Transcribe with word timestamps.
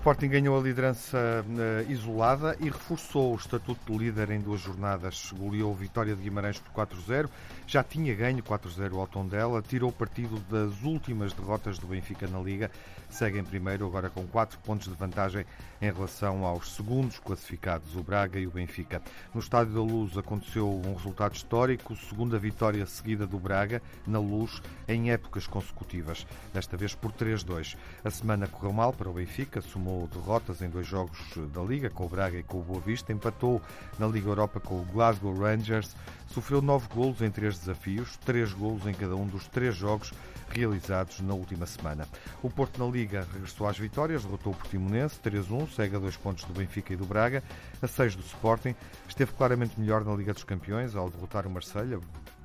Sporting 0.00 0.28
ganhou 0.28 0.58
a 0.58 0.62
liderança 0.62 1.44
uh, 1.46 1.92
isolada 1.92 2.56
e 2.58 2.70
reforçou 2.70 3.34
o 3.34 3.36
estatuto 3.36 3.92
de 3.92 3.98
líder 3.98 4.30
em 4.30 4.40
duas 4.40 4.58
jornadas. 4.58 5.30
Goleou 5.36 5.74
Vitória 5.74 6.16
de 6.16 6.22
Guimarães 6.22 6.58
por 6.58 6.86
4-0, 6.86 7.28
já 7.66 7.84
tinha 7.84 8.14
ganho 8.14 8.42
4-0 8.42 8.98
ao 8.98 9.06
Tondela, 9.06 9.60
tirou 9.60 9.92
partido 9.92 10.40
das 10.48 10.82
últimas 10.84 11.34
derrotas 11.34 11.78
do 11.78 11.86
Benfica 11.86 12.26
na 12.26 12.40
Liga, 12.40 12.70
segue 13.10 13.38
em 13.38 13.44
primeiro 13.44 13.86
agora 13.86 14.08
com 14.08 14.26
4 14.26 14.58
pontos 14.60 14.88
de 14.88 14.94
vantagem 14.94 15.44
em 15.82 15.92
relação 15.92 16.46
aos 16.46 16.74
segundos 16.74 17.18
classificados, 17.18 17.94
o 17.94 18.02
Braga 18.02 18.38
e 18.40 18.46
o 18.46 18.50
Benfica. 18.50 19.02
No 19.34 19.40
Estádio 19.40 19.74
da 19.74 19.80
Luz 19.80 20.16
aconteceu 20.16 20.66
um 20.66 20.94
resultado 20.94 21.34
histórico, 21.34 21.94
segunda 21.94 22.38
vitória 22.38 22.86
seguida 22.86 23.26
do 23.26 23.38
Braga 23.38 23.82
na 24.06 24.18
Luz 24.18 24.62
em 24.88 25.10
épocas 25.10 25.46
consecutivas, 25.46 26.26
desta 26.54 26.76
vez 26.76 26.94
por 26.94 27.12
3-2. 27.12 27.76
A 28.02 28.10
semana 28.10 28.46
correu 28.46 28.72
mal 28.72 28.94
para 28.94 29.10
o 29.10 29.12
Benfica, 29.12 29.60
somou 29.90 30.06
derrotas 30.06 30.62
em 30.62 30.68
dois 30.68 30.86
jogos 30.86 31.18
da 31.52 31.60
Liga, 31.62 31.90
com 31.90 32.06
o 32.06 32.08
Braga 32.08 32.38
e 32.38 32.42
com 32.42 32.60
o 32.60 32.62
Boa 32.62 32.80
Vista, 32.80 33.12
empatou 33.12 33.60
na 33.98 34.06
Liga 34.06 34.28
Europa 34.28 34.60
com 34.60 34.80
o 34.80 34.84
Glasgow 34.84 35.36
Rangers, 35.36 35.96
sofreu 36.28 36.62
nove 36.62 36.86
golos 36.94 37.20
em 37.20 37.30
três 37.30 37.58
desafios, 37.58 38.16
três 38.18 38.52
golos 38.52 38.86
em 38.86 38.94
cada 38.94 39.16
um 39.16 39.26
dos 39.26 39.48
três 39.48 39.74
jogos 39.74 40.12
realizados 40.50 41.20
na 41.20 41.34
última 41.34 41.66
semana. 41.66 42.06
O 42.42 42.48
Porto 42.48 42.82
na 42.82 42.90
Liga 42.90 43.26
regressou 43.32 43.66
às 43.66 43.78
vitórias, 43.78 44.24
derrotou 44.24 44.52
o 44.52 44.56
Portimonense 44.56 45.18
3-1, 45.20 45.68
segue 45.74 45.96
a 45.96 45.98
dois 45.98 46.16
pontos 46.16 46.44
do 46.44 46.52
Benfica 46.52 46.92
e 46.92 46.96
do 46.96 47.04
Braga, 47.04 47.42
a 47.82 47.86
seis 47.86 48.14
do 48.14 48.22
Sporting, 48.22 48.74
esteve 49.08 49.32
claramente 49.32 49.78
melhor 49.78 50.04
na 50.04 50.14
Liga 50.14 50.32
dos 50.32 50.44
Campeões 50.44 50.94
ao 50.94 51.10
derrotar 51.10 51.46
o 51.46 51.50
Marselha 51.50 51.98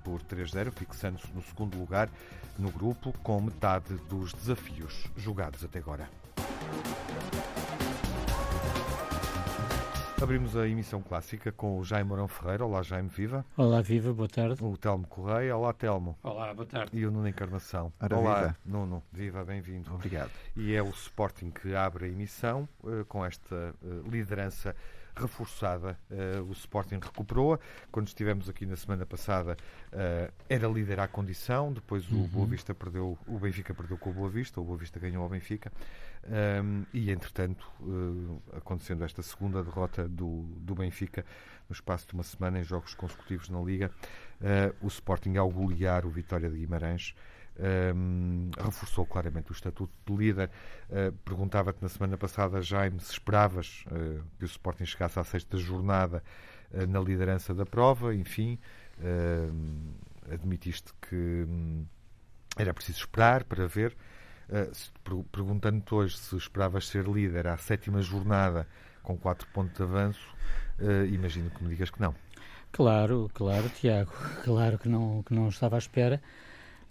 por 0.04 0.22
3-0, 0.22 0.72
fixando-se 0.72 1.28
no 1.34 1.44
segundo 1.44 1.78
lugar 1.78 2.10
no 2.58 2.72
grupo 2.72 3.12
com 3.22 3.42
metade 3.42 3.96
dos 4.08 4.34
desafios 4.34 5.08
jogados 5.18 5.64
até 5.64 5.80
agora. 5.80 6.08
Abrimos 10.22 10.56
a 10.56 10.68
emissão 10.68 11.02
clássica 11.02 11.52
com 11.52 11.78
o 11.78 11.84
Jaime 11.84 12.08
Mourão 12.10 12.28
Ferreira. 12.28 12.66
Olá, 12.66 12.82
Jaime, 12.82 13.10
viva. 13.10 13.46
Olá, 13.56 13.82
viva, 13.82 14.14
boa 14.14 14.28
tarde. 14.28 14.64
O 14.64 14.78
Telmo 14.78 15.06
Correia. 15.06 15.56
Olá, 15.56 15.74
Telmo. 15.74 16.18
Olá, 16.24 16.54
boa 16.54 16.66
tarde. 16.66 16.98
E 16.98 17.06
o 17.06 17.12
Nuno 17.12 17.28
Encarnação. 17.28 17.94
Ora, 18.00 18.18
Olá, 18.18 18.40
viva. 18.40 18.58
Nuno. 18.66 19.04
Viva, 19.12 19.44
bem-vindo. 19.44 19.94
Obrigado. 19.94 20.32
E 20.56 20.74
é 20.74 20.82
o 20.82 20.90
Sporting 20.90 21.52
que 21.52 21.76
abre 21.76 22.06
a 22.06 22.08
emissão 22.08 22.68
uh, 22.84 23.06
com 23.06 23.26
esta 23.26 23.76
uh, 23.84 24.10
liderança 24.10 24.76
reforçada. 25.16 25.98
Uh, 26.10 26.44
o 26.44 26.52
Sporting 26.52 27.00
recuperou-a. 27.02 27.60
Quando 27.92 28.08
estivemos 28.08 28.50
aqui 28.50 28.66
na 28.66 28.76
semana 28.76 29.06
passada, 29.06 29.58
era 30.50 30.68
líder 30.68 31.00
à 31.00 31.08
condição. 31.08 31.72
Depois 31.72 32.10
o 32.12 32.16
Uhum. 32.16 32.28
Boa 32.28 32.48
Vista 32.48 32.74
perdeu, 32.74 33.18
o 33.28 33.40
Benfica 33.40 33.74
perdeu 33.74 33.98
com 33.98 34.10
o 34.10 34.14
Boa 34.14 34.30
Vista, 34.30 34.60
o 34.60 34.64
Boa 34.64 34.78
Vista 34.78 35.00
ganhou 35.00 35.24
ao 35.24 35.30
Benfica. 35.30 35.72
Um, 36.28 36.84
e, 36.92 37.12
entretanto, 37.12 37.66
acontecendo 38.54 39.04
esta 39.04 39.22
segunda 39.22 39.64
derrota 39.64 40.08
do, 40.08 40.42
do 40.58 40.76
Benfica 40.76 41.24
no 41.70 41.74
espaço 41.74 42.08
de 42.08 42.14
uma 42.14 42.24
semana 42.24 42.60
em 42.60 42.64
jogos 42.64 42.94
consecutivos 42.94 43.50
na 43.50 43.62
Liga, 43.62 43.92
o 44.82 44.88
Sporting, 44.88 45.38
ao 45.38 45.50
golear 45.50 46.06
o 46.06 46.10
Vitória 46.10 46.50
de 46.50 46.58
Guimarães, 46.58 47.16
um, 47.58 48.52
reforçou 48.58 49.06
claramente 49.06 49.52
o 49.52 49.54
estatuto 49.54 49.94
de 50.06 50.16
líder. 50.16 50.50
Uh, 50.90 51.12
Perguntava-te 51.24 51.82
na 51.82 51.90
semana 51.90 52.18
passada, 52.18 52.62
Jaime, 52.62 53.00
se 53.00 53.12
esperavas 53.12 53.86
uh, 53.88 54.24
que 54.38 54.44
o 54.44 54.46
Sporting 54.46 54.86
chegasse 54.86 55.20
à 55.20 55.24
sexta 55.24 55.58
jornada 55.58 56.24
uh, 56.72 56.86
na 56.88 57.00
liderança 57.00 57.54
da 57.54 57.66
prova. 57.66 58.14
Enfim, 58.14 58.60
admitiste 60.32 60.94
que 61.02 61.16
hum, 61.16 61.86
era 62.58 62.74
preciso 62.74 63.00
esperar 63.00 63.44
para 63.44 63.68
ver. 63.68 63.96
Perguntando-te 65.32 65.94
hoje 65.94 66.18
se 66.18 66.36
esperavas 66.38 66.88
ser 66.88 67.06
líder 67.06 67.48
à 67.48 67.58
sétima 67.58 68.02
jornada 68.02 68.68
com 69.02 69.18
4 69.18 69.48
pontos 69.50 69.76
de 69.76 69.84
avanço, 69.84 70.36
imagino 71.12 71.50
que 71.50 71.64
me 71.64 71.70
digas 71.70 71.90
que 71.90 72.00
não. 72.00 72.16
Claro, 72.72 73.30
claro, 73.34 73.70
Tiago, 73.70 74.12
claro 74.44 74.78
que 74.78 74.88
não, 74.88 75.24
que 75.24 75.34
não 75.34 75.50
estava 75.50 75.78
à 75.78 75.80
espera, 75.80 76.22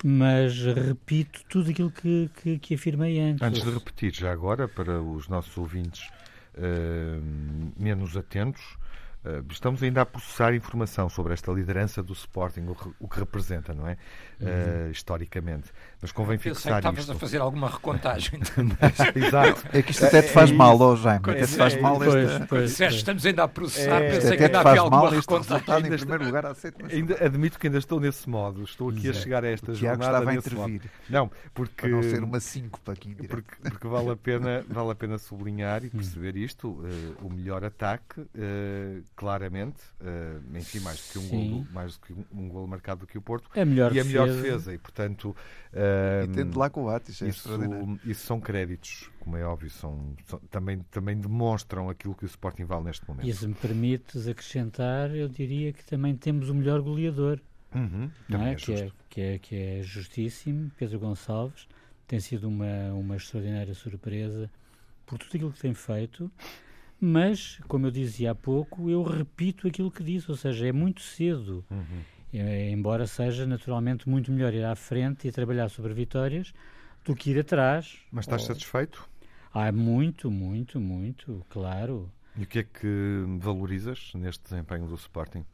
mas 0.03 0.59
repito 0.59 1.43
tudo 1.49 1.71
aquilo 1.71 1.91
que, 1.91 2.31
que, 2.43 2.59
que 2.59 2.75
afirmei 2.75 3.21
antes. 3.21 3.43
Antes 3.43 3.63
de 3.63 3.71
repetir, 3.71 4.15
já 4.15 4.33
agora, 4.33 4.67
para 4.67 5.01
os 5.01 5.29
nossos 5.29 5.57
ouvintes 5.57 6.09
uh, 6.57 7.23
menos 7.79 8.17
atentos, 8.17 8.77
estamos 9.51 9.83
ainda 9.83 10.03
a 10.03 10.07
processar 10.07 10.55
informação 10.55 11.09
sobre 11.09 11.33
esta 11.33 11.51
liderança 11.53 12.03
do 12.03 12.13
Sporting, 12.13 12.67
o, 13.01 13.09
que 13.09 13.19
representa, 13.19 13.73
não 13.75 13.89
é? 13.89 13.97
Uh, 14.41 14.91
historicamente. 14.91 15.71
Mas 16.03 16.13
convém 16.13 16.37
Pensei 16.37 16.53
que 16.53 16.59
fixar 16.59 16.79
estavas 16.79 17.01
isto. 17.01 17.13
a 17.13 17.15
fazer 17.15 17.39
alguma 17.41 17.69
recontagem. 17.71 18.41
Exato. 19.15 19.67
É 19.73 19.83
que 19.83 19.91
isto 19.93 20.05
até 20.05 20.23
te 20.23 20.29
faz 20.31 20.51
mal, 20.51 20.79
ó 20.81 20.97
Jaime. 20.97 21.21
Até 21.25 21.47
te 21.47 21.57
faz 21.57 21.75
é, 21.75 21.81
mal 21.81 21.97
Pois, 21.97 22.15
esta. 22.15 22.47
pois, 22.47 22.63
Disseste, 22.71 22.85
pois. 22.85 22.95
estamos 22.97 23.27
ainda 23.27 23.45
a 23.45 23.49
processar, 23.49 24.03
É, 24.03 24.11
pensei 24.11 24.37
que 24.37 24.45
até 24.45 24.45
ainda 24.45 24.49
te 24.49 24.57
havia 24.57 24.63
faz 24.63 24.79
alguma 24.79 25.03
mal 25.03 25.15
este 25.15 25.21
recontagem. 25.21 25.69
em 25.69 25.85
Ainda 25.85 25.97
primeiro 25.99 26.25
lugar 26.25 26.55
sétima. 26.55 26.89
Ainda 26.89 27.25
admito 27.25 27.59
que 27.59 27.67
ainda 27.67 27.79
estou 27.79 28.01
nesse 28.01 28.29
modo. 28.29 28.63
Estou 28.65 28.91
aqui 28.91 29.07
a 29.07 29.11
Exato. 29.11 29.23
chegar 29.23 29.45
a 29.45 29.49
esta 29.49 29.73
O 29.73 29.75
Tiago 29.75 30.03
jornada 30.03 30.19
estava 30.19 30.31
a 30.31 30.35
nesse 30.35 30.55
modo. 30.55 30.71
intervir, 30.71 30.91
Não, 31.09 31.31
porque 31.55 31.75
para 31.83 31.89
não 31.91 32.03
ser 32.03 32.23
uma 32.23 32.41
síncope 32.41 32.91
aqui 32.91 33.15
porque, 33.29 33.55
porque 33.63 33.89
vale, 33.89 34.11
a 34.11 34.17
pena, 34.17 34.65
vale 34.69 34.91
a 34.91 34.95
pena 34.95 35.19
sublinhar 35.19 35.85
e 35.85 35.91
perceber 35.91 36.37
isto. 36.37 36.85
eh, 36.85 37.13
o 37.23 37.31
melhor 37.31 37.65
ataque, 37.65 38.21
eh, 38.37 39.01
claramente, 39.15 39.83
eh, 40.01 40.41
enfim, 40.61 40.81
mais 40.81 41.01
do 41.01 41.09
que 41.09 41.19
um 41.19 41.29
Sim. 41.29 41.39
golo, 41.47 41.69
mais 41.71 41.95
do 41.95 42.01
que 42.01 42.13
um, 42.13 42.25
um 42.33 42.49
golo 42.49 42.67
marcado 42.69 43.01
do 43.01 43.07
que 43.07 43.19
o 43.19 43.23
Porto. 43.23 43.49
A 43.55 43.65
melhor 43.65 43.93
e 43.93 43.99
a 44.01 44.05
melhor 44.05 44.27
defesa. 44.27 44.29
defesa. 44.29 44.73
E, 44.75 44.79
portanto, 44.79 45.35
eh, 45.73 46.25
E 46.25 46.29
tendo 46.29 46.59
lá 46.59 46.71
com 46.71 46.85
o 46.85 46.89
Atis, 46.89 47.23
é 47.23 47.29
isso, 47.29 47.51
isso 48.05 48.27
são 48.27 48.41
créditos, 48.41 49.11
como 49.21 49.37
é 49.37 49.45
óbvio, 49.45 49.71
são, 49.71 50.15
são- 50.27 50.39
também, 50.51 50.79
também 50.91 51.19
demonstram 51.19 51.89
aquilo 51.89 52.15
que 52.15 52.25
o 52.25 52.27
Sporting 52.27 52.65
vale 52.65 52.85
neste 52.85 53.07
momento. 53.09 53.29
E 53.29 53.33
se 53.33 53.47
me 53.49 53.55
permites 53.55 54.29
acrescentar, 54.29 55.11
eu 55.15 55.29
diria 55.29 55.73
que 55.73 55.85
também 55.85 56.17
temos 56.17 56.49
o 56.49 56.55
melhor 56.55 56.81
goleador, 56.83 57.41
Uhum, 57.75 58.11
não 58.29 58.43
é? 58.43 58.53
é 58.53 58.57
que, 58.57 58.73
é, 58.73 58.93
que, 59.11 59.21
é, 59.21 59.39
que 59.39 59.57
é 59.57 59.83
justíssimo, 59.83 60.71
Pedro 60.77 60.99
Gonçalves. 61.01 61.69
Tem 62.07 62.21
sido 62.21 62.49
uma, 62.49 62.93
uma 62.95 63.17
extraordinária 63.17 63.75
surpresa 63.75 64.51
por 65.07 65.19
tudo 65.19 65.37
aquilo 65.37 65.53
que 65.53 65.61
tem 65.61 65.75
feito, 65.75 66.31
mas, 67.05 67.59
como 67.69 67.87
eu 67.87 67.91
dizia 67.91 68.31
há 68.33 68.35
pouco, 68.35 68.89
eu 68.91 69.03
repito 69.03 69.69
aquilo 69.69 69.91
que 69.91 70.03
disse, 70.03 70.31
ou 70.31 70.37
seja, 70.37 70.67
é 70.67 70.73
muito 70.73 71.03
cedo. 71.03 71.65
Uhum. 71.71 72.05
Eh, 72.33 72.71
embora 72.71 73.07
seja 73.07 73.47
naturalmente 73.47 74.09
muito 74.09 74.33
melhor 74.33 74.53
ir 74.55 74.65
à 74.65 74.75
frente 74.75 75.29
e 75.29 75.33
trabalhar 75.33 75.69
sobre 75.69 75.95
vitórias 75.95 76.53
do 77.05 77.15
que 77.15 77.31
ir 77.31 77.39
atrás. 77.39 77.99
Mas 78.11 78.25
estás 78.25 78.43
Oh, 78.43 78.47
satisfeito? 78.47 79.09
Ah, 79.53 79.71
muito, 79.73 80.31
muito, 80.31 80.81
muito, 80.81 81.45
claro. 81.49 82.11
E 82.37 82.43
o 82.43 82.47
que 82.47 82.59
é 82.61 82.63
que 82.65 83.25
valorizas 83.39 84.13
neste 84.15 84.43
desempenho 84.45 84.87
do 84.87 84.95
Sporting? 84.97 85.45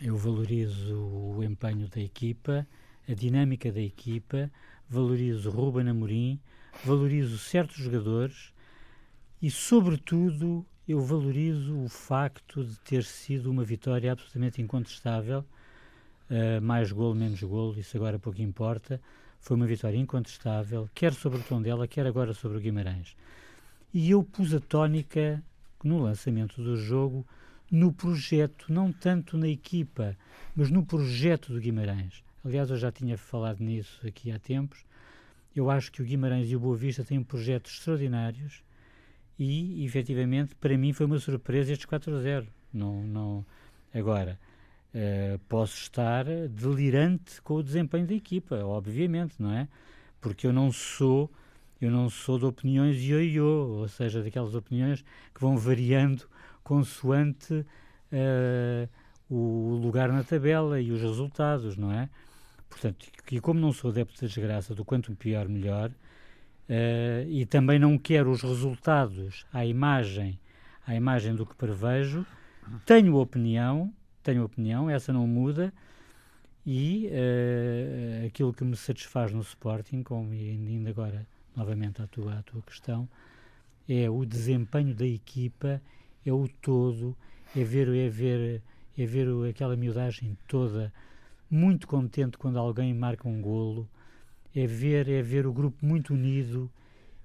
Eu 0.00 0.16
valorizo 0.16 0.94
o 0.96 1.42
empenho 1.42 1.88
da 1.88 2.00
equipa, 2.00 2.66
a 3.08 3.14
dinâmica 3.14 3.72
da 3.72 3.80
equipa, 3.80 4.50
valorizo 4.88 5.50
Ruben 5.50 5.88
Amorim, 5.88 6.40
valorizo 6.84 7.38
certos 7.38 7.76
jogadores 7.76 8.52
e, 9.40 9.50
sobretudo, 9.50 10.64
eu 10.88 11.00
valorizo 11.00 11.78
o 11.78 11.88
facto 11.88 12.64
de 12.64 12.78
ter 12.80 13.04
sido 13.04 13.50
uma 13.50 13.64
vitória 13.64 14.12
absolutamente 14.12 14.62
incontestável. 14.62 15.44
Uh, 16.30 16.60
mais 16.60 16.90
golo, 16.90 17.14
menos 17.14 17.42
golo, 17.42 17.78
isso 17.78 17.96
agora 17.96 18.18
pouco 18.18 18.40
importa. 18.40 19.00
Foi 19.40 19.56
uma 19.56 19.66
vitória 19.66 19.96
incontestável, 19.96 20.88
quer 20.94 21.12
sobre 21.12 21.38
o 21.38 21.42
Tondela, 21.42 21.86
quer 21.86 22.06
agora 22.06 22.32
sobre 22.34 22.58
o 22.58 22.60
Guimarães. 22.60 23.16
E 23.92 24.10
eu 24.10 24.22
pus 24.22 24.52
a 24.54 24.60
tónica 24.60 25.42
no 25.84 25.98
lançamento 26.00 26.62
do 26.62 26.76
jogo 26.76 27.26
no 27.70 27.92
projeto, 27.92 28.72
não 28.72 28.92
tanto 28.92 29.36
na 29.36 29.48
equipa, 29.48 30.16
mas 30.54 30.70
no 30.70 30.84
projeto 30.84 31.52
do 31.52 31.60
Guimarães. 31.60 32.22
Aliás, 32.44 32.70
eu 32.70 32.76
já 32.76 32.92
tinha 32.92 33.18
falado 33.18 33.60
nisso 33.60 34.06
aqui 34.06 34.30
há 34.30 34.38
tempos. 34.38 34.84
Eu 35.54 35.70
acho 35.70 35.90
que 35.90 36.00
o 36.00 36.04
Guimarães 36.04 36.48
e 36.50 36.56
o 36.56 36.60
Boa 36.60 36.76
Vista 36.76 37.04
têm 37.04 37.22
projetos 37.22 37.72
extraordinários 37.72 38.62
e, 39.38 39.84
efetivamente, 39.84 40.54
para 40.54 40.76
mim 40.78 40.92
foi 40.92 41.06
uma 41.06 41.18
surpresa 41.18 41.72
estes 41.72 41.86
4 41.86 42.14
a 42.16 42.20
0. 42.20 42.46
Não, 42.72 43.02
não... 43.02 43.46
Agora, 43.94 44.38
eh, 44.94 45.38
posso 45.48 45.76
estar 45.76 46.24
delirante 46.24 47.40
com 47.42 47.54
o 47.54 47.62
desempenho 47.62 48.06
da 48.06 48.14
equipa, 48.14 48.56
obviamente, 48.64 49.34
não 49.38 49.52
é? 49.52 49.68
Porque 50.20 50.46
eu 50.46 50.52
não 50.52 50.72
sou 50.72 51.30
eu 51.80 51.90
não 51.90 52.08
sou 52.08 52.38
de 52.38 52.46
opiniões 52.46 52.96
ioiô, 53.02 53.80
ou 53.80 53.88
seja, 53.88 54.22
daquelas 54.22 54.54
opiniões 54.54 55.04
que 55.34 55.40
vão 55.40 55.58
variando 55.58 56.26
consoante 56.64 57.66
eh, 58.10 58.88
o 59.28 59.78
lugar 59.82 60.10
na 60.10 60.24
tabela 60.24 60.80
e 60.80 60.90
os 60.90 61.02
resultados, 61.02 61.76
não 61.76 61.92
é? 61.92 62.08
Portanto, 62.68 63.06
e 63.30 63.40
como 63.40 63.60
não 63.60 63.72
sou 63.72 63.90
adepto 63.90 64.20
da 64.20 64.26
desgraça 64.26 64.74
do 64.74 64.84
quanto 64.84 65.14
pior, 65.14 65.48
melhor, 65.48 65.90
eh, 66.68 67.24
e 67.28 67.46
também 67.46 67.78
não 67.78 67.96
quero 67.98 68.30
os 68.30 68.42
resultados 68.42 69.46
à 69.52 69.64
imagem, 69.64 70.38
à 70.86 70.94
imagem 70.94 71.34
do 71.34 71.46
que 71.46 71.54
prevejo, 71.54 72.26
tenho 72.84 73.16
opinião, 73.16 73.92
tenho 74.22 74.44
opinião, 74.44 74.90
essa 74.90 75.12
não 75.12 75.26
muda, 75.26 75.72
e 76.66 77.08
eh, 77.12 78.24
aquilo 78.26 78.52
que 78.52 78.64
me 78.64 78.76
satisfaz 78.76 79.32
no 79.32 79.40
Sporting, 79.40 80.02
como 80.02 80.32
ainda 80.32 80.90
agora 80.90 81.26
novamente 81.54 82.02
à 82.02 82.06
tua, 82.06 82.38
à 82.38 82.42
tua 82.42 82.60
questão, 82.62 83.08
é 83.88 84.10
o 84.10 84.24
desempenho 84.26 84.94
da 84.94 85.06
equipa, 85.06 85.80
é 86.24 86.32
o 86.32 86.48
todo, 86.60 87.16
é 87.54 87.62
ver, 87.62 87.88
é 87.88 88.08
ver, 88.08 88.62
é 88.98 89.06
ver 89.06 89.28
aquela 89.48 89.76
miudagem 89.76 90.36
toda. 90.48 90.92
Muito 91.48 91.86
contente 91.86 92.36
quando 92.36 92.58
alguém 92.58 92.92
marca 92.92 93.28
um 93.28 93.40
golo, 93.40 93.88
é 94.56 94.66
ver, 94.66 95.06
é 95.08 95.20
ver 95.20 95.46
o 95.46 95.52
grupo 95.52 95.84
muito 95.84 96.14
unido, 96.14 96.70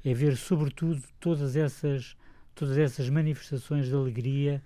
é 0.03 0.13
ver 0.13 0.35
sobretudo 0.35 1.01
todas 1.17 1.55
essas, 1.55 2.17
todas 2.53 2.77
essas 2.77 3.09
manifestações 3.09 3.87
de 3.87 3.95
alegria 3.95 4.61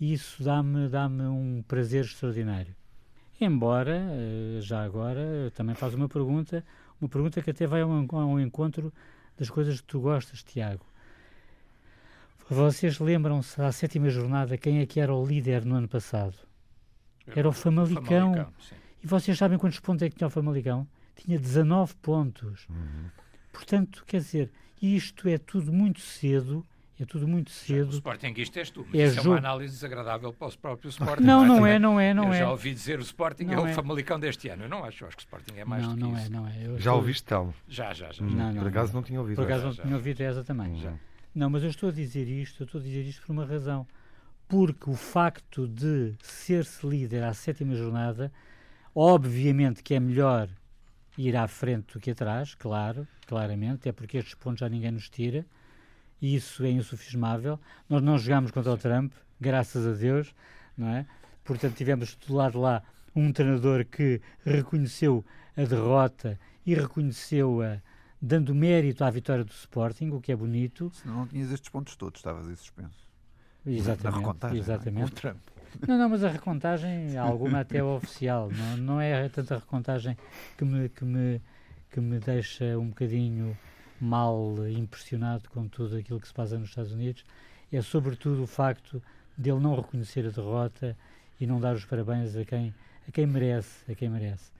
e 0.00 0.12
isso 0.12 0.42
dá-me 0.42 0.88
dá 0.88 1.06
um 1.06 1.62
prazer 1.66 2.04
extraordinário. 2.04 2.74
Embora, 3.40 3.96
eh, 3.96 4.60
já 4.60 4.82
agora, 4.82 5.52
também 5.54 5.74
faz 5.74 5.94
uma 5.94 6.08
pergunta, 6.08 6.64
uma 7.00 7.08
pergunta 7.08 7.40
que 7.40 7.50
até 7.50 7.66
vai 7.66 7.82
ao, 7.82 7.90
ao 7.90 8.40
encontro 8.40 8.92
das 9.38 9.48
coisas 9.48 9.80
que 9.80 9.86
tu 9.86 10.00
gostas, 10.00 10.42
Tiago. 10.42 10.84
Vocês 12.48 12.98
lembram-se, 12.98 13.60
à 13.60 13.70
sétima 13.70 14.08
jornada, 14.08 14.56
quem 14.56 14.80
é 14.80 14.86
que 14.86 15.00
era 15.00 15.14
o 15.14 15.24
líder 15.24 15.64
no 15.64 15.76
ano 15.76 15.88
passado? 15.88 16.36
Era 17.26 17.48
o 17.48 17.52
Famalicão. 17.52 18.02
Famalicão 18.04 18.52
e 19.02 19.06
vocês 19.06 19.36
sabem 19.36 19.58
quantos 19.58 19.78
pontos 19.78 20.02
é 20.02 20.10
que 20.10 20.16
tinha 20.16 20.26
o 20.26 20.30
Famalicão? 20.30 20.86
Tinha 21.16 21.38
19 21.38 21.94
pontos. 21.96 22.68
Uhum. 22.68 23.10
Portanto, 23.52 24.04
quer 24.06 24.18
dizer, 24.18 24.52
isto 24.80 25.28
é 25.28 25.38
tudo 25.38 25.72
muito 25.72 26.00
cedo 26.00 26.64
é 26.98 27.04
tudo 27.04 27.28
muito 27.28 27.50
cedo. 27.50 27.88
O 27.88 27.92
Sportingista 27.92 28.58
és 28.58 28.70
tu, 28.70 28.86
mas 28.88 28.98
é 28.98 29.04
isso 29.04 29.16
jogo... 29.16 29.28
é 29.28 29.30
uma 29.32 29.38
análise 29.38 29.74
desagradável 29.74 30.32
para 30.32 30.48
o 30.48 30.58
próprio 30.58 30.88
Sporting. 30.88 31.24
Não, 31.24 31.44
não 31.44 31.66
é, 31.66 31.78
não 31.78 32.00
é, 32.00 32.14
não 32.14 32.32
é. 32.32 32.36
Eu 32.36 32.40
já 32.40 32.50
ouvi 32.50 32.72
dizer 32.72 32.98
o 32.98 33.02
Sporting 33.02 33.44
não 33.44 33.52
é 33.52 33.60
o 33.60 33.66
é. 33.66 33.74
Famalicão 33.74 34.18
deste 34.18 34.48
ano. 34.48 34.64
Eu 34.64 34.68
não 34.68 34.82
acho, 34.82 35.04
eu 35.04 35.08
acho 35.08 35.16
que 35.16 35.22
o 35.22 35.26
Sporting 35.26 35.58
é 35.58 35.64
mais 35.64 35.82
não, 35.82 35.90
do 35.90 35.96
que 35.96 36.02
não 36.02 36.16
isso. 36.16 36.26
É, 36.26 36.28
não 36.30 36.48
é, 36.48 36.66
eu 36.66 36.78
Já 36.78 36.94
ouviste, 36.94 37.24
Telmo? 37.24 37.54
Já, 37.68 37.92
já, 37.92 38.10
já. 38.12 38.24
Não, 38.24 38.52
não, 38.52 38.54
por 38.54 38.68
acaso 38.68 38.94
não, 38.94 39.02
tinha 39.02 39.20
ouvido. 39.20 39.36
Por 39.36 39.44
acaso 39.44 39.64
não 39.66 39.72
já, 39.72 39.82
tinha 39.82 39.94
ouvido 39.94 40.20
essa 40.22 40.42
também. 40.42 40.74
Já. 40.76 40.94
Não, 41.34 41.50
mas 41.50 41.62
eu 41.62 41.68
estou 41.68 41.90
a 41.90 41.92
dizer 41.92 42.26
isto, 42.28 42.62
eu 42.62 42.64
estou 42.64 42.80
a 42.80 42.84
dizer 42.84 43.02
isto 43.02 43.26
por 43.26 43.32
uma 43.32 43.44
razão. 43.44 43.86
Porque 44.48 44.88
o 44.88 44.94
facto 44.94 45.68
de 45.68 46.14
ser-se 46.22 46.86
líder 46.86 47.24
à 47.24 47.34
sétima 47.34 47.74
jornada, 47.74 48.32
obviamente 48.94 49.82
que 49.82 49.92
é 49.92 50.00
melhor 50.00 50.48
ir 51.16 51.36
à 51.36 51.48
frente 51.48 51.94
do 51.94 52.00
que 52.00 52.10
atrás, 52.10 52.54
claro, 52.54 53.06
claramente, 53.26 53.88
é 53.88 53.92
porque 53.92 54.18
estes 54.18 54.34
pontos 54.34 54.60
já 54.60 54.68
ninguém 54.68 54.90
nos 54.90 55.08
tira 55.08 55.46
e 56.20 56.34
isso 56.34 56.64
é 56.64 56.70
insufismável. 56.70 57.58
Nós 57.88 58.02
não 58.02 58.18
jogámos 58.18 58.50
contra 58.50 58.72
o 58.72 58.76
Trump, 58.76 59.12
graças 59.40 59.86
a 59.86 59.92
Deus, 59.92 60.34
não 60.76 60.88
é? 60.88 61.06
Portanto, 61.44 61.76
tivemos 61.76 62.16
do 62.16 62.34
lado 62.34 62.60
lá 62.60 62.82
um 63.14 63.32
treinador 63.32 63.84
que 63.84 64.20
reconheceu 64.44 65.24
a 65.56 65.62
derrota 65.62 66.38
e 66.64 66.74
reconheceu-a 66.74 67.80
dando 68.20 68.54
mérito 68.54 69.04
à 69.04 69.10
vitória 69.10 69.44
do 69.44 69.52
Sporting, 69.52 70.10
o 70.10 70.20
que 70.20 70.32
é 70.32 70.36
bonito. 70.36 70.90
Se 70.94 71.06
não 71.06 71.26
tinhas 71.26 71.50
estes 71.50 71.70
pontos 71.70 71.94
todos, 71.96 72.18
estavas 72.18 72.48
em 72.48 72.56
suspenso. 72.56 73.06
Exatamente. 73.64 74.04
Na 74.04 74.10
recontagem, 74.18 74.58
exatamente. 74.58 75.24
Não, 75.24 75.30
é? 75.30 75.36
Não, 75.86 75.98
não, 75.98 76.08
mas 76.08 76.24
a 76.24 76.28
recontagem, 76.28 77.16
alguma 77.16 77.60
até 77.60 77.82
oficial, 77.82 78.50
não, 78.50 78.76
não 78.76 79.00
é 79.00 79.28
tanta 79.28 79.56
recontagem 79.56 80.16
que 80.56 80.64
me, 80.64 80.88
que, 80.88 81.04
me, 81.04 81.40
que 81.90 82.00
me 82.00 82.18
deixa 82.18 82.78
um 82.78 82.88
bocadinho 82.88 83.56
mal 84.00 84.54
impressionado 84.68 85.48
com 85.50 85.66
tudo 85.68 85.96
aquilo 85.96 86.20
que 86.20 86.28
se 86.28 86.34
passa 86.34 86.58
nos 86.58 86.68
Estados 86.68 86.92
Unidos, 86.92 87.24
é 87.72 87.80
sobretudo 87.82 88.42
o 88.42 88.46
facto 88.46 89.02
de 89.36 89.50
ele 89.50 89.60
não 89.60 89.74
reconhecer 89.74 90.26
a 90.26 90.30
derrota 90.30 90.96
e 91.40 91.46
não 91.46 91.60
dar 91.60 91.74
os 91.74 91.84
parabéns 91.84 92.36
a 92.36 92.44
quem, 92.44 92.74
a 93.08 93.12
quem 93.12 93.26
merece, 93.26 93.90
a 93.90 93.94
quem 93.94 94.08
merece. 94.08 94.50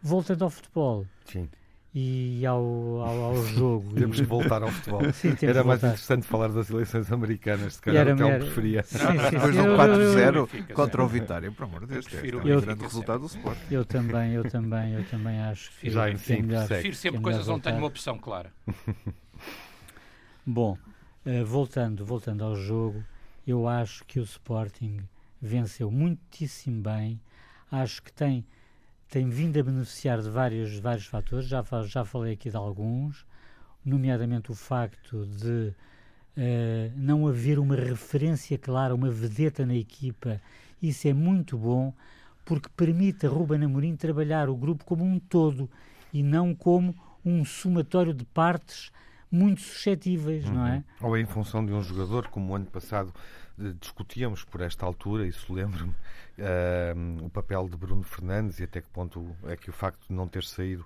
Voltando 0.00 0.44
ao 0.44 0.50
futebol 0.50 1.06
Sim. 1.24 1.48
E 1.94 2.44
ao, 2.44 2.62
ao, 3.00 3.24
ao 3.24 3.42
jogo. 3.44 3.92
temos 3.96 4.20
que 4.20 4.26
voltar 4.26 4.62
ao 4.62 4.70
futebol. 4.70 5.12
Sim, 5.12 5.34
era 5.42 5.64
mais 5.64 5.82
interessante 5.82 6.26
falar 6.26 6.48
das 6.48 6.70
eleições 6.70 7.10
americanas, 7.10 7.74
se 7.74 7.82
calhar 7.82 8.06
era, 8.06 8.16
o 8.16 8.28
era, 8.28 8.44
preferia. 8.44 8.82
Sim, 8.82 8.98
sim, 8.98 9.06
Depois 9.30 9.56
do 9.56 9.62
4-0 9.62 10.72
contra 10.72 11.04
o 11.04 11.08
Vitória, 11.08 11.50
por 11.50 11.64
amor 11.64 11.80
de 11.80 11.94
Deus, 11.94 12.06
é 12.12 12.56
um 12.56 12.60
grande 12.60 12.82
resultado 12.82 13.20
do 13.20 13.26
Sport. 13.26 13.58
Eu 13.70 13.84
também, 13.84 14.32
eu 14.32 14.48
também, 14.48 14.94
eu 14.94 15.04
também 15.04 15.40
acho 15.40 15.70
que, 15.78 15.90
Já, 15.90 16.12
que 16.12 16.32
é 16.32 16.42
melhor. 16.42 16.66
Prefiro 16.66 16.94
sempre 16.94 17.20
é 17.20 17.22
coisas 17.22 17.48
onde 17.48 17.62
tenho 17.62 17.78
uma 17.78 17.86
opção 17.86 18.18
clara. 18.18 18.52
Bom, 20.44 20.78
uh, 21.26 21.44
voltando, 21.44 22.04
voltando 22.04 22.44
ao 22.44 22.56
jogo, 22.56 23.02
eu 23.46 23.66
acho 23.66 24.04
que 24.04 24.20
o 24.20 24.22
Sporting 24.22 25.00
venceu 25.40 25.90
muitíssimo 25.90 26.82
bem. 26.82 27.20
Acho 27.70 28.02
que 28.02 28.12
tem 28.12 28.46
tem 29.08 29.28
vindo 29.28 29.58
a 29.58 29.62
beneficiar 29.62 30.20
de 30.20 30.28
vários, 30.28 30.78
vários 30.78 31.06
fatores, 31.06 31.48
já, 31.48 31.64
já 31.86 32.04
falei 32.04 32.34
aqui 32.34 32.50
de 32.50 32.56
alguns, 32.56 33.24
nomeadamente 33.84 34.50
o 34.52 34.54
facto 34.54 35.26
de 35.26 35.72
uh, 36.36 36.92
não 36.94 37.26
haver 37.26 37.58
uma 37.58 37.74
referência 37.74 38.58
clara, 38.58 38.94
uma 38.94 39.10
vedeta 39.10 39.64
na 39.64 39.74
equipa. 39.74 40.40
Isso 40.82 41.08
é 41.08 41.14
muito 41.14 41.56
bom, 41.56 41.92
porque 42.44 42.68
permite 42.76 43.26
a 43.26 43.30
Ruben 43.30 43.64
Amorim 43.64 43.96
trabalhar 43.96 44.48
o 44.48 44.56
grupo 44.56 44.84
como 44.84 45.04
um 45.04 45.18
todo 45.18 45.70
e 46.12 46.22
não 46.22 46.54
como 46.54 46.94
um 47.24 47.44
somatório 47.44 48.12
de 48.12 48.24
partes 48.24 48.92
muito 49.30 49.60
suscetíveis, 49.60 50.46
uhum. 50.46 50.54
não 50.54 50.66
é? 50.66 50.84
Ou 51.00 51.16
em 51.16 51.26
função 51.26 51.64
de 51.64 51.72
um 51.72 51.82
jogador, 51.82 52.28
como 52.28 52.52
o 52.52 52.56
ano 52.56 52.66
passado 52.66 53.12
discutíamos 53.80 54.44
por 54.44 54.60
esta 54.60 54.86
altura, 54.86 55.26
isso 55.26 55.52
lembro-me, 55.52 55.92
uh, 55.92 57.24
o 57.26 57.30
papel 57.30 57.68
de 57.68 57.76
Bruno 57.76 58.02
Fernandes 58.02 58.60
e 58.60 58.64
até 58.64 58.80
que 58.80 58.88
ponto 58.88 59.36
é 59.44 59.56
que 59.56 59.70
o 59.70 59.72
facto 59.72 60.06
de 60.08 60.14
não 60.14 60.28
ter 60.28 60.44
saído 60.44 60.84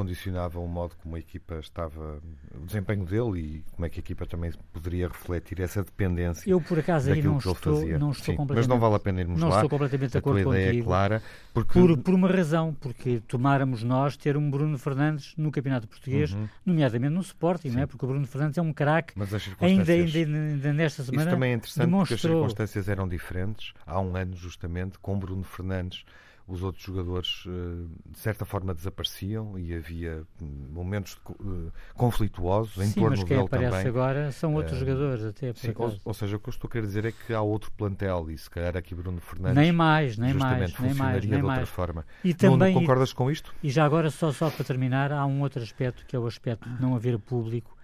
condicionava 0.00 0.58
o 0.58 0.66
modo 0.66 0.94
como 1.02 1.14
a 1.16 1.18
equipa 1.18 1.58
estava, 1.58 2.22
o 2.54 2.64
desempenho 2.64 3.04
dele 3.04 3.38
e 3.38 3.64
como 3.72 3.84
é 3.84 3.90
que 3.90 4.00
a 4.00 4.02
equipa 4.02 4.24
também 4.24 4.50
poderia 4.72 5.08
refletir 5.08 5.60
essa 5.60 5.82
dependência. 5.82 6.50
Eu, 6.50 6.58
por 6.58 6.78
acaso, 6.78 7.12
aí 7.12 7.20
não 7.22 7.36
estou, 7.36 7.54
não 7.98 8.10
estou 8.10 8.14
Sim, 8.14 8.36
completamente. 8.36 8.56
Mas 8.56 8.66
não 8.66 8.80
vale 8.80 8.94
a 8.94 8.98
pena 8.98 9.20
irmos 9.20 9.38
não 9.38 9.48
lá. 9.48 9.56
Não 9.56 9.62
estou 9.64 9.78
completamente 9.78 10.12
de 10.12 10.18
acordo 10.18 10.40
a 10.40 10.42
tua 10.42 10.52
contigo. 10.52 10.68
ideia 10.70 10.80
é 10.80 10.82
clara. 10.82 11.22
Porque... 11.52 11.78
Por, 11.78 11.98
por 11.98 12.14
uma 12.14 12.28
razão, 12.28 12.74
porque 12.80 13.20
tomáramos 13.28 13.82
nós 13.82 14.16
ter 14.16 14.38
um 14.38 14.50
Bruno 14.50 14.78
Fernandes 14.78 15.34
no 15.36 15.52
Campeonato 15.52 15.86
Português, 15.86 16.32
uhum. 16.32 16.48
nomeadamente 16.64 17.12
no 17.12 17.20
Sporting, 17.20 17.68
não 17.68 17.82
é? 17.82 17.86
Porque 17.86 18.02
o 18.02 18.08
Bruno 18.08 18.26
Fernandes 18.26 18.56
é 18.56 18.62
um 18.62 18.72
craque. 18.72 19.12
Ainda, 19.60 19.92
ainda, 19.92 20.18
ainda 20.18 20.72
nesta 20.72 21.02
semana. 21.02 21.24
Isso 21.24 21.30
também 21.30 21.52
é 21.52 21.54
interessante 21.56 21.84
demonstrou... 21.84 22.06
porque 22.16 22.26
as 22.26 22.32
circunstâncias 22.32 22.88
eram 22.88 23.06
diferentes. 23.06 23.74
Há 23.86 24.00
um 24.00 24.16
ano, 24.16 24.34
justamente, 24.34 24.98
com 24.98 25.18
Bruno 25.18 25.44
Fernandes 25.44 26.06
os 26.50 26.62
outros 26.62 26.84
jogadores 26.84 27.44
eh, 27.46 28.10
de 28.10 28.18
certa 28.18 28.44
forma 28.44 28.74
desapareciam 28.74 29.56
e 29.58 29.72
havia 29.72 30.24
hum, 30.42 30.68
momentos 30.70 31.16
eh, 31.28 31.70
conflituosos 31.94 32.76
em 32.78 32.88
Sim, 32.88 33.00
torno 33.00 33.10
mas 33.10 33.24
quem 33.24 33.36
dele 33.36 33.46
aparece 33.46 33.70
também. 33.70 33.88
agora 33.88 34.32
são 34.32 34.54
outros 34.54 34.76
uh, 34.76 34.80
jogadores 34.80 35.24
até 35.24 35.52
sim, 35.54 35.72
ou, 35.76 35.96
ou, 36.04 36.14
seja, 36.14 36.36
o 36.36 36.40
que 36.40 36.48
eu 36.48 36.50
estou 36.50 36.68
a 36.68 36.70
querer 36.70 36.86
dizer 36.86 37.04
é 37.04 37.12
que 37.12 37.32
há 37.32 37.40
outro 37.40 37.70
plantel 37.72 38.30
e 38.30 38.36
se 38.36 38.50
calhar 38.50 38.76
aqui 38.76 38.94
Bruno 38.94 39.20
Fernandes 39.20 39.56
nem 39.56 39.72
mais, 39.72 40.18
nem 40.18 40.34
mais, 40.34 40.78
nem 40.78 40.94
mais, 40.94 41.24
nem 41.24 41.38
de 41.38 41.44
outra 41.44 41.56
mais. 41.60 41.68
forma. 41.68 42.04
E 42.24 42.34
também, 42.34 42.74
não, 42.74 42.80
concordas 42.80 43.12
com 43.12 43.30
isto? 43.30 43.54
E 43.62 43.70
já 43.70 43.84
agora 43.84 44.10
só 44.10 44.32
só 44.32 44.50
para 44.50 44.64
terminar 44.64 45.12
há 45.12 45.24
um 45.26 45.42
outro 45.42 45.62
aspecto 45.62 46.04
que 46.04 46.16
é 46.16 46.18
o 46.18 46.26
aspecto 46.26 46.68
de 46.68 46.82
não 46.82 46.96
haver 46.96 47.18
público 47.18 47.76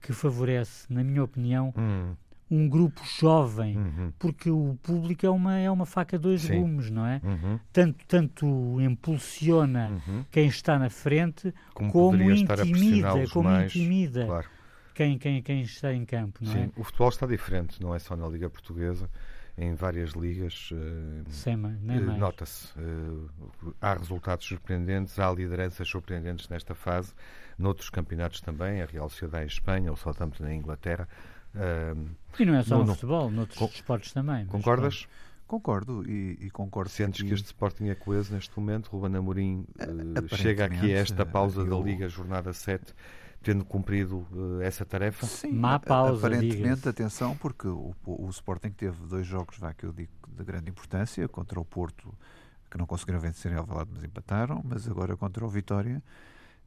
que 0.00 0.12
favorece, 0.12 0.92
na 0.92 1.04
minha 1.04 1.22
opinião, 1.22 1.72
hum 1.76 2.14
um 2.50 2.68
grupo 2.68 3.02
jovem, 3.04 3.76
uhum. 3.76 4.12
porque 4.18 4.50
o 4.50 4.78
público 4.82 5.26
é 5.26 5.30
uma, 5.30 5.58
é 5.58 5.70
uma 5.70 5.84
faca 5.84 6.16
a 6.16 6.18
dois 6.18 6.42
Sim. 6.42 6.60
gumes, 6.60 6.90
não 6.90 7.06
é? 7.06 7.20
Uhum. 7.22 7.60
Tanto, 7.72 8.04
tanto 8.06 8.80
impulsiona 8.80 9.90
uhum. 10.06 10.24
quem 10.30 10.46
está 10.46 10.78
na 10.78 10.88
frente, 10.88 11.54
como, 11.74 11.92
como 11.92 12.30
intimida, 12.30 13.28
como 13.30 13.48
mais, 13.48 13.74
intimida 13.74 14.24
claro. 14.24 14.48
quem, 14.94 15.18
quem, 15.18 15.42
quem 15.42 15.60
está 15.62 15.92
em 15.92 16.04
campo, 16.04 16.38
não 16.42 16.52
Sim. 16.52 16.58
é? 16.60 16.70
O 16.76 16.84
futebol 16.84 17.10
está 17.10 17.26
diferente, 17.26 17.82
não 17.82 17.94
é 17.94 17.98
só 17.98 18.16
na 18.16 18.26
Liga 18.26 18.48
Portuguesa, 18.48 19.10
em 19.58 19.74
várias 19.74 20.12
ligas 20.12 20.70
uh, 20.70 22.16
nota-se. 22.16 22.68
Uh, 22.78 23.28
há 23.80 23.92
resultados 23.92 24.46
surpreendentes, 24.46 25.18
há 25.18 25.30
lideranças 25.32 25.88
surpreendentes 25.88 26.48
nesta 26.48 26.74
fase, 26.74 27.12
noutros 27.58 27.90
campeonatos 27.90 28.40
também, 28.40 28.80
a 28.80 28.86
Real 28.86 29.10
Sociedade 29.10 29.44
em 29.44 29.48
Espanha, 29.48 29.92
o 29.92 29.96
Southampton 29.96 30.46
em 30.46 30.58
Inglaterra. 30.58 31.08
Uh, 31.58 32.08
e 32.38 32.44
não 32.44 32.54
é 32.54 32.62
só 32.62 32.78
no, 32.78 32.84
no 32.84 32.94
futebol, 32.94 33.30
noutros 33.30 33.58
com, 33.58 33.64
esportes 33.66 34.12
também. 34.12 34.46
Concordas? 34.46 35.08
Concordo 35.48 36.08
e, 36.08 36.36
e, 36.42 36.50
concordo. 36.50 36.90
Sentes 36.90 37.22
que 37.22 37.32
este 37.32 37.46
Sporting 37.46 37.88
é 37.88 37.94
coeso 37.94 38.34
neste 38.34 38.56
momento? 38.58 38.88
Ruben 38.88 39.16
Amorim 39.16 39.64
uh, 39.80 40.36
chega 40.36 40.66
aqui 40.66 40.92
a 40.92 40.98
eh, 40.98 41.00
esta 41.00 41.24
pausa 41.24 41.62
eu... 41.62 41.66
da 41.66 41.76
Liga, 41.78 42.06
jornada 42.06 42.52
7, 42.52 42.94
tendo 43.42 43.64
cumprido 43.64 44.26
uh, 44.30 44.60
essa 44.60 44.84
tarefa? 44.84 45.26
Sim, 45.26 45.52
Má 45.52 45.78
pausa, 45.78 46.26
aparentemente, 46.26 46.86
atenção, 46.86 47.34
porque 47.34 47.66
o, 47.66 47.94
o, 48.04 48.28
Sporting 48.28 48.70
teve 48.70 48.98
dois 49.06 49.26
jogos, 49.26 49.56
vá, 49.58 49.72
que 49.72 49.84
eu 49.84 49.92
digo, 49.92 50.12
de 50.28 50.44
grande 50.44 50.68
importância, 50.68 51.26
contra 51.26 51.58
o 51.58 51.64
Porto, 51.64 52.12
que 52.70 52.76
não 52.76 52.84
conseguiram 52.84 53.18
vencer 53.18 53.50
em 53.50 53.54
Alvalade, 53.54 53.88
mas 53.94 54.04
empataram, 54.04 54.62
mas 54.62 54.86
agora 54.86 55.16
contra 55.16 55.42
o 55.46 55.48
Vitória, 55.48 56.02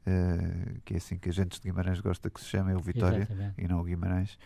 uh, 0.07 0.81
que 0.83 0.95
é 0.95 0.97
assim 0.97 1.19
que 1.19 1.29
a 1.29 1.33
gente 1.33 1.61
de 1.61 1.69
Guimarães 1.69 1.99
gosta 1.99 2.31
que 2.31 2.41
se 2.41 2.47
chame, 2.47 2.71
é 2.71 2.75
o 2.75 2.81
Vitória 2.81 3.27
Exatamente. 3.29 3.61
e 3.61 3.67
não 3.67 3.79
o 3.79 3.83
Guimarães. 3.83 4.39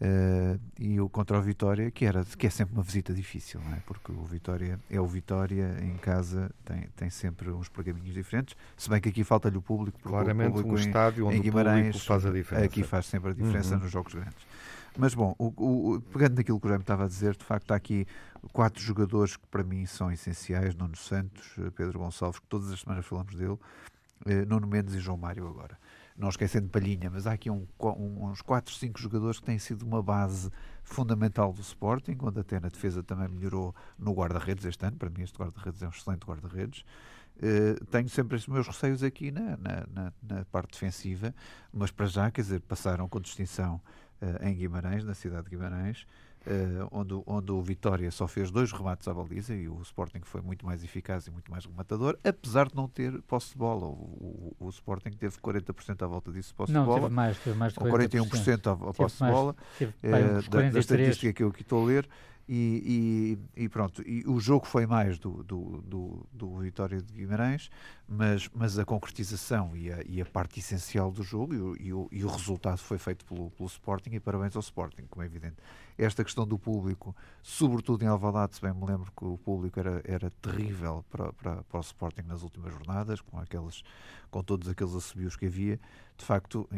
Uh, 0.00 0.58
e 0.80 1.00
o 1.00 1.08
contra 1.08 1.38
o 1.38 1.42
Vitória, 1.42 1.88
que, 1.88 2.04
era, 2.04 2.24
que 2.24 2.44
é 2.48 2.50
sempre 2.50 2.74
uma 2.74 2.82
visita 2.82 3.14
difícil, 3.14 3.60
é? 3.72 3.78
porque 3.86 4.10
o 4.10 4.24
Vitória 4.24 4.80
é 4.90 5.00
o 5.00 5.06
Vitória 5.06 5.76
em 5.80 5.96
casa, 5.96 6.50
tem, 6.64 6.88
tem 6.96 7.08
sempre 7.08 7.50
uns 7.50 7.68
pergaminhos 7.68 8.12
diferentes, 8.12 8.56
se 8.76 8.90
bem 8.90 9.00
que 9.00 9.10
aqui 9.10 9.22
falta-lhe 9.22 9.56
o 9.56 9.62
público, 9.62 10.00
porque 10.00 10.08
Claramente 10.08 10.48
o 10.48 10.52
público 10.54 10.74
um 10.74 10.78
em, 10.78 10.86
estádio 10.88 11.26
onde 11.28 11.36
em 11.36 11.40
Guimarães, 11.40 11.94
o 11.94 12.04
faz 12.04 12.26
a 12.26 12.32
diferença. 12.32 12.66
Aqui 12.66 12.82
faz 12.82 13.06
sempre 13.06 13.30
a 13.30 13.32
diferença 13.32 13.76
uhum. 13.76 13.82
nos 13.82 13.92
jogos 13.92 14.12
grandes. 14.12 14.44
Mas 14.98 15.14
bom, 15.14 15.36
o, 15.38 15.94
o, 15.94 16.00
pegando 16.00 16.36
naquilo 16.36 16.58
que 16.58 16.66
o 16.66 16.68
Jaime 16.68 16.82
estava 16.82 17.04
a 17.04 17.08
dizer, 17.08 17.36
de 17.36 17.44
facto 17.44 17.70
há 17.70 17.76
aqui 17.76 18.04
quatro 18.52 18.82
jogadores 18.82 19.36
que 19.36 19.46
para 19.46 19.62
mim 19.62 19.86
são 19.86 20.10
essenciais, 20.10 20.74
Nuno 20.74 20.96
Santos, 20.96 21.54
Pedro 21.76 22.00
Gonçalves, 22.00 22.40
que 22.40 22.46
todas 22.48 22.72
as 22.72 22.80
semanas 22.80 23.06
falamos 23.06 23.36
dele, 23.36 23.56
eh, 24.26 24.44
Nuno 24.46 24.66
Mendes 24.66 24.94
e 24.94 24.98
João 24.98 25.16
Mário 25.16 25.46
agora 25.46 25.78
não 26.22 26.28
esquecendo 26.28 26.68
Palhinha, 26.68 27.10
mas 27.10 27.26
há 27.26 27.32
aqui 27.32 27.50
um, 27.50 27.66
um, 27.80 28.30
uns 28.30 28.40
4, 28.40 28.72
5 28.72 29.00
jogadores 29.00 29.40
que 29.40 29.44
têm 29.44 29.58
sido 29.58 29.82
uma 29.82 30.00
base 30.00 30.50
fundamental 30.84 31.52
do 31.52 31.60
Sporting, 31.60 32.14
quando 32.14 32.38
até 32.38 32.60
na 32.60 32.68
defesa 32.68 33.02
também 33.02 33.26
melhorou 33.28 33.74
no 33.98 34.12
guarda-redes 34.12 34.64
este 34.64 34.86
ano. 34.86 34.96
Para 34.96 35.10
mim, 35.10 35.22
este 35.22 35.36
guarda-redes 35.36 35.82
é 35.82 35.86
um 35.86 35.90
excelente 35.90 36.24
guarda-redes. 36.24 36.84
Uh, 37.38 37.84
tenho 37.86 38.08
sempre 38.08 38.36
os 38.36 38.46
meus 38.46 38.68
receios 38.68 39.02
aqui 39.02 39.32
na, 39.32 39.56
na, 39.56 39.86
na, 39.92 40.12
na, 40.22 40.44
parte 40.44 40.72
defensiva, 40.74 41.34
mas 41.72 41.90
para 41.90 42.06
já, 42.06 42.30
quer 42.30 42.42
dizer, 42.42 42.60
passaram 42.60 43.08
com 43.08 43.20
distinção 43.20 43.80
uh, 44.20 44.46
em 44.46 44.54
Guimarães, 44.54 45.02
na 45.04 45.14
cidade 45.14 45.44
de 45.44 45.50
Guimarães, 45.50 46.06
Uh, 46.44 46.88
onde, 46.90 47.14
onde 47.24 47.52
o 47.52 47.62
Vitória 47.62 48.10
só 48.10 48.26
fez 48.26 48.50
dois 48.50 48.72
remates 48.72 49.06
à 49.06 49.14
baliza 49.14 49.54
e 49.54 49.68
o 49.68 49.80
Sporting 49.82 50.22
foi 50.24 50.40
muito 50.40 50.66
mais 50.66 50.82
eficaz 50.82 51.28
e 51.28 51.30
muito 51.30 51.48
mais 51.48 51.64
rematador, 51.64 52.18
apesar 52.24 52.66
de 52.66 52.74
não 52.74 52.88
ter 52.88 53.22
posse 53.22 53.52
de 53.52 53.58
bola. 53.58 53.86
O, 53.86 54.54
o, 54.58 54.66
o 54.66 54.68
Sporting 54.68 55.10
teve 55.10 55.36
40% 55.36 56.02
à 56.02 56.06
volta 56.08 56.32
disso 56.32 56.52
posse 56.52 56.72
não, 56.72 56.82
de 56.82 56.86
bola. 56.86 57.02
Teve 57.02 57.14
mais, 57.14 57.38
teve 57.38 57.56
mais 57.56 57.72
de 57.72 57.78
40%. 57.78 58.20
Ou 58.20 58.26
41% 58.26 58.88
à, 58.88 58.92
posse 58.92 59.24
de 59.24 59.30
bola. 59.30 59.56
Teve, 59.78 59.92
uh, 60.02 60.50
da, 60.50 60.70
da, 60.70 60.80
estatística 60.80 61.32
que 61.32 61.42
eu 61.44 61.48
aqui 61.48 61.62
estou 61.62 61.84
a 61.84 61.86
ler. 61.86 62.08
E, 62.48 63.38
e, 63.56 63.62
e, 63.64 63.68
pronto, 63.68 64.02
e 64.02 64.24
o 64.26 64.40
jogo 64.40 64.66
foi 64.66 64.84
mais 64.84 65.18
do, 65.18 65.44
do, 65.44 65.80
do, 65.82 66.26
do, 66.32 66.58
Vitória 66.58 67.00
de 67.00 67.12
Guimarães, 67.12 67.70
mas, 68.08 68.50
mas 68.52 68.78
a 68.78 68.84
concretização 68.84 69.76
e 69.76 69.92
a, 69.92 70.02
e 70.04 70.20
a 70.20 70.26
parte 70.26 70.58
essencial 70.58 71.12
do 71.12 71.22
jogo 71.22 71.54
e 71.78 71.92
o, 71.92 72.08
e 72.10 72.24
o, 72.24 72.28
resultado 72.28 72.78
foi 72.78 72.98
feito 72.98 73.24
pelo, 73.24 73.50
pelo 73.52 73.68
Sporting 73.68 74.10
e 74.10 74.20
parabéns 74.20 74.56
ao 74.56 74.60
Sporting, 74.60 75.04
como 75.08 75.22
é 75.22 75.26
evidente. 75.26 75.56
Esta 75.98 76.24
questão 76.24 76.46
do 76.46 76.58
público, 76.58 77.14
sobretudo 77.42 78.02
em 78.02 78.06
Alvalade, 78.06 78.56
se 78.56 78.62
bem 78.62 78.72
me 78.72 78.84
lembro 78.86 79.12
que 79.16 79.24
o 79.24 79.36
público 79.38 79.78
era, 79.78 80.02
era 80.04 80.30
terrível 80.30 81.04
para, 81.10 81.32
para, 81.32 81.62
para 81.64 81.78
o 81.78 81.80
Sporting 81.80 82.22
nas 82.22 82.42
últimas 82.42 82.72
jornadas, 82.72 83.20
com, 83.20 83.38
aqueles, 83.38 83.82
com 84.30 84.42
todos 84.42 84.68
aqueles 84.68 84.94
assobios 84.94 85.36
que 85.36 85.46
havia, 85.46 85.78
de 86.16 86.24
facto, 86.24 86.68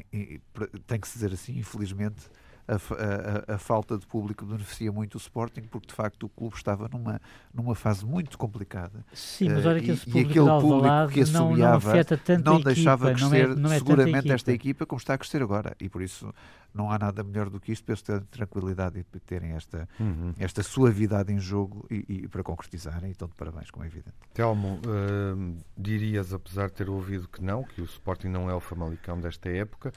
tem 0.86 1.00
que 1.00 1.08
se 1.08 1.14
dizer 1.14 1.32
assim, 1.32 1.58
infelizmente 1.58 2.30
a, 2.66 2.74
a, 2.74 3.54
a, 3.54 3.58
falta 3.58 3.98
de 3.98 4.06
público 4.06 4.44
beneficia 4.44 4.90
muito 4.90 5.14
o 5.14 5.18
Sporting, 5.18 5.62
porque 5.62 5.88
de 5.88 5.94
facto 5.94 6.24
o 6.24 6.28
clube 6.28 6.56
estava 6.56 6.88
numa, 6.88 7.20
numa 7.52 7.74
fase 7.74 8.04
muito 8.04 8.38
complicada. 8.38 9.04
Sim, 9.12 9.50
mas 9.50 9.66
olha 9.66 9.80
que 9.80 9.90
esse 9.90 10.04
público 10.04 10.28
e, 10.28 10.30
aquele 10.30 10.60
público 10.60 11.08
que 11.12 11.20
assobiava 11.20 11.94
não, 11.94 12.38
não, 12.38 12.52
não 12.54 12.60
deixava 12.60 13.10
equipa, 13.10 13.28
crescer 13.28 13.48
não 13.48 13.54
é, 13.54 13.60
não 13.60 13.72
é 13.72 13.78
seguramente 13.78 14.32
esta 14.32 14.52
equipa 14.52 14.86
como 14.86 14.98
está 14.98 15.14
a 15.14 15.18
crescer 15.18 15.42
agora. 15.42 15.76
E 15.80 15.88
por 15.88 16.02
isso 16.02 16.32
não 16.74 16.90
há 16.90 16.98
nada 16.98 17.22
melhor 17.22 17.48
do 17.48 17.60
que 17.60 17.70
isto 17.70 17.84
para 17.84 17.92
eles 17.92 18.02
terem 18.02 18.22
tranquilidade 18.22 18.98
e 18.98 19.20
terem 19.20 19.52
esta, 19.52 19.88
uhum. 20.00 20.34
esta 20.38 20.62
suavidade 20.62 21.32
em 21.32 21.38
jogo 21.38 21.86
e, 21.90 22.04
e, 22.08 22.28
para 22.28 22.42
concretizarem. 22.42 23.10
Então, 23.10 23.28
de 23.28 23.34
parabéns, 23.34 23.70
como 23.70 23.84
é 23.84 23.86
evidente. 23.86 24.16
Telmo, 24.32 24.80
uh, 24.80 25.56
dirias, 25.76 26.32
apesar 26.32 26.68
de 26.68 26.74
ter 26.74 26.90
ouvido 26.90 27.28
que 27.28 27.42
não, 27.42 27.62
que 27.62 27.80
o 27.80 27.84
Sporting 27.84 28.28
não 28.28 28.50
é 28.50 28.54
o 28.54 28.60
Famalicão 28.60 29.20
desta 29.20 29.48
época, 29.48 29.92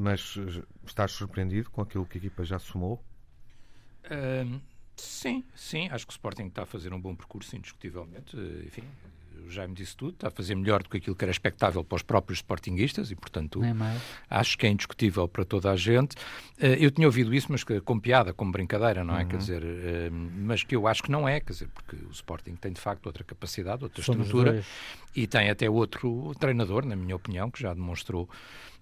mas 0.00 0.34
eh, 0.38 0.64
estás 0.86 1.12
surpreendido 1.12 1.70
com 1.70 1.82
aquilo 1.82 2.06
que 2.06 2.16
a 2.16 2.20
equipa 2.20 2.42
já 2.42 2.58
somou? 2.58 3.04
Uh, 4.06 4.60
sim, 4.96 5.44
sim. 5.54 5.88
Acho 5.90 6.06
que 6.06 6.12
o 6.12 6.14
Sporting 6.14 6.46
está 6.46 6.62
a 6.62 6.66
fazer 6.66 6.92
um 6.94 7.00
bom 7.00 7.14
percurso, 7.14 7.54
indiscutivelmente. 7.54 8.34
Uh, 8.34 8.66
enfim, 8.66 8.84
o 9.46 9.50
Jaime 9.50 9.74
disse 9.74 9.96
tudo, 9.96 10.12
está 10.12 10.28
a 10.28 10.30
fazer 10.30 10.54
melhor 10.54 10.82
do 10.82 10.88
que 10.88 10.96
aquilo 10.98 11.16
que 11.16 11.24
era 11.24 11.30
expectável 11.30 11.82
para 11.84 11.96
os 11.96 12.02
próprios 12.02 12.38
sportinguistas 12.38 13.10
e, 13.10 13.16
portanto, 13.16 13.60
acho 14.28 14.56
que 14.58 14.66
é 14.66 14.70
indiscutível 14.70 15.26
para 15.28 15.44
toda 15.44 15.70
a 15.70 15.76
gente. 15.76 16.14
Uh, 16.58 16.76
eu 16.78 16.90
tinha 16.90 17.06
ouvido 17.06 17.34
isso, 17.34 17.48
mas 17.50 17.64
que, 17.64 17.80
com 17.80 17.98
piada, 17.98 18.32
como 18.32 18.52
brincadeira, 18.52 19.02
não 19.04 19.16
é? 19.16 19.22
Uhum. 19.22 19.28
Quer 19.28 19.36
dizer, 19.36 19.62
uh, 19.62 20.12
mas 20.12 20.62
que 20.62 20.76
eu 20.76 20.86
acho 20.86 21.02
que 21.02 21.10
não 21.10 21.28
é, 21.28 21.40
quer 21.40 21.52
dizer, 21.52 21.68
porque 21.74 21.96
o 21.96 22.10
Sporting 22.10 22.54
tem 22.54 22.72
de 22.72 22.80
facto 22.80 23.06
outra 23.06 23.24
capacidade, 23.24 23.82
outra 23.82 24.02
Somos 24.02 24.26
estrutura 24.26 24.52
dois. 24.52 24.66
e 25.14 25.26
tem 25.26 25.50
até 25.50 25.68
outro 25.68 26.32
treinador, 26.38 26.84
na 26.84 26.96
minha 26.96 27.16
opinião, 27.16 27.50
que 27.50 27.62
já 27.62 27.72
demonstrou 27.74 28.28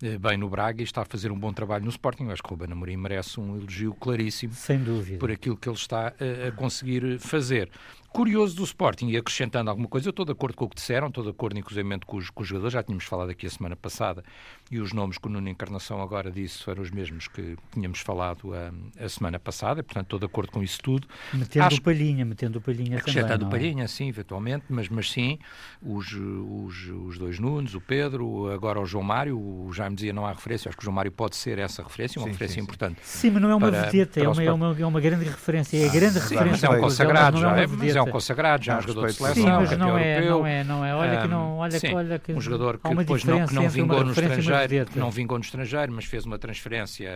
uh, 0.02 0.18
bem 0.18 0.36
no 0.36 0.48
Braga 0.48 0.80
e 0.80 0.84
está 0.84 1.02
a 1.02 1.04
fazer 1.04 1.30
um 1.30 1.38
bom 1.38 1.52
trabalho 1.52 1.84
no 1.84 1.90
Sporting. 1.90 2.24
Eu 2.24 2.32
acho 2.32 2.42
que 2.42 2.48
o 2.48 2.50
Ruben 2.50 2.72
Amorim 2.72 2.96
merece 2.96 3.40
um 3.40 3.56
elogio 3.56 3.94
claríssimo 3.94 4.52
Sem 4.54 4.78
dúvida. 4.78 5.18
por 5.18 5.30
aquilo 5.30 5.56
que 5.56 5.68
ele 5.68 5.76
está 5.76 6.08
a 6.08 6.52
conseguir 6.52 7.18
fazer 7.18 7.70
curioso 8.18 8.56
do 8.56 8.64
Sporting, 8.64 9.10
e 9.10 9.16
acrescentando 9.16 9.70
alguma 9.70 9.86
coisa, 9.86 10.08
eu 10.08 10.10
estou 10.10 10.24
de 10.24 10.32
acordo 10.32 10.56
com 10.56 10.64
o 10.64 10.68
que 10.68 10.74
disseram, 10.74 11.06
estou 11.06 11.22
de 11.22 11.30
acordo 11.30 11.56
inclusive 11.56 11.88
com 12.04 12.16
os, 12.16 12.30
com 12.30 12.42
os 12.42 12.48
jogadores, 12.48 12.72
já 12.72 12.82
tínhamos 12.82 13.04
falado 13.04 13.30
aqui 13.30 13.46
a 13.46 13.50
semana 13.50 13.76
passada, 13.76 14.24
e 14.72 14.80
os 14.80 14.92
nomes 14.92 15.18
que 15.18 15.28
o 15.28 15.30
Nuno 15.30 15.48
Encarnação 15.48 16.02
agora 16.02 16.28
disse 16.28 16.64
foram 16.64 16.82
os 16.82 16.90
mesmos 16.90 17.28
que 17.28 17.56
tínhamos 17.72 18.00
falado 18.00 18.52
a, 18.52 19.04
a 19.04 19.08
semana 19.08 19.38
passada, 19.38 19.84
portanto 19.84 20.06
estou 20.06 20.18
de 20.18 20.26
acordo 20.26 20.50
com 20.50 20.64
isso 20.64 20.80
tudo. 20.82 21.06
Metendo 21.32 21.66
Acho, 21.66 21.76
o 21.76 21.82
palhinha, 21.82 22.24
metendo 22.24 22.58
o 22.58 22.60
palhinha 22.60 22.98
acrescentando 22.98 23.44
também, 23.44 23.46
o 23.46 23.50
palhinha, 23.50 23.84
é? 23.84 23.86
sim, 23.86 24.08
eventualmente, 24.08 24.64
mas, 24.68 24.88
mas 24.88 25.12
sim, 25.12 25.38
os, 25.80 26.12
os, 26.12 26.88
os 26.88 27.18
dois 27.18 27.38
Nunes, 27.38 27.76
o 27.76 27.80
Pedro, 27.80 28.50
agora 28.50 28.80
o 28.80 28.84
João 28.84 29.04
Mário, 29.04 29.38
o 29.38 29.72
Jaime 29.72 29.94
dizia 29.94 30.12
não 30.12 30.26
há 30.26 30.32
referência, 30.32 30.68
acho 30.68 30.76
que 30.76 30.82
o 30.82 30.86
João 30.86 30.96
Mário 30.96 31.12
pode 31.12 31.36
ser 31.36 31.60
essa 31.60 31.84
referência, 31.84 32.20
uma 32.20 32.24
sim, 32.24 32.32
referência 32.32 32.54
sim, 32.56 32.62
importante. 32.62 32.98
Sim, 33.04 33.30
mas 33.30 33.42
não 33.42 33.50
é 33.50 33.54
uma 33.54 33.70
vedeta, 33.70 34.18
é 34.18 34.28
uma, 34.28 34.42
é, 34.42 34.52
uma, 34.52 34.76
é 34.80 34.86
uma 34.86 35.00
grande 35.00 35.24
referência, 35.24 35.76
é 35.76 35.88
a 35.88 35.92
grande 35.92 36.14
sim, 36.14 36.34
referência. 36.34 36.50
Mas 36.50 36.64
é 36.64 36.70
um 36.70 36.80
consagrado, 36.80 37.38
já, 37.38 37.56
é, 37.56 37.66
mas 37.68 37.94
é 37.94 38.02
um 38.02 38.07
consagrado, 38.10 38.64
já 38.64 38.74
é 38.74 38.78
um 38.78 38.80
jogador 38.82 39.06
de 39.06 39.12
seleção, 39.14 39.42
sim, 39.42 39.50
mas 39.50 39.78
não 39.78 39.98
é, 39.98 40.16
europeu. 40.16 40.38
Não 40.38 40.46
é, 40.46 40.64
não 40.64 40.84
é. 40.84 40.94
Olha 40.94 41.22
que 41.22 41.28
não, 41.28 41.56
olha, 41.58 41.78
sim, 41.78 41.94
olha 41.94 42.18
que 42.18 42.32
um 42.32 42.40
jogador 42.40 42.78
que 42.78 42.94
depois 42.94 43.24
não, 43.24 43.46
que 43.46 43.54
não 43.54 43.68
vingou 43.68 44.04
no 44.04 44.10
estrangeiro, 44.10 44.86
que 44.86 44.98
não 44.98 45.10
vingou 45.10 45.38
no 45.38 45.44
estrangeiro, 45.44 45.92
mas 45.92 46.04
fez 46.04 46.24
uma 46.24 46.38
transferência 46.38 47.10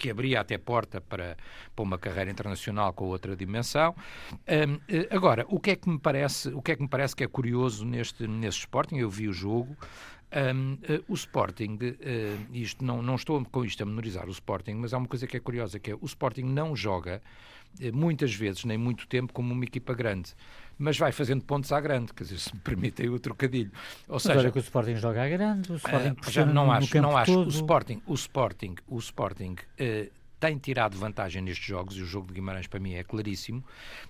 que 0.00 0.10
abria 0.10 0.40
até 0.40 0.56
porta 0.56 1.00
para, 1.00 1.36
para 1.76 1.82
uma 1.82 1.98
carreira 1.98 2.30
internacional 2.30 2.92
com 2.94 3.04
outra 3.04 3.36
dimensão. 3.36 3.94
Um, 4.32 4.80
eh, 4.88 5.06
agora, 5.10 5.44
o 5.48 5.60
que 5.60 5.72
é 5.72 5.76
que 5.76 5.88
me 5.88 5.98
parece, 5.98 6.48
o 6.48 6.62
que 6.62 6.72
é 6.72 6.76
que 6.76 6.82
me 6.82 6.88
parece 6.88 7.14
que 7.14 7.22
é 7.22 7.28
curioso 7.28 7.84
neste 7.84 8.26
nesse 8.26 8.60
Sporting? 8.60 8.96
Eu 8.96 9.10
vi 9.10 9.28
o 9.28 9.32
jogo. 9.32 9.76
Um, 10.32 10.74
uh, 10.74 10.78
eh, 10.84 11.02
o 11.08 11.14
Sporting, 11.14 11.76
uh, 11.82 12.56
isto 12.56 12.84
não, 12.84 13.02
não 13.02 13.16
estou 13.16 13.44
com 13.44 13.64
isto 13.64 13.82
a 13.82 13.86
menorizar 13.86 14.26
o 14.26 14.30
Sporting, 14.30 14.74
mas 14.74 14.94
há 14.94 14.98
uma 14.98 15.08
coisa 15.08 15.26
que 15.26 15.36
é 15.36 15.40
curiosa, 15.40 15.78
que 15.78 15.90
é 15.90 15.94
o 15.94 16.06
Sporting 16.06 16.44
não 16.44 16.74
joga 16.74 17.20
muitas 17.92 18.34
vezes, 18.34 18.64
nem 18.64 18.78
muito 18.78 19.06
tempo, 19.06 19.32
como 19.32 19.52
uma 19.52 19.64
equipa 19.64 19.94
grande 19.94 20.34
mas 20.80 20.96
vai 20.96 21.12
fazendo 21.12 21.44
pontos 21.44 21.70
à 21.72 21.78
grande, 21.78 22.14
quer 22.14 22.24
dizer, 22.24 22.38
se 22.38 22.54
me 22.54 22.60
permitem 22.64 23.10
o 23.10 23.18
trocadilho. 23.20 23.70
Ou 24.08 24.14
mas 24.14 24.22
seja, 24.22 24.38
olha 24.38 24.50
que 24.50 24.58
o 24.58 24.60
Sporting 24.60 24.96
joga 24.96 25.22
à 25.22 25.28
grande, 25.28 25.70
o 25.70 25.76
Sporting 25.76 26.16
uh, 26.26 26.30
já 26.30 26.46
não 26.46 26.72
acho, 26.72 27.00
não 27.02 27.16
acho. 27.16 27.34
Todo. 27.34 27.46
O 27.46 27.50
Sporting, 27.50 28.02
o 28.06 28.14
Sporting, 28.14 28.74
o 28.88 28.98
Sporting 28.98 29.52
uh, 29.52 30.10
tem 30.40 30.56
tirado 30.56 30.96
vantagem 30.96 31.42
nestes 31.42 31.66
jogos, 31.66 31.94
e 31.96 32.00
o 32.00 32.06
jogo 32.06 32.28
de 32.28 32.32
Guimarães 32.32 32.66
para 32.66 32.80
mim 32.80 32.94
é 32.94 33.04
claríssimo, 33.04 33.62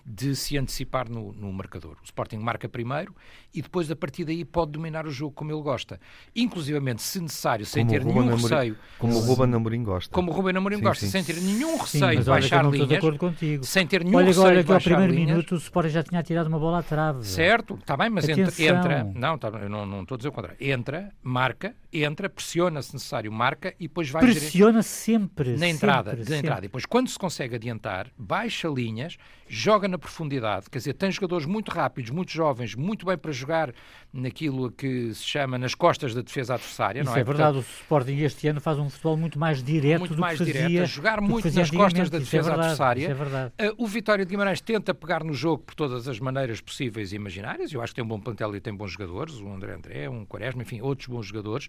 de 0.06 0.36
se 0.36 0.56
antecipar 0.56 1.10
no, 1.10 1.32
no 1.32 1.52
marcador. 1.52 1.96
O 2.00 2.04
Sporting 2.04 2.38
marca 2.38 2.68
primeiro 2.68 3.12
e 3.52 3.62
depois, 3.62 3.90
a 3.90 3.96
partir 3.96 4.24
daí, 4.24 4.44
pode 4.44 4.72
dominar 4.72 5.06
o 5.06 5.10
jogo 5.10 5.32
como 5.34 5.50
ele 5.52 5.62
gosta. 5.62 6.00
Inclusivamente, 6.34 7.02
se 7.02 7.20
necessário, 7.20 7.66
sem 7.66 7.86
ter 7.86 8.04
nenhum 8.04 8.20
Amorim, 8.20 8.42
receio. 8.42 8.76
Como 8.98 9.16
o 9.16 9.20
Ruben 9.20 9.54
Amorim 9.54 9.82
gosta. 9.82 10.12
Como 10.12 10.30
o 10.30 10.34
Ruben 10.34 10.56
Amorim 10.56 10.76
sim, 10.76 10.82
gosta, 10.82 11.04
sim. 11.04 11.10
sem 11.10 11.24
ter 11.24 11.40
nenhum 11.40 11.76
receio 11.76 12.20
de 12.20 12.24
baixar 12.24 12.64
linhas. 12.70 12.88
De 12.88 12.96
acordo 12.96 13.18
contigo. 13.18 13.64
Sem 13.64 13.86
ter 13.86 14.04
nenhum 14.04 14.18
olha, 14.18 14.26
receio 14.26 14.46
olha 14.46 14.64
que 14.64 14.72
ao 14.72 14.80
primeiro 14.80 15.12
linhas. 15.12 15.30
minuto 15.30 15.52
o 15.52 15.58
Sporting 15.58 15.90
já 15.90 16.02
tinha 16.02 16.22
tirado 16.22 16.46
uma 16.46 16.58
bola 16.58 16.78
à 16.78 16.82
trave. 16.82 17.24
Certo, 17.24 17.74
está 17.74 17.96
bem, 17.96 18.08
mas 18.08 18.28
entra, 18.28 18.52
entra. 18.58 19.04
Não, 19.14 19.36
tá, 19.36 19.48
eu 19.48 19.68
não, 19.68 19.84
não 19.84 20.02
estou 20.02 20.14
a 20.14 20.18
dizer 20.18 20.28
o 20.28 20.32
contrário. 20.32 20.56
Entra, 20.60 21.12
marca, 21.22 21.74
entra, 21.92 22.28
pressiona 22.28 22.82
se 22.82 22.94
necessário, 22.94 23.32
marca 23.32 23.74
e 23.80 23.88
depois 23.88 24.08
vai. 24.10 24.22
Pressiona 24.22 24.82
sempre. 24.82 25.56
Na 25.56 25.68
entrada, 25.68 26.10
sempre, 26.10 26.24
de 26.24 26.34
entrada. 26.34 26.60
E 26.60 26.68
depois, 26.68 26.86
quando 26.86 27.08
se 27.08 27.18
consegue 27.18 27.56
adiantar, 27.56 28.08
baixa 28.16 28.68
linhas, 28.68 29.16
joga 29.48 29.88
na 29.88 29.98
profundidade, 29.98 30.70
quer 30.70 30.78
dizer, 30.78 30.94
tem 30.94 31.10
jogadores 31.10 31.46
muito 31.46 31.70
rápidos, 31.70 32.10
muito 32.10 32.30
jovens, 32.30 32.74
muito 32.74 33.04
bem 33.04 33.18
para 33.18 33.32
jogar 33.40 33.72
naquilo 34.12 34.70
que 34.70 35.14
se 35.14 35.22
chama 35.24 35.56
nas 35.56 35.74
costas 35.74 36.14
da 36.14 36.20
defesa 36.20 36.54
adversária. 36.54 37.00
Isso 37.00 37.10
não 37.10 37.16
é? 37.16 37.20
é 37.20 37.24
verdade, 37.24 37.54
Portanto, 37.54 37.78
o 37.78 37.82
Sporting 37.82 38.16
este 38.18 38.48
ano 38.48 38.60
faz 38.60 38.78
um 38.78 38.90
futebol 38.90 39.16
muito 39.16 39.38
mais 39.38 39.62
direto 39.62 40.00
muito 40.00 40.14
do 40.14 40.20
mais 40.20 40.38
que 40.38 40.46
fazia, 40.46 40.68
direto, 40.68 40.82
a 40.82 40.86
jogar 40.86 41.20
muito 41.20 41.50
nas 41.52 41.70
costas 41.70 42.10
da 42.10 42.18
defesa 42.18 42.36
é 42.36 42.42
verdade, 42.42 42.60
adversária. 42.60 43.06
É 43.06 43.14
verdade. 43.14 43.52
Uh, 43.60 43.84
o 43.84 43.86
Vitória 43.86 44.24
de 44.24 44.30
Guimarães 44.30 44.60
tenta 44.60 44.92
pegar 44.92 45.22
no 45.22 45.32
jogo 45.32 45.62
por 45.62 45.74
todas 45.74 46.08
as 46.08 46.18
maneiras 46.18 46.60
possíveis 46.60 47.12
e 47.12 47.16
imaginárias. 47.16 47.72
Eu 47.72 47.80
acho 47.82 47.92
que 47.92 47.96
tem 47.96 48.04
um 48.04 48.08
bom 48.08 48.20
plantel 48.20 48.54
e 48.56 48.60
tem 48.60 48.74
bons 48.74 48.92
jogadores, 48.92 49.34
o 49.36 49.48
André 49.48 49.74
André, 49.74 50.08
um 50.08 50.24
Quaresma, 50.24 50.62
enfim, 50.62 50.80
outros 50.80 51.06
bons 51.06 51.26
jogadores. 51.26 51.68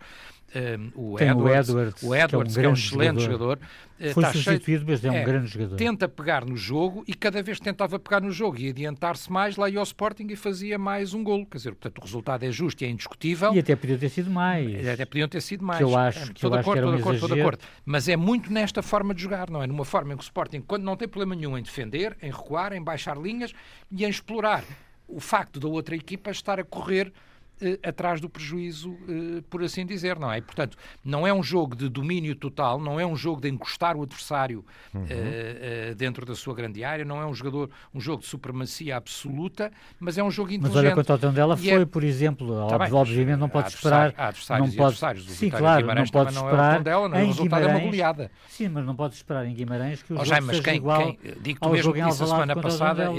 um, 0.55 1.13
o, 1.13 1.19
Edwards, 1.19 1.69
o 1.69 1.79
Edwards, 1.79 2.03
o 2.03 2.15
Edwards, 2.15 2.53
que 2.55 2.59
é 2.59 2.61
um, 2.61 2.63
que 2.63 2.65
é 2.65 2.69
um 2.69 2.73
excelente 2.73 3.21
jogador. 3.21 3.59
jogador. 3.59 3.59
Eh, 3.99 4.13
Foi 4.13 4.25
substituído, 4.25 4.63
cheio, 4.65 4.83
mas 4.87 5.05
é 5.05 5.11
um 5.11 5.13
é, 5.13 5.23
grande 5.23 5.47
jogador. 5.47 5.75
Tenta 5.75 6.09
pegar 6.09 6.43
no 6.43 6.57
jogo 6.57 7.03
e 7.07 7.13
cada 7.13 7.43
vez 7.43 7.59
tentava 7.59 7.99
pegar 7.99 8.19
no 8.19 8.31
jogo 8.31 8.59
e 8.59 8.69
adiantar-se 8.69 9.31
mais, 9.31 9.55
lá 9.55 9.69
ia 9.69 9.77
ao 9.77 9.83
Sporting 9.83 10.25
e 10.29 10.35
fazia 10.35 10.77
mais 10.79 11.13
um 11.13 11.23
golo. 11.23 11.45
Quer 11.45 11.57
dizer, 11.61 11.75
portanto, 11.75 11.97
o 11.99 12.01
resultado 12.01 12.43
é 12.43 12.51
justo 12.51 12.83
e 12.83 12.85
é 12.85 12.89
indiscutível. 12.89 13.53
E 13.53 13.59
até 13.59 13.75
podiam 13.75 13.97
ter 13.97 14.09
sido 14.09 14.29
mais. 14.29 14.87
Até 14.87 15.05
podiam 15.05 15.27
ter 15.27 15.41
sido 15.41 15.63
mais. 15.63 15.77
Que 15.77 15.83
eu 15.83 15.97
acho, 15.97 16.19
é, 16.19 16.33
que 16.33 16.45
eu 16.45 16.53
acho 16.53 16.71
que 16.71 16.77
era 16.77 16.87
um 16.87 16.95
acordo, 16.95 17.19
todo 17.19 17.33
acordo. 17.33 17.63
Mas 17.85 18.07
é 18.07 18.15
muito 18.15 18.51
nesta 18.51 18.81
forma 18.81 19.13
de 19.13 19.21
jogar, 19.21 19.49
não 19.49 19.61
é? 19.61 19.67
Numa 19.67 19.85
forma 19.85 20.13
em 20.13 20.17
que 20.17 20.23
o 20.23 20.25
Sporting, 20.25 20.61
quando 20.61 20.83
não 20.83 20.95
tem 20.95 21.07
problema 21.07 21.35
nenhum 21.35 21.57
em 21.57 21.63
defender, 21.63 22.17
em 22.21 22.31
recuar, 22.31 22.73
em 22.73 22.81
baixar 22.81 23.17
linhas 23.17 23.53
e 23.91 24.05
em 24.05 24.09
explorar 24.09 24.63
o 25.07 25.19
facto 25.19 25.59
da 25.59 25.67
outra 25.67 25.95
equipa 25.95 26.31
estar 26.31 26.59
a 26.59 26.63
correr 26.63 27.11
atrás 27.83 28.19
do 28.19 28.29
prejuízo, 28.29 28.97
eh, 29.07 29.43
por 29.49 29.63
assim 29.63 29.85
dizer, 29.85 30.17
não 30.17 30.31
é? 30.31 30.37
E, 30.39 30.41
portanto, 30.41 30.77
não 31.03 31.25
é 31.25 31.33
um 31.33 31.43
jogo 31.43 31.75
de 31.75 31.89
domínio 31.89 32.35
total, 32.35 32.79
não 32.79 32.99
é 32.99 33.05
um 33.05 33.15
jogo 33.15 33.41
de 33.41 33.49
encostar 33.49 33.95
o 33.95 34.03
adversário 34.03 34.65
uhum. 34.93 35.05
Eh, 35.09 35.93
dentro 35.95 36.25
da 36.25 36.35
sua 36.35 36.53
grande 36.53 36.83
área, 36.83 37.03
não 37.03 37.21
é 37.21 37.25
um 37.25 37.33
jogador, 37.33 37.69
um 37.93 37.99
jogo 37.99 38.21
de 38.21 38.27
supremacia 38.27 38.97
absoluta, 38.97 39.71
mas 39.99 40.17
é 40.17 40.23
um 40.23 40.31
jogo 40.31 40.51
inteligente. 40.51 40.75
Mas 40.75 40.85
olha, 40.85 40.95
contra 40.95 41.15
o 41.15 41.19
Tondela 41.19 41.57
foi, 41.57 41.81
é... 41.81 41.85
por 41.85 42.03
exemplo, 42.03 42.67
tá 42.67 42.95
obviamente 42.95 43.39
não 43.39 43.49
pode 43.49 43.69
esperar... 43.69 44.13
Há 44.17 44.27
adversários 44.27 44.69
não 44.69 44.75
pode... 44.75 44.87
adversários. 44.87 45.31
Sim, 45.31 45.49
claro, 45.49 45.87
não 45.87 45.95
pode 45.95 46.03
esperar... 46.03 46.31
Não 46.31 46.49
é 46.49 46.53
o, 46.53 46.77
Tondela, 46.77 47.09
não 47.09 47.17
é? 47.17 47.23
o 47.23 47.27
resultado 47.27 47.63
é 47.63 47.67
uma 47.67 47.79
goleada. 47.79 48.31
Sim, 48.47 48.69
mas 48.69 48.85
não 48.85 48.95
pode 48.95 49.15
esperar 49.15 49.45
em 49.45 49.53
Guimarães 49.53 50.03
que 50.03 50.13
o 50.13 50.19
oh, 50.19 50.25
jogo 50.25 50.45
seja 50.47 50.63
quem, 50.63 50.75
igual 50.75 50.99
quem, 50.99 51.19
digo 51.41 51.59
tu 51.59 51.69
mesmo 51.69 51.93
que 51.93 52.01
disse 52.01 52.23
a 52.23 52.27
semana 52.27 52.55
passada 52.55 53.09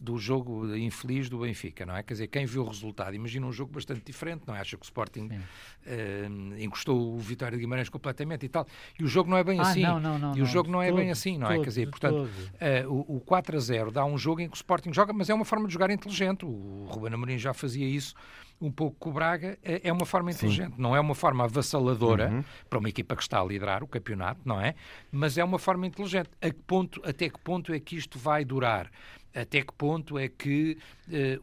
do 0.00 0.18
jogo 0.18 0.74
infeliz 0.76 1.28
do 1.28 1.38
Benfica, 1.38 1.84
não 1.86 1.96
é? 1.96 2.02
Quer 2.02 2.14
dizer, 2.14 2.26
quem 2.28 2.46
viu 2.46 2.62
o 2.62 2.68
resultado, 2.68 3.14
imagina 3.14 3.46
um 3.46 3.52
jogo 3.52 3.72
bastante 3.72 3.91
diferente, 4.00 4.42
não 4.46 4.54
é? 4.54 4.60
acha 4.60 4.76
que 4.76 4.82
o 4.82 4.86
Sporting 4.86 5.28
uh, 5.28 6.62
encostou 6.62 7.14
o 7.14 7.18
Vitória 7.18 7.56
de 7.56 7.62
Guimarães 7.62 7.88
completamente 7.88 8.46
e 8.46 8.48
tal. 8.48 8.66
E 8.98 9.04
o 9.04 9.06
jogo 9.06 9.30
não 9.30 9.36
é 9.36 9.44
bem 9.44 9.58
ah, 9.58 9.62
assim. 9.62 9.82
Não, 9.82 10.00
não, 10.00 10.18
não, 10.18 10.36
e 10.36 10.42
o 10.42 10.46
jogo 10.46 10.70
não, 10.70 10.82
é 10.82 10.90
bem 10.92 11.10
assim, 11.10 11.38
não 11.38 11.50
é? 11.50 11.58
Quer 11.58 11.68
dizer, 11.68 11.90
portanto, 11.90 12.28
uh, 12.28 12.92
o, 12.92 13.16
o 13.16 13.20
4 13.20 13.56
a 13.56 13.60
0 13.60 13.90
dá 13.90 14.04
um 14.04 14.16
jogo 14.16 14.40
em 14.40 14.48
que 14.48 14.54
o 14.54 14.56
Sporting 14.56 14.92
joga, 14.92 15.12
mas 15.12 15.28
é 15.28 15.34
uma 15.34 15.44
forma 15.44 15.66
de 15.66 15.72
jogar 15.72 15.90
inteligente. 15.90 16.44
O 16.44 16.86
Ruben 16.88 17.12
Amorim 17.12 17.38
já 17.38 17.52
fazia 17.52 17.86
isso 17.86 18.14
um 18.62 18.70
pouco 18.70 18.96
com 18.96 19.10
o 19.10 19.12
Braga, 19.12 19.58
é, 19.62 19.80
é 19.88 19.92
uma 19.92 20.06
forma 20.06 20.30
inteligente, 20.30 20.76
Sim. 20.76 20.80
não 20.82 20.94
é 20.94 21.00
uma 21.00 21.16
forma 21.16 21.42
avassaladora 21.44 22.30
uhum. 22.30 22.44
para 22.70 22.78
uma 22.78 22.88
equipa 22.88 23.16
que 23.16 23.22
está 23.22 23.40
a 23.40 23.44
liderar 23.44 23.82
o 23.82 23.88
campeonato, 23.88 24.40
não 24.44 24.60
é? 24.60 24.76
Mas 25.10 25.36
é 25.36 25.42
uma 25.42 25.58
forma 25.58 25.84
inteligente. 25.84 26.30
A 26.40 26.48
que 26.48 26.62
ponto, 26.62 27.02
até 27.04 27.28
que 27.28 27.40
ponto 27.40 27.74
é 27.74 27.80
que 27.80 27.96
isto 27.96 28.18
vai 28.18 28.44
durar? 28.44 28.88
Até 29.34 29.62
que 29.62 29.72
ponto 29.72 30.18
é 30.18 30.28
que 30.28 30.76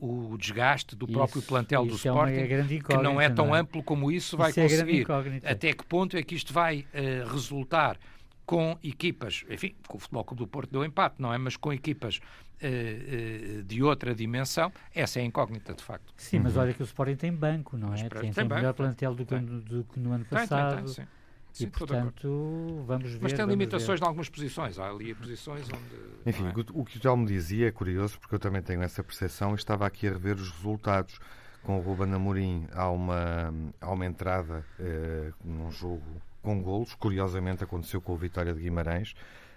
uh, 0.02 0.34
o 0.34 0.38
desgaste 0.38 0.96
do 0.96 1.08
próprio 1.08 1.42
plantel 1.42 1.86
do 1.86 1.96
Sporting, 1.96 2.34
é 2.34 2.48
que 2.48 2.98
não 2.98 3.20
é 3.20 3.30
tão 3.30 3.48
não 3.48 3.56
é? 3.56 3.60
amplo 3.60 3.84
como 3.84 4.12
isso, 4.12 4.38
vai 4.38 4.52
isso 4.52 4.60
é 4.60 4.64
conseguir. 4.64 5.08
É 5.44 5.52
até 5.52 5.74
que 5.74 5.86
ponto 5.86 6.16
é 6.16 6.24
que 6.24 6.36
isto 6.36 6.54
vai 6.54 6.86
uh, 6.94 7.28
resultar 7.32 7.98
com 8.46 8.78
equipas, 8.84 9.46
enfim, 9.50 9.76
com 9.88 9.98
o 9.98 10.00
Futebol 10.00 10.24
Clube 10.24 10.44
do 10.44 10.48
Porto 10.48 10.72
deu 10.72 10.84
empate, 10.84 11.18
não 11.20 11.32
é? 11.32 11.38
Mas 11.38 11.56
com 11.56 11.72
equipas 11.72 12.18
uh, 12.18 13.64
de 13.64 13.84
outra 13.84 14.16
dimensão, 14.16 14.72
essa 14.94 15.20
é 15.20 15.22
a 15.22 15.26
incógnita, 15.26 15.74
de 15.74 15.84
facto. 15.84 16.12
Sim, 16.18 16.38
uhum. 16.38 16.44
mas 16.44 16.58
olha 16.58 16.74
que 16.74 16.82
o 16.82 16.86
Sporting 16.86 17.16
tem 17.16 17.32
banco, 17.32 17.78
não 17.78 17.94
é? 17.94 18.10
Tem, 18.10 18.10
tem, 18.10 18.34
tem 18.34 18.48
melhor 18.48 18.74
plantel 18.74 19.14
do 19.14 19.26
que, 19.26 19.36
do 19.38 19.84
que, 19.84 20.00
no 20.00 20.12
ano 20.12 20.26
passado. 20.26 20.76
Tem, 20.76 20.86
tem, 20.86 20.94
sim. 20.94 21.19
Sim, 21.52 21.66
e, 21.66 21.68
portanto, 21.68 22.84
vamos 22.86 23.12
ver. 23.12 23.20
Mas 23.22 23.34
tem 23.34 23.46
limitações 23.46 24.00
ver. 24.00 24.06
em 24.06 24.08
algumas 24.08 24.30
posições. 24.30 24.80
Há 24.80 24.90
ali 24.90 25.14
posições 25.14 25.68
onde. 25.68 26.30
Enfim, 26.30 26.48
é? 26.48 26.54
o 26.74 26.86
que 26.86 26.98
o 26.98 27.00
Telmo 27.00 27.26
dizia 27.26 27.68
é 27.68 27.72
curioso, 27.72 28.20
porque 28.20 28.36
eu 28.36 28.40
também 28.40 28.62
tenho 28.62 28.82
essa 28.82 29.04
percepção 29.04 29.52
e 29.52 29.56
estava 29.56 29.86
aqui 29.86 30.08
a 30.08 30.12
rever 30.12 30.36
os 30.36 30.52
resultados. 30.52 31.20
Com 31.64 31.78
o 31.78 31.82
Ruben 31.82 32.14
Amorim 32.14 32.68
há 32.72 32.90
uma, 32.90 33.54
há 33.82 33.92
uma 33.92 34.06
entrada 34.06 34.66
eh, 34.80 35.32
num 35.44 35.70
jogo 35.70 36.22
com 36.42 36.62
golos. 36.62 36.96
Curiosamente 36.96 37.64
aconteceu 37.64 38.02
com 38.02 38.14
o 38.14 38.18
Vitória 38.18 38.54
de 38.54 38.62
Guimarães 38.62 39.14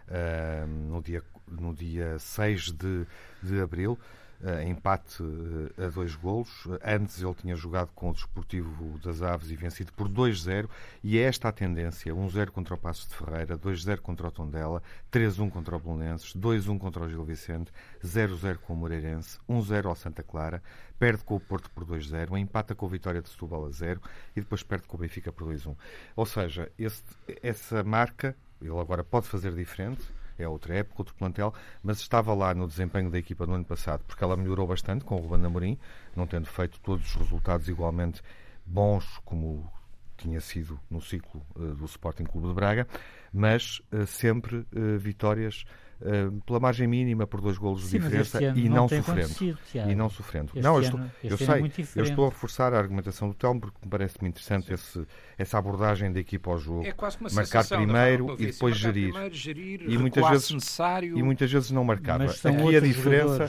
eh, 0.09 0.65
no, 0.67 1.01
dia, 1.01 1.23
no 1.49 1.73
dia 1.73 2.19
6 2.19 2.73
de, 2.73 3.07
de 3.43 3.61
abril. 3.61 3.99
Uh, 4.43 4.61
empate 4.69 5.23
uh, 5.23 5.73
a 5.79 5.89
dois 5.89 6.17
golos. 6.17 6.67
Antes 6.85 7.23
ele 7.23 7.35
tinha 7.35 7.55
jogado 7.55 7.91
com 7.95 8.11
o 8.11 8.13
Desportivo 8.13 8.99
das 8.99 9.23
Aves 9.23 9.51
e 9.53 9.55
vencido 9.55 9.93
por 9.93 10.09
2-0. 10.09 10.69
E 11.01 11.17
é 11.17 11.23
esta 11.23 11.49
a 11.49 11.53
tendência: 11.53 12.13
1-0 12.13 12.51
contra 12.51 12.75
o 12.75 12.77
Passos 12.77 13.09
de 13.09 13.15
Ferreira, 13.15 13.57
2-0 13.57 14.01
contra 14.01 14.27
o 14.27 14.31
Tondela, 14.33 14.83
3-1 15.13 15.49
contra 15.49 15.77
o 15.77 15.79
Bolonenses, 15.79 16.35
2-1 16.35 16.77
contra 16.77 17.05
o 17.05 17.09
Gil 17.09 17.25
Vicente, 17.25 17.71
0-0 18.05 18.57
com 18.57 18.73
o 18.73 18.77
Moreirense, 18.77 19.39
1-0 19.49 19.87
ao 19.87 19.95
Santa 19.95 20.25
Clara, 20.25 20.61
perde 20.99 21.23
com 21.23 21.37
o 21.37 21.41
Porto 21.41 21.71
por 21.71 21.85
2-0, 21.85 22.37
empata 22.37 22.75
com 22.75 22.87
a 22.87 22.89
Vitória 22.89 23.23
de 23.23 23.29
Setúbal 23.29 23.67
a 23.67 23.71
0 23.71 24.01
e 24.35 24.41
depois 24.41 24.65
perde 24.65 24.89
com 24.89 24.97
o 24.97 25.01
Benfica 25.01 25.31
por 25.31 25.47
2-1. 25.47 25.77
Ou 26.17 26.27
seja, 26.27 26.69
esse, 26.77 27.05
essa 27.41 27.85
marca, 27.85 28.37
ele 28.61 28.77
agora 28.77 29.05
pode 29.05 29.29
fazer 29.29 29.55
diferente 29.55 30.03
é 30.43 30.49
outra 30.49 30.75
época, 30.75 30.97
outro 30.99 31.15
plantel, 31.15 31.55
mas 31.83 31.99
estava 31.99 32.35
lá 32.35 32.55
no 32.55 32.67
desempenho 32.67 33.11
da 33.11 33.19
equipa 33.19 33.47
no 33.47 33.55
ano 33.55 33.65
passado, 33.65 34.03
porque 34.07 34.23
ela 34.23 34.37
melhorou 34.37 34.67
bastante 34.67 35.05
com 35.05 35.17
o 35.17 35.19
Ruben 35.19 35.45
Amorim, 35.45 35.79
não 36.15 36.27
tendo 36.27 36.47
feito 36.47 36.81
todos 36.81 37.07
os 37.07 37.15
resultados 37.15 37.69
igualmente 37.69 38.23
bons 38.67 39.19
como 39.25 39.71
tinha 40.17 40.41
sido 40.41 40.79
no 40.89 41.01
ciclo 41.01 41.45
uh, 41.57 41.75
do 41.75 41.85
Sporting 41.85 42.25
Clube 42.25 42.49
de 42.49 42.55
Braga, 42.55 42.87
mas 43.33 43.83
uh, 43.93 44.07
sempre 44.07 44.57
uh, 44.59 44.99
vitórias 44.99 45.65
Uh, 46.03 46.41
pela 46.41 46.59
margem 46.59 46.89
mínima 46.89 47.29
por 47.29 47.41
dois 47.41 47.57
golos 47.57 47.89
de 47.89 48.01
diferença 48.01 48.43
e 48.43 48.69
não, 48.69 48.77
não 48.77 48.89
sofrendo. 48.89 49.59
E 49.73 49.95
não 49.95 50.11
sofrendo. 50.11 50.51
Este 50.53 50.61
não, 50.61 50.75
eu, 50.75 50.83
estou, 50.83 51.01
eu 51.23 51.35
é 51.35 51.37
sei, 51.37 51.47
é 51.47 52.01
eu 52.01 52.03
estou 52.03 52.27
a 52.27 52.29
reforçar 52.29 52.75
a 52.75 52.79
argumentação 52.79 53.29
do 53.29 53.35
Telmo 53.35 53.61
porque 53.61 53.79
me 53.85 53.89
parece 53.89 54.17
muito 54.21 54.35
interessante 54.35 54.73
esse, 54.73 55.07
essa 55.39 55.59
abordagem 55.59 56.13
da 56.13 56.19
equipa 56.19 56.51
ao 56.51 56.59
jogo. 56.59 56.85
É 56.85 56.91
quase 56.91 57.19
uma 57.21 57.31
marcar 57.31 57.65
primeiro 57.65 58.35
e 58.37 58.47
depois 58.47 58.77
gerir. 58.77 59.13
Primeiro, 59.13 59.35
gerir. 59.35 59.83
E 59.89 59.97
muitas 59.97 60.29
vezes 60.29 60.51
necessário. 60.51 61.17
e 61.17 61.23
muitas 61.23 61.53
vezes 61.53 61.71
não 61.71 61.85
marcava. 61.85 62.25
Aqui 62.25 62.77
a 62.77 62.81
diferença, 62.81 63.45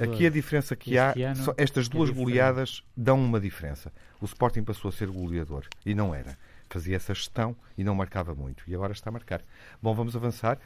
aqui 0.00 0.26
a 0.26 0.30
diferença 0.30 0.74
que 0.74 0.96
há, 0.96 1.10
ano, 1.10 1.54
estas 1.58 1.88
duas 1.88 2.08
é 2.08 2.12
goleadas 2.14 2.82
dão 2.96 3.22
uma 3.22 3.38
diferença. 3.38 3.92
O 4.18 4.24
Sporting 4.24 4.62
passou 4.62 4.88
a 4.88 4.92
ser 4.92 5.08
goleador 5.08 5.66
e 5.84 5.94
não 5.94 6.14
era 6.14 6.38
fazia 6.72 6.96
essa 6.96 7.14
gestão 7.14 7.54
e 7.76 7.84
não 7.84 7.94
marcava 7.94 8.34
muito. 8.34 8.64
E 8.66 8.74
agora 8.74 8.92
está 8.92 9.10
a 9.10 9.12
marcar. 9.12 9.42
Bom, 9.80 9.94
vamos 9.94 10.16
avançar. 10.16 10.58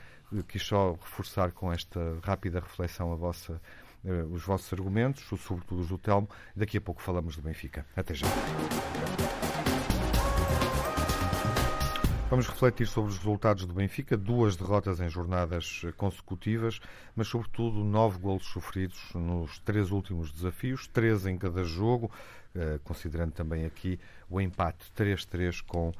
Quis 0.48 0.62
só 0.62 0.92
reforçar 0.92 1.52
com 1.52 1.72
esta 1.72 2.18
rápida 2.22 2.60
reflexão 2.60 3.12
a 3.12 3.16
vossa, 3.16 3.60
uh, 4.04 4.32
os 4.32 4.42
vossos 4.42 4.72
argumentos, 4.72 5.24
sobretudo 5.40 5.82
os 5.82 5.88
do 5.88 5.98
Telmo. 5.98 6.28
Daqui 6.54 6.78
a 6.78 6.80
pouco 6.80 7.00
falamos 7.00 7.36
do 7.36 7.42
Benfica. 7.42 7.86
Até 7.96 8.14
já. 8.14 8.26
Vamos 12.28 12.48
refletir 12.48 12.88
sobre 12.88 13.12
os 13.12 13.18
resultados 13.18 13.66
do 13.66 13.72
Benfica, 13.72 14.16
duas 14.16 14.56
derrotas 14.56 15.00
em 15.00 15.08
jornadas 15.08 15.82
consecutivas, 15.96 16.80
mas 17.14 17.28
sobretudo 17.28 17.84
nove 17.84 18.18
golos 18.18 18.46
sofridos 18.46 19.12
nos 19.14 19.60
três 19.60 19.92
últimos 19.92 20.32
desafios, 20.32 20.88
três 20.88 21.24
em 21.24 21.38
cada 21.38 21.62
jogo, 21.62 22.10
eh, 22.52 22.80
considerando 22.82 23.30
também 23.30 23.64
aqui 23.64 24.00
o 24.28 24.40
empate 24.40 24.90
3-3 24.92 25.60
com 25.60 25.92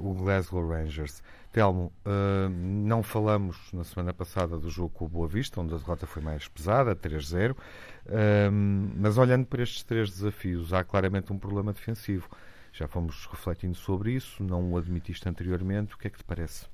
o 0.00 0.14
Glasgow 0.14 0.68
Rangers. 0.68 1.22
Telmo, 1.52 1.92
uh, 2.06 2.48
não 2.48 3.02
falamos 3.02 3.70
na 3.72 3.84
semana 3.84 4.14
passada 4.14 4.58
do 4.58 4.70
jogo 4.70 4.88
com 4.88 5.04
o 5.04 5.08
Boa 5.08 5.28
Vista, 5.28 5.60
onde 5.60 5.74
a 5.74 5.76
derrota 5.76 6.06
foi 6.06 6.22
mais 6.22 6.48
pesada, 6.48 6.96
3-0, 6.96 7.54
mas 8.96 9.18
olhando 9.18 9.44
para 9.44 9.62
estes 9.62 9.82
três 9.82 10.10
desafios, 10.10 10.72
há 10.72 10.82
claramente 10.82 11.32
um 11.32 11.38
problema 11.38 11.72
defensivo. 11.72 12.28
Já 12.72 12.88
fomos 12.88 13.26
refletindo 13.26 13.74
sobre 13.74 14.12
isso, 14.12 14.42
não 14.42 14.72
o 14.72 14.78
admitiste 14.78 15.28
anteriormente. 15.28 15.94
O 15.94 15.98
que 15.98 16.06
é 16.06 16.10
que 16.10 16.18
te 16.18 16.24
parece? 16.24 16.66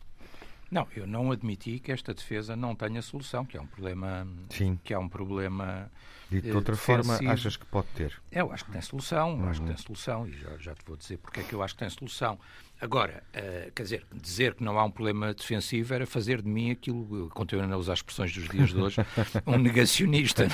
Não, 0.71 0.87
eu 0.95 1.07
não 1.07 1.33
admiti 1.33 1.81
que 1.81 1.91
esta 1.91 2.15
defesa 2.15 2.55
não 2.55 2.75
tenha 2.75 3.03
solução, 3.03 3.45
que 3.45 3.57
é 3.57 3.61
um 3.61 3.67
problema. 3.67 4.27
Sim. 4.51 4.79
Que 4.85 4.95
é 4.95 4.99
um 4.99 5.09
problema. 5.09 5.91
E 6.31 6.41
de 6.41 6.53
outra 6.53 6.75
defensivo. 6.75 7.15
forma, 7.15 7.33
achas 7.33 7.57
que 7.57 7.65
pode 7.67 7.87
ter? 7.95 8.21
Eu 8.31 8.53
acho 8.53 8.65
que 8.65 8.73
tem 8.73 8.83
solução, 8.83 9.35
uhum. 9.35 9.49
acho 9.49 9.61
que 9.61 9.67
tem 9.67 9.77
solução, 9.77 10.29
e 10.29 10.33
já, 10.33 10.51
já 10.59 10.75
te 10.75 10.85
vou 10.87 10.97
dizer 10.97 11.17
porque 11.19 11.41
é 11.41 11.43
que 11.43 11.55
eu 11.55 11.63
acho 11.63 11.75
que 11.75 11.81
tem 11.81 11.91
solução. 11.91 12.39
Agora, 12.81 13.25
uh, 13.35 13.73
quer 13.73 13.83
dizer, 13.83 14.07
dizer 14.13 14.55
que 14.55 14.63
não 14.63 14.79
há 14.79 14.85
um 14.85 14.91
problema 14.91 15.35
defensivo 15.35 15.95
era 15.95 16.07
fazer 16.07 16.41
de 16.41 16.49
mim 16.49 16.71
aquilo, 16.71 17.29
continuando 17.31 17.75
a 17.75 17.77
usar 17.77 17.95
as 17.95 17.99
expressões 17.99 18.33
dos 18.33 18.49
dias 18.49 18.69
de 18.69 18.77
hoje, 18.77 18.99
um 19.45 19.59
negacionista, 19.59 20.47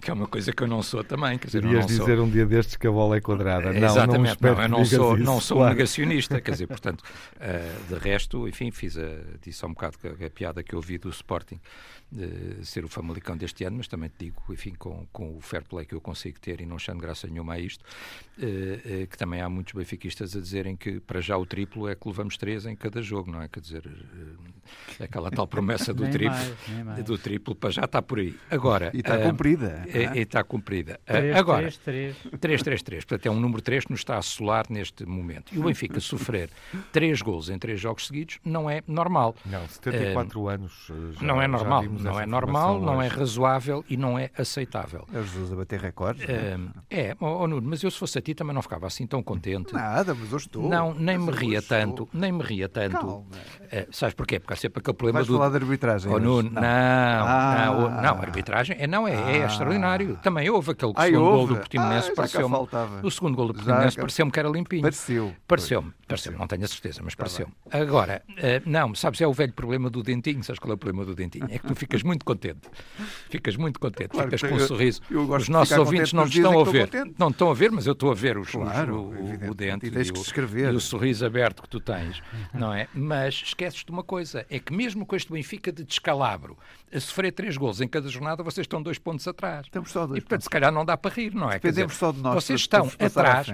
que 0.00 0.10
é 0.10 0.14
uma 0.14 0.26
coisa 0.26 0.52
que 0.52 0.62
eu 0.64 0.66
não 0.66 0.82
sou 0.82 1.04
também. 1.04 1.38
Quer 1.38 1.46
dizer, 1.46 1.64
Irias 1.64 1.86
dizer 1.86 2.18
um 2.18 2.28
dia 2.28 2.44
destes 2.44 2.74
que 2.74 2.88
a 2.88 2.90
bola 2.90 3.18
é 3.18 3.20
quadrada. 3.20 3.72
Não, 3.72 3.86
Exatamente, 3.86 4.42
não, 4.42 4.54
não 4.54 4.62
eu 4.62 4.68
não 4.68 4.84
sou, 4.84 5.14
isso, 5.14 5.24
não 5.24 5.40
sou 5.40 5.56
claro. 5.58 5.72
um 5.72 5.76
negacionista, 5.76 6.40
quer 6.40 6.50
dizer, 6.50 6.66
portanto, 6.68 7.02
uh, 7.02 7.94
de 7.94 8.00
resto, 8.00 8.48
enfim, 8.48 8.72
fiz 8.72 8.98
a, 8.98 9.06
disse 9.40 9.64
há 9.64 9.68
um 9.68 9.74
bocado 9.74 9.98
a, 10.04 10.26
a 10.26 10.30
piada 10.30 10.60
que 10.60 10.74
eu 10.74 10.80
vi 10.80 10.98
do 10.98 11.08
Sporting 11.10 11.60
de 12.10 12.66
ser 12.66 12.84
o 12.84 12.88
Famalicão 12.88 13.36
deste 13.36 13.64
ano, 13.64 13.78
mas 13.78 13.88
também 13.88 14.10
te 14.10 14.26
digo, 14.26 14.42
enfim, 14.62 14.74
com, 14.78 15.06
com 15.12 15.36
o 15.36 15.40
fair 15.40 15.64
play 15.64 15.84
que 15.84 15.94
eu 15.94 16.00
consigo 16.00 16.38
ter 16.38 16.60
e 16.60 16.66
não 16.66 16.76
achando 16.76 17.00
graça 17.00 17.26
nenhuma 17.26 17.54
a 17.54 17.58
isto, 17.58 17.82
uh, 17.82 19.06
que 19.08 19.18
também 19.18 19.40
há 19.40 19.48
muitos 19.48 19.72
benfiquistas 19.74 20.36
a 20.36 20.40
dizerem 20.40 20.76
que 20.76 21.00
para 21.00 21.20
já 21.20 21.36
o 21.36 21.44
triplo 21.44 21.88
é 21.88 21.94
que 21.94 22.06
levamos 22.06 22.36
três 22.36 22.64
em 22.64 22.76
cada 22.76 23.02
jogo, 23.02 23.30
não 23.30 23.42
é? 23.42 23.48
Quer 23.48 23.60
dizer, 23.60 23.82
Aquela 25.00 25.30
tal 25.30 25.46
promessa 25.46 25.92
do 25.92 26.08
triplo, 26.10 26.36
mais, 26.84 27.04
do 27.04 27.18
triplo 27.18 27.54
para 27.54 27.70
já 27.70 27.84
está 27.84 28.00
por 28.00 28.18
aí. 28.18 28.34
Agora, 28.50 28.90
e 28.94 29.00
está 29.00 29.18
uh, 29.18 29.22
cumprida. 29.22 29.84
E 30.14 30.18
está 30.20 30.44
cumprida. 30.44 31.00
Uh, 31.08 31.36
agora, 31.36 31.68
3-3-3. 31.68 32.96
Portanto, 32.96 33.26
é 33.26 33.30
um 33.30 33.40
número 33.40 33.60
3 33.62 33.84
que 33.84 33.90
nos 33.90 34.00
está 34.00 34.16
a 34.16 34.18
assolar 34.18 34.66
neste 34.68 35.04
momento. 35.04 35.54
E 35.54 35.58
o 35.58 35.64
Benfica 35.64 36.00
sofrer 36.00 36.50
3 36.92 37.20
gols 37.22 37.48
em 37.48 37.58
3 37.58 37.80
jogos 37.80 38.06
seguidos 38.06 38.38
não 38.44 38.68
é 38.68 38.82
normal. 38.86 39.34
Não, 39.44 39.66
74 39.68 40.40
uh, 40.40 40.48
anos. 40.48 40.90
Já, 41.12 41.26
não 41.26 41.42
é 41.42 41.48
normal. 41.48 41.82
Não 41.82 42.20
é 42.20 42.26
normal, 42.26 42.80
não 42.80 43.02
é 43.02 43.08
razoável 43.08 43.84
e 43.88 43.96
não 43.96 44.18
é 44.18 44.30
aceitável. 44.36 44.51
É 45.12 45.22
Jesus 45.22 45.52
a 45.52 45.56
bater 45.56 45.80
recordes. 45.80 46.24
Uh, 46.24 46.70
é, 46.90 47.16
oh, 47.20 47.46
Nuno, 47.46 47.66
mas 47.68 47.82
eu 47.82 47.90
se 47.90 47.98
fosse 47.98 48.18
a 48.18 48.22
ti 48.22 48.34
também 48.34 48.54
não 48.54 48.62
ficava 48.62 48.86
assim 48.86 49.06
tão 49.06 49.22
contente. 49.22 49.72
Nada, 49.72 50.14
mas 50.14 50.30
eu 50.30 50.38
estou. 50.38 50.68
Não, 50.68 50.92
nem 50.94 51.18
me 51.18 51.30
ria 51.30 51.62
tanto, 51.62 52.08
nem 52.12 52.32
me 52.32 52.42
ria 52.42 52.68
tanto. 52.68 52.98
Calma. 52.98 53.24
sabes 53.90 54.14
porquê? 54.14 54.38
Porque 54.38 54.52
há 54.52 54.56
sempre 54.56 54.80
aquele 54.80 54.96
problema 54.96 55.18
Vais 55.20 55.26
do. 55.26 55.34
falar 55.34 55.50
de 55.50 55.56
arbitragem. 55.56 56.12
Oh, 56.12 56.18
Nuno, 56.18 56.50
não, 56.50 56.60
não, 56.60 56.62
ah. 56.62 57.64
não, 57.66 58.02
não, 58.02 58.20
arbitragem 58.20 58.76
é, 58.78 58.86
não, 58.86 59.08
é, 59.08 59.38
é 59.38 59.42
ah. 59.42 59.46
extraordinário. 59.46 60.18
Também 60.22 60.50
houve 60.50 60.72
aquele 60.72 60.92
Ai, 60.96 61.10
segundo 61.10 61.30
gol 61.30 61.46
do 61.46 61.56
Portimonense, 61.56 62.10
ah, 62.10 62.14
pareceu-me. 62.14 62.56
O 63.02 63.10
segundo 63.10 63.36
gol 63.36 63.48
do 63.48 63.54
Portimonense 63.54 63.96
pareceu-me 63.96 64.30
que 64.30 64.38
era 64.38 64.48
limpinho. 64.48 64.82
Pareceu. 64.82 65.34
Pareceu-me, 65.46 65.92
pareceu 66.06 66.32
não 66.42 66.46
tenho 66.46 66.64
a 66.64 66.68
certeza, 66.68 67.00
mas 67.02 67.14
tá 67.14 67.22
pareceu-me. 67.22 67.52
Agora, 67.70 68.22
uh, 68.28 68.68
não, 68.68 68.94
sabes, 68.94 69.20
é 69.20 69.26
o 69.26 69.32
velho 69.32 69.52
problema 69.52 69.88
do 69.88 70.02
dentinho, 70.02 70.42
sabes 70.42 70.58
qual 70.58 70.72
é 70.72 70.74
o 70.74 70.78
problema 70.78 71.04
do 71.04 71.14
dentinho? 71.14 71.46
É 71.50 71.58
que 71.58 71.66
tu 71.66 71.74
ficas 71.74 72.02
muito 72.02 72.24
contente. 72.24 72.68
Ficas 73.28 73.56
muito 73.56 73.78
contente, 73.78 74.10
claro, 74.10 74.30
ficas 74.30 74.41
com 74.48 74.54
um 74.54 74.58
sorriso. 74.60 75.00
Eu, 75.10 75.22
eu 75.22 75.36
os 75.36 75.48
nossos 75.48 75.76
ouvintes 75.76 76.12
não 76.12 76.24
estão 76.24 76.60
a 76.60 76.64
ver. 76.64 76.90
Não 77.18 77.28
estão 77.28 77.50
a 77.50 77.54
ver, 77.54 77.70
mas 77.70 77.86
eu 77.86 77.92
estou 77.92 78.10
a 78.10 78.14
ver 78.14 78.38
os, 78.38 78.50
claro, 78.50 79.10
os, 79.10 79.48
o, 79.48 79.50
o 79.50 79.54
dente 79.54 79.86
e, 79.86 79.88
e, 79.88 79.92
o, 79.92 80.72
e 80.72 80.76
o 80.76 80.80
sorriso 80.80 81.24
aberto 81.24 81.62
que 81.62 81.68
tu 81.68 81.80
tens, 81.80 82.22
não 82.52 82.72
é? 82.72 82.88
Mas 82.94 83.34
esqueces 83.34 83.84
de 83.84 83.90
uma 83.90 84.02
coisa, 84.02 84.46
é 84.50 84.58
que 84.58 84.72
mesmo 84.72 85.06
com 85.06 85.16
este 85.16 85.32
Benfica 85.32 85.72
de 85.72 85.84
descalabro, 85.84 86.56
a 86.92 87.00
sofrer 87.00 87.32
três 87.32 87.56
gols 87.56 87.80
em 87.80 87.88
cada 87.88 88.08
jornada, 88.08 88.42
vocês 88.42 88.64
estão 88.64 88.82
dois 88.82 88.98
pontos 88.98 89.26
atrás. 89.26 89.66
Estamos 89.66 89.90
só 89.90 90.06
dois 90.06 90.18
e, 90.18 90.20
portanto, 90.20 90.38
pontos. 90.38 90.44
se 90.44 90.50
calhar 90.50 90.72
não 90.72 90.84
dá 90.84 90.96
para 90.96 91.14
rir, 91.14 91.34
não 91.34 91.50
é? 91.50 91.54
Dependemos 91.54 91.94
só 91.94 92.12
de 92.12 92.20
nós. 92.20 92.34
Vocês 92.34 92.60
estão 92.60 92.90
atrás 92.98 93.52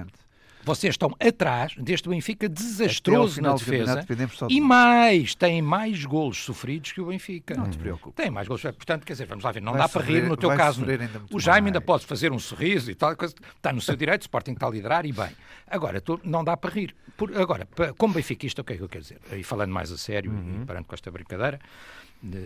vocês 0.68 0.92
estão 0.92 1.16
atrás 1.18 1.74
deste 1.76 2.10
Benfica 2.10 2.46
desastroso 2.46 3.40
na 3.40 3.54
defesa 3.54 4.04
e 4.50 4.60
mais, 4.60 5.34
têm 5.34 5.62
mais 5.62 6.04
golos 6.04 6.44
sofridos 6.44 6.92
que 6.92 7.00
o 7.00 7.06
Benfica. 7.06 7.54
Não 7.54 7.70
te 7.70 7.78
preocupes. 7.78 8.22
Tem 8.22 8.30
mais 8.30 8.46
golos, 8.46 8.60
portanto, 8.60 9.06
quer 9.06 9.14
dizer, 9.14 9.26
vamos 9.26 9.44
lá 9.44 9.50
ver, 9.50 9.62
não 9.62 9.72
vai 9.72 9.80
dá 9.80 9.88
sofrer, 9.88 10.04
para 10.04 10.14
rir 10.14 10.28
no 10.28 10.36
teu 10.36 10.50
caso. 10.50 10.84
O 11.32 11.40
Jaime 11.40 11.62
mais. 11.62 11.66
ainda 11.68 11.80
pode 11.80 12.04
fazer 12.04 12.30
um 12.32 12.38
sorriso 12.38 12.90
e 12.90 12.94
tal, 12.94 13.12
está 13.12 13.72
no 13.72 13.80
seu 13.80 13.96
direito, 13.96 14.22
o 14.22 14.24
Sporting 14.24 14.52
está 14.52 14.66
a 14.66 14.70
liderar 14.70 15.06
e 15.06 15.12
bem. 15.12 15.30
Agora, 15.66 16.02
tu, 16.02 16.20
não 16.22 16.44
dá 16.44 16.54
para 16.54 16.70
rir. 16.70 16.94
Por, 17.16 17.34
agora, 17.36 17.66
como 17.96 18.12
benfiquista, 18.12 18.60
o 18.60 18.64
que 18.64 18.74
é 18.74 18.76
que 18.76 18.82
eu 18.82 18.88
quero 18.88 19.02
dizer? 19.02 19.20
E 19.32 19.42
falando 19.42 19.72
mais 19.72 19.90
a 19.90 19.96
sério 19.96 20.30
uhum. 20.30 20.62
e 20.62 20.66
parando 20.66 20.86
com 20.86 20.94
esta 20.94 21.10
brincadeira, 21.10 21.58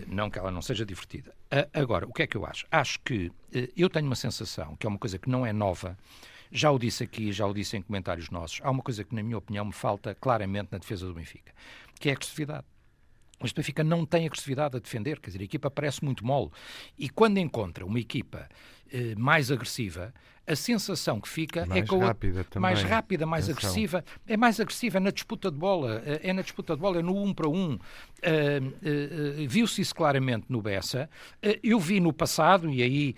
não 0.07 0.29
que 0.29 0.39
ela 0.39 0.49
não 0.49 0.61
seja 0.61 0.85
divertida. 0.85 1.33
Agora, 1.73 2.07
o 2.07 2.13
que 2.13 2.23
é 2.23 2.27
que 2.27 2.37
eu 2.37 2.45
acho? 2.45 2.65
Acho 2.71 2.99
que 3.01 3.31
eh, 3.53 3.69
eu 3.75 3.89
tenho 3.89 4.05
uma 4.05 4.15
sensação, 4.15 4.77
que 4.77 4.87
é 4.87 4.89
uma 4.89 4.97
coisa 4.97 5.17
que 5.17 5.29
não 5.29 5.45
é 5.45 5.51
nova, 5.51 5.97
já 6.53 6.71
o 6.71 6.77
disse 6.77 7.03
aqui, 7.03 7.33
já 7.33 7.47
o 7.47 7.53
disse 7.53 7.75
em 7.75 7.81
comentários 7.81 8.29
nossos. 8.29 8.59
Há 8.63 8.69
uma 8.69 8.83
coisa 8.83 9.03
que, 9.03 9.15
na 9.15 9.23
minha 9.23 9.37
opinião, 9.37 9.65
me 9.65 9.73
falta 9.73 10.13
claramente 10.13 10.69
na 10.71 10.77
defesa 10.77 11.07
do 11.07 11.13
Benfica, 11.13 11.51
que 11.99 12.09
é 12.09 12.11
a 12.11 12.15
agressividade. 12.15 12.65
O 13.39 13.53
Benfica 13.53 13.83
não 13.83 14.05
tem 14.05 14.27
agressividade 14.27 14.77
a 14.77 14.79
defender, 14.79 15.19
quer 15.19 15.31
dizer, 15.31 15.41
a 15.41 15.45
equipa 15.45 15.69
parece 15.71 16.05
muito 16.05 16.25
mole. 16.25 16.51
E 16.97 17.09
quando 17.09 17.39
encontra 17.39 17.83
uma 17.85 17.99
equipa 17.99 18.47
eh, 18.91 19.15
mais 19.15 19.51
agressiva, 19.51 20.13
a 20.45 20.55
sensação 20.55 21.21
que 21.21 21.29
fica 21.29 21.61
é 21.61 21.65
mais 21.65 21.83
é 21.83 21.87
que 21.87 21.97
rápida 21.97 22.43
também. 22.43 22.61
mais 22.61 22.83
rápida, 22.83 23.25
mais 23.25 23.49
Atenção. 23.49 23.69
agressiva, 23.69 24.05
é 24.27 24.35
mais 24.35 24.59
agressiva 24.59 24.99
na 24.99 25.09
disputa 25.09 25.49
de 25.49 25.57
bola, 25.57 26.01
eh, 26.05 26.21
é 26.23 26.33
na 26.33 26.41
disputa 26.41 26.75
de 26.75 26.81
bola, 26.81 26.99
é 26.99 27.01
no 27.01 27.15
um 27.15 27.33
para 27.33 27.47
um. 27.47 27.73
Uh, 27.73 27.77
uh, 27.77 29.43
uh, 29.43 29.47
Viu-se 29.47 29.81
isso 29.81 29.95
claramente 29.95 30.45
no 30.49 30.61
Bessa. 30.61 31.09
eu 31.61 31.79
vi 31.79 31.99
no 31.99 32.11
passado, 32.13 32.69
e 32.69 32.81
aí 32.81 33.15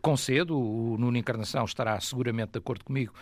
concedo, 0.00 0.58
o 0.58 0.96
Nuno 0.98 1.16
Encarnação 1.16 1.64
estará 1.64 1.98
seguramente 2.00 2.52
de 2.52 2.58
acordo 2.58 2.84
comigo, 2.84 3.12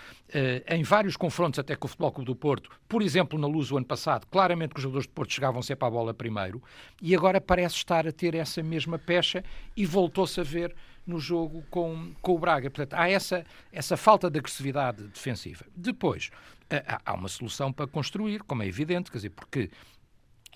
em 0.69 0.83
vários 0.83 1.17
confrontos 1.17 1.59
até 1.59 1.77
com 1.77 1.87
o 1.87 1.89
Futebol 1.89 2.13
Clube 2.13 2.27
do 2.27 2.37
Porto, 2.37 2.71
por 2.89 3.03
exemplo, 3.03 3.39
na 3.39 3.47
Luz 3.47 3.71
o 3.71 3.77
ano 3.77 3.87
passado, 3.87 4.27
claramente 4.27 4.71
que 4.71 4.79
os 4.79 4.83
jogadores 4.83 5.07
de 5.07 5.13
Porto 5.13 5.33
chegavam 5.33 5.63
sempre 5.63 5.87
à 5.87 5.91
bola 5.91 6.15
primeiro, 6.15 6.63
e 7.03 7.15
agora 7.15 7.41
parece 7.41 7.77
estar 7.77 8.07
a 8.07 8.13
ter 8.13 8.35
essa 8.35 8.63
mesma 8.63 8.99
pecha 8.99 9.45
e 9.77 9.85
voltou-se 9.85 10.41
a 10.41 10.45
ver 10.45 10.75
no 11.07 11.19
jogo 11.19 11.63
com, 11.71 12.13
com 12.21 12.35
o 12.35 12.39
Braga. 12.39 12.71
Portanto, 12.71 12.95
há 12.95 13.09
essa, 13.09 13.45
essa 13.73 13.97
falta 13.97 14.31
de 14.31 14.39
agressividade 14.39 15.05
defensiva. 15.05 15.65
Depois, 15.75 16.31
há 17.05 17.15
uma 17.15 17.29
solução 17.29 17.73
para 17.73 17.87
construir, 17.87 18.43
como 18.43 18.63
é 18.63 18.67
evidente, 18.67 19.11
quer 19.11 19.19
dizer, 19.19 19.31
porque 19.31 19.71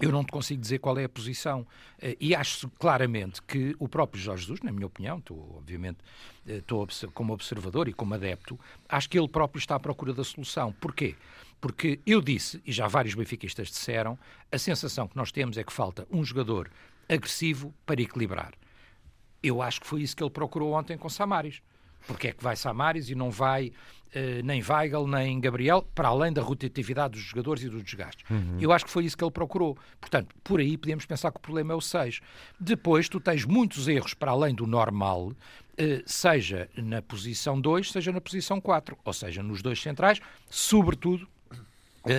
eu 0.01 0.11
não 0.11 0.25
te 0.25 0.33
consigo 0.33 0.61
dizer 0.61 0.79
qual 0.79 0.99
é 0.99 1.05
a 1.05 1.09
posição. 1.09 1.67
Eh, 2.01 2.17
e 2.19 2.35
acho 2.35 2.69
claramente 2.79 3.43
que 3.43 3.77
o 3.79 3.89
próprio 3.89 4.21
Jorge 4.21 4.43
Jesus, 4.43 4.61
na 4.63 4.73
minha 4.73 4.87
opinião, 4.87 5.19
estou, 5.19 5.57
obviamente, 5.59 5.99
eh, 6.47 6.57
estou 6.57 6.87
como 7.13 7.33
observador 7.33 7.87
e 7.87 7.93
como 7.93 8.15
adepto, 8.15 8.59
acho 8.89 9.09
que 9.11 9.19
ele 9.19 9.29
próprio 9.29 9.59
está 9.59 9.75
à 9.77 9.81
procura 9.81 10.15
da 10.15 10.25
solução. 10.25 10.73
Porquê? 10.73 11.17
Porque 11.61 12.01
eu 12.07 12.23
disse, 12.23 12.63
e 12.65 12.73
já 12.73 12.89
vários 12.89 13.15
benfiquistas 13.15 13.69
disseram, 13.69 14.19
a 14.51 14.57
sensação 14.57 15.07
que 15.07 15.17
nós 15.17 15.31
temos 15.31 15.59
é 15.59 15.65
que 15.65 15.73
falta 15.73 16.07
um 16.11 16.25
jogador 16.25 16.71
agressivo 17.09 17.75
para 17.85 18.01
equilibrar. 18.01 18.55
Eu 19.43 19.63
acho 19.63 19.81
que 19.81 19.87
foi 19.87 20.03
isso 20.03 20.17
que 20.17 20.23
ele 20.23 20.31
procurou 20.31 20.73
ontem 20.73 20.97
com 20.97 21.09
Samaris. 21.09 21.63
Porque 22.07 22.29
é 22.29 22.33
que 22.33 22.43
vai 22.43 22.57
Samaris 22.57 23.11
e 23.11 23.15
não 23.15 23.31
vai 23.31 23.69
uh, 23.69 24.45
nem 24.45 24.63
Weigl 24.63 25.07
nem 25.07 25.41
Gabriel, 25.41 25.83
para 25.95 26.09
além 26.09 26.33
da 26.33 26.43
rotatividade 26.43 27.15
dos 27.15 27.23
jogadores 27.23 27.63
e 27.63 27.69
dos 27.69 27.83
desgastes. 27.83 28.29
Uhum. 28.31 28.59
Eu 28.61 28.73
acho 28.73 28.85
que 28.85 28.91
foi 28.91 29.05
isso 29.05 29.17
que 29.17 29.25
ele 29.25 29.31
procurou. 29.31 29.77
Portanto, 30.01 30.35
por 30.43 30.61
aí 30.61 30.77
podemos 30.77 31.07
pensar 31.07 31.31
que 31.31 31.39
o 31.39 31.41
problema 31.41 31.73
é 31.73 31.77
o 31.77 31.81
6. 31.81 32.21
Depois, 32.59 33.09
tu 33.09 33.21
tens 33.21 33.45
muitos 33.45 33.89
erros 33.89 34.15
para 34.15 34.31
além 34.31 34.55
do 34.55 34.67
normal, 34.67 35.29
uh, 35.29 35.35
seja 36.07 36.69
na 36.77 37.03
posição 37.03 37.61
2, 37.61 37.93
seja 37.93 38.13
na 38.13 38.21
posição 38.21 38.61
4, 38.61 38.97
ou 39.05 39.13
seja, 39.13 39.43
nos 39.43 39.63
dois 39.63 39.81
centrais, 39.81 40.21
sobretudo 40.49 41.25
eh, 41.25 41.29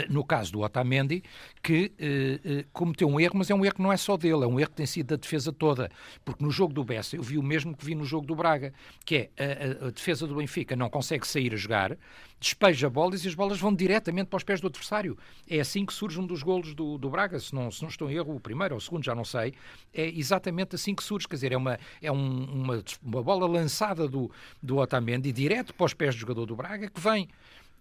no 0.10 0.24
caso 0.24 0.52
do 0.52 0.62
Otamendi, 0.62 1.24
que 1.62 1.92
uh, 2.00 2.60
uh, 2.60 2.66
cometeu 2.72 3.08
um 3.08 3.20
erro, 3.20 3.34
mas 3.36 3.50
é 3.50 3.56
um 3.56 3.66
erro 3.66 3.76
que 3.76 3.82
não 3.82 3.92
é 3.92 3.98
só 3.98 4.16
dele, 4.16 4.44
é 4.44 4.48
um 4.48 4.60
erro 4.60 4.70
que 4.70 4.76
tem 4.76 4.86
sido 4.86 5.08
da 5.08 5.16
defesa 5.16 5.52
toda. 5.52 5.90
Porque 6.24 6.44
no 6.44 6.52
jogo 6.52 6.74
do 6.74 6.84
Bessa 6.84 7.16
eu 7.16 7.24
vi 7.24 7.38
o 7.38 7.44
mesmo 7.44 7.76
que 7.76 7.86
vi 7.86 7.96
no 7.96 8.06
jogo 8.06 8.26
do 8.26 8.36
Braga, 8.36 8.74
que 9.06 9.16
é 9.16 9.30
a, 9.38 9.86
a, 9.86 9.88
a 9.88 9.92
defesa 9.92 10.28
do 10.28 10.36
Benfica 10.36 10.76
não 10.76 10.90
consegue 10.90 11.28
sair 11.28 11.54
a 11.54 11.58
jogar, 11.58 11.98
despeja 12.40 12.90
bolas 12.90 13.24
e 13.24 13.28
as 13.28 13.36
bolas 13.36 13.60
vão 13.60 13.74
diretamente 13.74 14.28
para 14.28 14.38
os 14.38 14.44
pés 14.44 14.62
do 14.62 14.68
adversário. 14.68 15.18
É 15.48 15.60
assim 15.60 15.86
que 15.86 15.94
surge 15.94 16.20
um 16.20 16.26
dos 16.26 16.44
golos 16.44 16.74
do, 16.74 16.98
do 16.98 17.10
Braga, 17.10 17.40
se 17.40 17.54
não, 17.54 17.72
se 17.72 17.82
não 17.82 17.90
estou 17.90 18.10
em 18.10 18.16
erro, 18.16 18.36
o 18.36 18.40
primeiro 18.40 18.76
ou 18.76 18.78
o 18.78 18.82
segundo, 18.82 19.04
já 19.04 19.16
não 19.16 19.24
sei. 19.24 19.54
É 19.94 20.08
exatamente 20.08 20.76
assim 20.76 20.94
que 20.94 21.04
surge, 21.04 21.28
quer 21.28 21.36
dizer, 21.36 21.52
é 21.52 21.58
uma, 21.58 21.80
é 22.02 22.12
um, 22.12 22.44
uma, 22.46 22.84
uma 23.04 23.24
bola 23.24 23.48
lançada 23.48 24.08
do, 24.08 24.32
do 24.62 24.78
Otamendi 24.78 25.32
direto 25.32 25.74
para 25.74 25.86
os 25.86 25.94
pés 25.94 26.16
do 26.16 26.20
jogador 26.20 26.46
do 26.46 26.56
Braga, 26.56 26.90
que 26.90 27.00
vem 27.00 27.28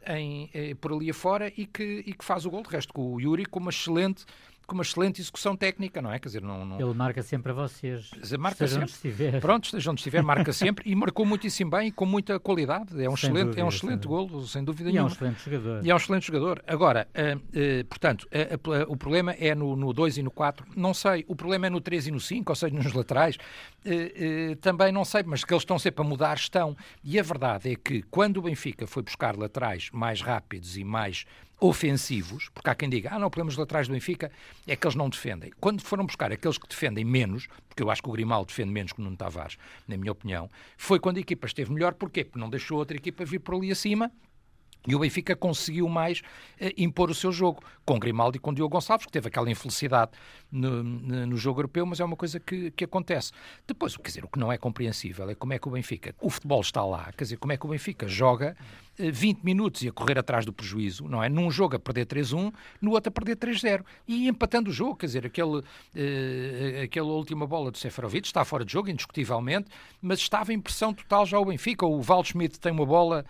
em, 0.06 0.50
eh, 0.52 0.74
por 0.74 0.92
ali 0.92 1.10
afora 1.10 1.52
e 1.56 1.66
que, 1.66 2.02
e 2.06 2.12
que 2.12 2.24
faz 2.24 2.46
o 2.46 2.50
gol. 2.50 2.62
De 2.62 2.70
resto, 2.70 2.92
com 2.92 3.14
o 3.14 3.20
Yuri 3.20 3.46
com 3.46 3.60
uma 3.60 3.70
excelente 3.70 4.24
com 4.70 4.74
uma 4.74 4.84
excelente 4.84 5.20
execução 5.20 5.56
técnica, 5.56 6.00
não 6.00 6.12
é? 6.12 6.20
Quer 6.20 6.28
dizer, 6.28 6.42
não, 6.42 6.64
não... 6.64 6.80
Ele 6.80 6.94
marca 6.94 7.24
sempre 7.24 7.50
a 7.50 7.54
vocês. 7.54 8.08
Marca 8.38 8.68
sempre. 8.68 8.84
onde 8.84 8.92
estiver. 8.92 9.40
Pronto, 9.40 9.64
esteja 9.64 9.90
onde 9.90 10.00
estiver, 10.00 10.22
marca 10.22 10.52
sempre 10.54 10.88
e 10.88 10.94
marcou 10.94 11.26
muitíssimo 11.26 11.72
bem 11.72 11.88
e 11.88 11.90
com 11.90 12.06
muita 12.06 12.38
qualidade. 12.38 12.90
É 13.02 13.10
um 13.10 13.16
sem 13.16 13.30
excelente, 13.30 13.46
dúvida, 13.46 13.60
é 13.60 13.64
um 13.64 13.68
excelente 13.68 14.06
gol, 14.06 14.46
sem 14.46 14.62
dúvida 14.62 14.90
e 14.90 14.92
nenhuma. 14.92 15.10
E 15.10 15.12
é 15.12 15.26
um 15.26 15.32
excelente 15.32 15.44
jogador. 15.44 15.84
E 15.84 15.90
é 15.90 15.94
um 15.94 15.96
excelente 15.96 16.26
jogador. 16.28 16.62
Agora, 16.68 17.08
uh, 17.16 17.36
uh, 17.36 17.84
portanto, 17.86 18.28
uh, 18.28 18.92
o 18.92 18.96
problema 18.96 19.32
é 19.32 19.56
no 19.56 19.92
2 19.92 20.18
e 20.18 20.22
no 20.22 20.30
4, 20.30 20.64
não 20.76 20.94
sei. 20.94 21.24
O 21.26 21.34
problema 21.34 21.66
é 21.66 21.70
no 21.70 21.80
3 21.80 22.06
e 22.06 22.10
no 22.12 22.20
5, 22.20 22.52
ou 22.52 22.56
seja, 22.56 22.72
nos 22.72 22.92
laterais. 22.92 23.36
também 24.60 24.92
não 24.92 25.04
sei, 25.04 25.24
mas 25.24 25.44
que 25.44 25.52
eles 25.52 25.62
estão 25.62 25.80
sempre 25.80 26.04
a 26.04 26.08
mudar, 26.08 26.36
estão. 26.36 26.76
E 27.02 27.18
a 27.18 27.22
verdade 27.24 27.72
é 27.72 27.74
que 27.74 28.02
quando 28.02 28.36
o 28.36 28.42
Benfica 28.42 28.86
foi 28.86 29.02
buscar 29.02 29.36
laterais 29.36 29.90
mais 29.92 30.20
rápidos 30.20 30.76
e 30.76 30.84
mais 30.84 31.26
ofensivos, 31.60 32.48
porque 32.54 32.70
há 32.70 32.74
quem 32.74 32.88
diga, 32.88 33.10
ah, 33.12 33.18
não, 33.18 33.26
o 33.26 33.30
problema 33.30 33.50
dos 33.50 33.58
laterais 33.58 33.86
do 33.86 33.92
Benfica 33.92 34.32
é 34.66 34.74
que 34.74 34.86
eles 34.86 34.94
não 34.94 35.08
defendem. 35.10 35.52
Quando 35.60 35.82
foram 35.82 36.06
buscar 36.06 36.32
aqueles 36.32 36.56
que 36.56 36.66
defendem 36.66 37.04
menos, 37.04 37.48
porque 37.68 37.82
eu 37.82 37.90
acho 37.90 38.02
que 38.02 38.08
o 38.08 38.12
Grimaldo 38.12 38.46
defende 38.46 38.70
menos 38.70 38.92
que 38.92 39.00
o 39.00 39.04
Nuno 39.04 39.16
Tavares, 39.16 39.58
na 39.86 39.96
minha 39.96 40.12
opinião, 40.12 40.48
foi 40.76 40.98
quando 40.98 41.18
a 41.18 41.20
equipa 41.20 41.46
esteve 41.46 41.72
melhor, 41.72 41.94
porquê? 41.94 42.24
Porque 42.24 42.38
não 42.38 42.48
deixou 42.48 42.78
outra 42.78 42.96
equipa 42.96 43.24
vir 43.24 43.40
por 43.40 43.54
ali 43.54 43.70
acima 43.70 44.10
e 44.86 44.94
o 44.94 44.98
Benfica 44.98 45.36
conseguiu 45.36 45.88
mais 45.88 46.22
eh, 46.58 46.72
impor 46.78 47.10
o 47.10 47.14
seu 47.14 47.30
jogo, 47.30 47.62
com 47.84 47.98
Grimaldi 47.98 48.38
e 48.38 48.40
com 48.40 48.52
Diogo 48.52 48.72
Gonçalves, 48.72 49.04
que 49.04 49.12
teve 49.12 49.28
aquela 49.28 49.50
infelicidade 49.50 50.12
no, 50.50 50.82
no, 50.82 51.36
jogo 51.36 51.60
europeu, 51.60 51.84
mas 51.84 52.00
é 52.00 52.04
uma 52.04 52.16
coisa 52.16 52.40
que, 52.40 52.70
que 52.70 52.84
acontece. 52.84 53.32
Depois, 53.66 53.96
quer 53.96 54.08
dizer, 54.08 54.24
o 54.24 54.28
que 54.28 54.38
não 54.38 54.50
é 54.50 54.56
compreensível 54.56 55.28
é 55.28 55.34
como 55.34 55.52
é 55.52 55.58
que 55.58 55.68
o 55.68 55.70
Benfica, 55.70 56.14
o 56.20 56.30
futebol 56.30 56.62
está 56.62 56.84
lá, 56.84 57.12
quer 57.12 57.24
dizer, 57.24 57.36
como 57.36 57.52
é 57.52 57.58
que 57.58 57.66
o 57.66 57.68
Benfica 57.68 58.08
joga 58.08 58.56
20 59.12 59.38
eh, 59.38 59.40
minutos 59.42 59.82
e 59.82 59.88
a 59.88 59.92
correr 59.92 60.18
atrás 60.18 60.44
do 60.44 60.52
prejuízo, 60.52 61.08
não 61.08 61.22
é? 61.22 61.28
Num 61.28 61.50
jogo 61.50 61.76
a 61.76 61.78
perder 61.78 62.06
3-1, 62.06 62.52
no 62.80 62.92
outro 62.92 63.08
a 63.08 63.12
perder 63.12 63.36
3-0. 63.36 63.84
E 64.06 64.28
empatando 64.28 64.70
o 64.70 64.72
jogo, 64.72 64.96
quer 64.96 65.06
dizer, 65.06 65.26
aquele, 65.26 65.58
uh, 65.58 66.84
aquela 66.84 67.08
última 67.08 67.46
bola 67.46 67.70
do 67.70 67.78
Seferovic 67.78 68.26
está 68.26 68.44
fora 68.44 68.64
de 68.64 68.72
jogo, 68.72 68.90
indiscutivelmente, 68.90 69.68
mas 70.02 70.18
estava 70.18 70.52
em 70.52 70.60
pressão 70.60 70.92
total 70.92 71.24
já 71.24 71.38
o 71.38 71.44
Benfica. 71.44 71.86
O 71.86 72.02
Waldschmidt 72.02 72.58
tem 72.58 72.72
uma 72.72 72.86
bola 72.86 73.24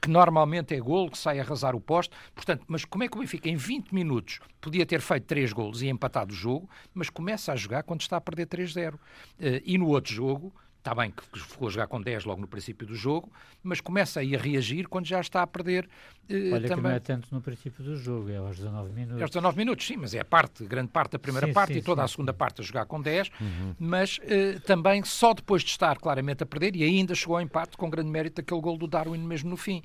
que 0.00 0.10
normalmente 0.10 0.74
é 0.74 0.80
golo, 0.80 1.10
que 1.10 1.18
sai 1.18 1.38
a 1.38 1.42
arrasar 1.42 1.74
o 1.74 1.80
poste. 1.80 2.14
Portanto, 2.34 2.64
mas 2.68 2.84
como 2.84 3.04
é 3.04 3.08
que 3.08 3.16
o 3.16 3.20
Benfica 3.20 3.48
em 3.48 3.56
20 3.56 3.94
minutos 3.94 4.40
podia 4.60 4.84
ter 4.84 5.00
feito 5.00 5.24
3 5.24 5.52
golos 5.52 5.82
e 5.82 5.88
empatado 5.88 6.32
o 6.32 6.36
jogo, 6.36 6.68
mas 6.92 7.08
começa 7.08 7.52
a 7.52 7.56
jogar 7.56 7.82
quando 7.82 8.02
está 8.02 8.16
a 8.16 8.20
perder 8.20 8.46
3-0. 8.46 8.94
Eh, 9.40 9.62
e 9.64 9.78
no 9.78 9.88
outro 9.88 10.12
jogo, 10.12 10.52
Está 10.80 10.94
bem 10.94 11.10
que 11.10 11.38
ficou 11.38 11.68
a 11.68 11.70
jogar 11.70 11.86
com 11.88 12.00
10 12.00 12.24
logo 12.24 12.40
no 12.40 12.48
princípio 12.48 12.86
do 12.86 12.96
jogo, 12.96 13.30
mas 13.62 13.82
começa 13.82 14.20
aí 14.20 14.34
a 14.34 14.38
reagir 14.38 14.88
quando 14.88 15.04
já 15.04 15.20
está 15.20 15.42
a 15.42 15.46
perder. 15.46 15.86
Eh, 16.26 16.50
Olha 16.54 16.68
também. 16.68 16.76
que 16.76 16.82
não 16.82 16.90
é 16.90 16.98
tanto 16.98 17.28
no 17.30 17.42
princípio 17.42 17.84
do 17.84 17.96
jogo, 17.96 18.30
é 18.30 18.38
aos 18.38 18.56
19 18.56 18.90
minutos. 18.90 19.20
É 19.20 19.22
aos 19.22 19.30
19 19.30 19.58
minutos, 19.58 19.86
sim, 19.86 19.98
mas 19.98 20.14
é 20.14 20.20
a 20.20 20.24
parte, 20.24 20.64
grande 20.64 20.88
parte 20.88 21.12
da 21.12 21.18
primeira 21.18 21.46
sim, 21.46 21.52
parte 21.52 21.74
sim, 21.74 21.80
e 21.80 21.82
toda 21.82 22.00
sim, 22.00 22.04
a 22.06 22.08
segunda 22.08 22.32
parte 22.32 22.62
a 22.62 22.64
jogar 22.64 22.86
com 22.86 22.98
10, 22.98 23.30
uhum. 23.38 23.74
mas 23.78 24.18
eh, 24.22 24.58
também 24.60 25.04
só 25.04 25.34
depois 25.34 25.62
de 25.62 25.68
estar 25.68 25.98
claramente 25.98 26.42
a 26.42 26.46
perder, 26.46 26.74
e 26.74 26.82
ainda 26.82 27.14
chegou 27.14 27.36
ao 27.36 27.42
empate 27.42 27.76
com 27.76 27.90
grande 27.90 28.08
mérito 28.08 28.40
aquele 28.40 28.60
gol 28.62 28.78
do 28.78 28.86
Darwin 28.86 29.18
mesmo 29.18 29.50
no 29.50 29.58
fim. 29.58 29.82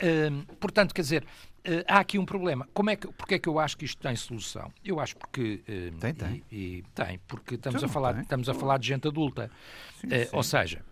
Uh, 0.00 0.46
portanto, 0.56 0.94
quer 0.94 1.02
dizer, 1.02 1.26
há 1.86 1.98
aqui 2.00 2.18
um 2.18 2.24
problema. 2.24 2.68
Como 2.72 2.90
é 2.90 2.96
que, 2.96 3.06
porque 3.08 3.34
é 3.34 3.38
que 3.38 3.48
eu 3.48 3.58
acho 3.58 3.76
que 3.76 3.84
isto 3.84 4.00
tem 4.00 4.14
solução? 4.16 4.72
Eu 4.84 5.00
acho 5.00 5.16
porque 5.16 5.62
uh, 5.68 5.98
tem, 5.98 6.14
tem. 6.14 6.44
E, 6.50 6.56
e 6.56 6.84
tem, 6.94 7.20
porque 7.26 7.54
estamos 7.54 7.82
a 7.82 7.88
falar, 7.88 8.14
tem. 8.14 8.22
estamos 8.22 8.48
a 8.48 8.54
falar 8.54 8.78
de 8.78 8.88
gente 8.88 9.08
adulta. 9.08 9.50
Sim, 10.00 10.08
sim. 10.08 10.28
Ou 10.32 10.42
seja, 10.42 10.84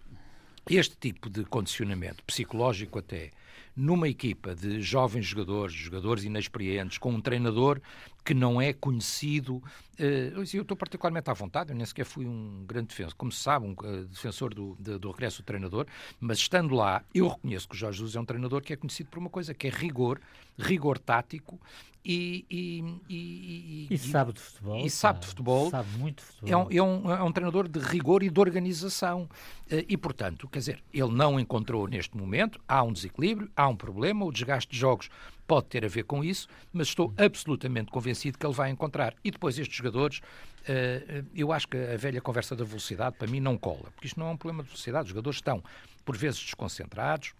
este 0.68 0.96
tipo 0.96 1.30
de 1.30 1.44
condicionamento 1.44 2.22
psicológico 2.24 2.98
até 2.98 3.30
numa 3.76 4.08
equipa 4.08 4.54
de 4.54 4.80
jovens 4.80 5.26
jogadores, 5.26 5.74
jogadores 5.74 6.24
inexperientes, 6.24 6.96
com 6.96 7.10
um 7.12 7.20
treinador 7.20 7.80
que 8.24 8.32
não 8.32 8.60
é 8.60 8.72
conhecido. 8.72 9.56
Uh, 10.00 10.42
eu 10.52 10.62
estou 10.62 10.76
particularmente 10.76 11.30
à 11.30 11.34
vontade, 11.34 11.70
eu 11.70 11.76
nem 11.76 11.84
sequer 11.84 12.04
fui 12.04 12.26
um 12.26 12.64
grande 12.66 12.88
defensor, 12.88 13.14
como 13.16 13.30
se 13.30 13.40
sabe, 13.40 13.66
um 13.66 13.72
uh, 13.72 14.04
defensor 14.06 14.54
do, 14.54 14.74
do 14.74 15.10
regresso 15.10 15.42
do 15.42 15.44
treinador, 15.46 15.86
mas 16.18 16.38
estando 16.38 16.74
lá, 16.74 17.04
eu 17.14 17.28
reconheço 17.28 17.68
que 17.68 17.74
o 17.74 17.78
Jorge 17.78 17.98
Jesus 17.98 18.16
é 18.16 18.20
um 18.20 18.24
treinador 18.24 18.62
que 18.62 18.72
é 18.72 18.76
conhecido 18.76 19.10
por 19.10 19.18
uma 19.18 19.30
coisa, 19.30 19.52
que 19.52 19.66
é 19.66 19.70
rigor, 19.70 20.18
rigor 20.58 20.98
tático 20.98 21.60
e, 22.08 22.46
e, 22.48 23.00
e, 23.08 23.86
e, 23.90 23.98
sabe 23.98 24.32
de 24.32 24.40
futebol. 24.40 24.86
E 24.86 24.88
sabe 24.88 25.18
de 25.18 25.26
futebol. 25.26 25.70
Sabe 25.70 25.88
muito 25.98 26.18
de 26.18 26.22
futebol. 26.22 26.52
É 26.52 26.56
um, 26.56 26.70
é, 26.70 26.82
um, 26.82 27.10
é 27.10 27.22
um 27.24 27.32
treinador 27.32 27.66
de 27.66 27.80
rigor 27.80 28.22
e 28.22 28.30
de 28.30 28.38
organização. 28.38 29.28
Eh, 29.68 29.84
e, 29.88 29.96
portanto, 29.96 30.48
quer 30.48 30.60
dizer, 30.60 30.84
ele 30.94 31.10
não 31.10 31.40
encontrou 31.40 31.88
neste 31.88 32.16
momento, 32.16 32.60
há 32.68 32.80
um 32.84 32.92
desequilíbrio, 32.92 33.50
há 33.56 33.66
um 33.66 33.74
problema, 33.74 34.24
o 34.24 34.30
desgaste 34.30 34.70
de 34.70 34.78
jogos 34.78 35.10
pode 35.48 35.66
ter 35.66 35.84
a 35.84 35.88
ver 35.88 36.04
com 36.04 36.22
isso, 36.22 36.46
mas 36.72 36.86
estou 36.88 37.12
absolutamente 37.16 37.90
convencido 37.90 38.38
que 38.38 38.46
ele 38.46 38.54
vai 38.54 38.70
encontrar. 38.70 39.12
E 39.24 39.30
depois 39.32 39.58
estes 39.58 39.76
jogadores, 39.76 40.20
eh, 40.68 41.24
eu 41.34 41.52
acho 41.52 41.66
que 41.66 41.76
a 41.76 41.96
velha 41.96 42.20
conversa 42.20 42.54
da 42.54 42.64
velocidade 42.64 43.16
para 43.18 43.26
mim 43.26 43.40
não 43.40 43.58
cola, 43.58 43.90
porque 43.94 44.06
isto 44.06 44.20
não 44.20 44.28
é 44.28 44.30
um 44.30 44.36
problema 44.36 44.62
de 44.62 44.68
velocidade. 44.68 45.06
Os 45.06 45.08
jogadores 45.10 45.38
estão, 45.38 45.60
por 46.04 46.16
vezes, 46.16 46.40
desconcentrados, 46.40 47.34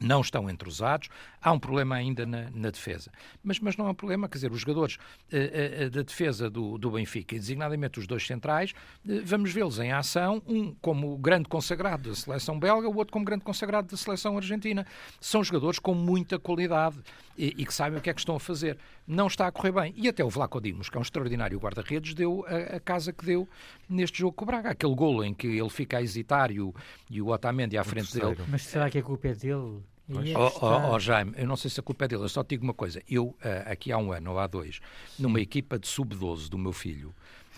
não 0.00 0.20
estão 0.20 0.48
entrosados, 0.50 1.08
há 1.40 1.52
um 1.52 1.58
problema 1.58 1.96
ainda 1.96 2.26
na, 2.26 2.50
na, 2.50 2.70
defesa. 2.70 3.10
Mas, 3.42 3.58
mas 3.60 3.76
não 3.76 3.86
é 3.86 3.90
um 3.90 3.94
problema, 3.94 4.28
quer 4.28 4.36
dizer, 4.36 4.52
os 4.52 4.60
jogadores 4.60 4.96
uh, 4.96 5.86
uh, 5.86 5.90
da 5.90 6.02
defesa 6.02 6.50
do, 6.50 6.76
do 6.78 6.90
Benfica, 6.90 7.34
e 7.34 7.38
designadamente 7.38 7.98
os 7.98 8.06
dois 8.06 8.26
centrais, 8.26 8.74
vamos 9.24 9.52
vê-los 9.52 9.78
em 9.78 9.92
ação, 9.92 10.42
um 10.46 10.74
como 10.80 11.16
grande 11.16 11.48
consagrado 11.48 12.10
da 12.10 12.14
seleção 12.14 12.58
belga, 12.58 12.88
o 12.88 12.96
outro 12.96 13.12
como 13.12 13.24
grande 13.24 13.44
consagrado 13.44 13.88
da 13.88 13.96
seleção 13.96 14.36
argentina. 14.36 14.86
São 15.20 15.42
jogadores 15.42 15.78
com 15.78 15.94
muita 15.94 16.38
qualidade 16.38 16.98
e, 17.36 17.54
e, 17.58 17.66
que 17.66 17.72
sabem 17.72 17.98
o 17.98 18.02
que 18.02 18.10
é 18.10 18.14
que 18.14 18.20
estão 18.20 18.36
a 18.36 18.40
fazer. 18.40 18.78
Não 19.06 19.26
está 19.26 19.46
a 19.46 19.52
correr 19.52 19.72
bem. 19.72 19.94
E 19.96 20.08
até 20.08 20.24
o 20.24 20.28
Vlaco 20.28 20.60
Dimos, 20.60 20.88
que 20.88 20.96
é 20.96 20.98
um 20.98 21.02
extraordinário 21.02 21.58
guarda-redes, 21.58 22.14
deu 22.14 22.44
a, 22.48 22.76
a, 22.76 22.80
casa 22.80 23.12
que 23.12 23.24
deu 23.24 23.48
neste 23.88 24.18
jogo 24.18 24.32
com 24.32 24.44
o 24.44 24.46
Braga. 24.46 24.70
Aquele 24.70 24.94
golo 24.94 25.24
em 25.24 25.34
que 25.34 25.46
ele 25.46 25.70
fica 25.70 25.98
a 25.98 26.02
hesitar 26.02 26.50
e 26.50 26.60
o, 26.60 26.74
e 27.10 27.20
o 27.20 27.28
Otamendi 27.28 27.76
à 27.76 27.84
frente 27.84 28.12
dele. 28.18 28.36
Mas 28.48 28.62
será 28.62 28.90
que 28.90 28.98
a 28.98 29.02
culpa 29.02 29.28
é 29.28 29.34
dele? 29.34 29.82
Oh, 30.08 30.50
oh, 30.60 30.94
oh, 30.94 30.98
Jaime, 31.00 31.32
eu 31.36 31.48
não 31.48 31.56
sei 31.56 31.68
se 31.68 31.80
a 31.80 31.82
culpa 31.82 32.04
é 32.04 32.08
dele, 32.08 32.22
eu 32.22 32.28
só 32.28 32.44
te 32.44 32.50
digo 32.50 32.62
uma 32.62 32.74
coisa. 32.74 33.02
Eu, 33.08 33.26
uh, 33.26 33.36
aqui 33.66 33.90
há 33.90 33.98
um 33.98 34.12
ano 34.12 34.30
ou 34.30 34.38
há 34.38 34.46
dois, 34.46 34.80
numa 35.18 35.40
equipa 35.40 35.80
de 35.80 35.88
sub-12 35.88 36.48
do 36.48 36.56
meu 36.56 36.72
filho, 36.72 37.12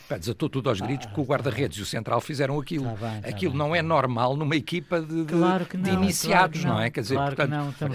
Pá, 0.09 0.17
desatou 0.17 0.49
tudo 0.49 0.71
aos 0.71 0.81
gritos 0.81 1.07
ah, 1.11 1.15
que 1.15 1.21
o 1.21 1.25
guarda-redes 1.25 1.79
e 1.79 1.83
o 1.83 1.87
central 1.87 2.19
fizeram 2.23 2.59
aquilo. 2.59 2.85
Tá 2.85 3.09
bem, 3.09 3.21
tá 3.21 3.29
aquilo 3.29 3.53
bem, 3.53 3.59
não 3.59 3.77
é 3.77 3.83
normal 3.83 4.37
numa 4.37 4.57
equipa 4.57 5.03
de, 5.03 5.25
de, 5.25 5.35
claro 5.35 5.67
não, 5.75 5.83
de 5.83 5.91
iniciados, 5.91 6.61
claro 6.63 6.75
não. 6.75 6.81
não. 6.81 6.87
é? 6.87 6.91
Quer 6.91 7.01
dizer, 7.03 7.15
claro 7.17 7.37
portanto, 7.37 7.51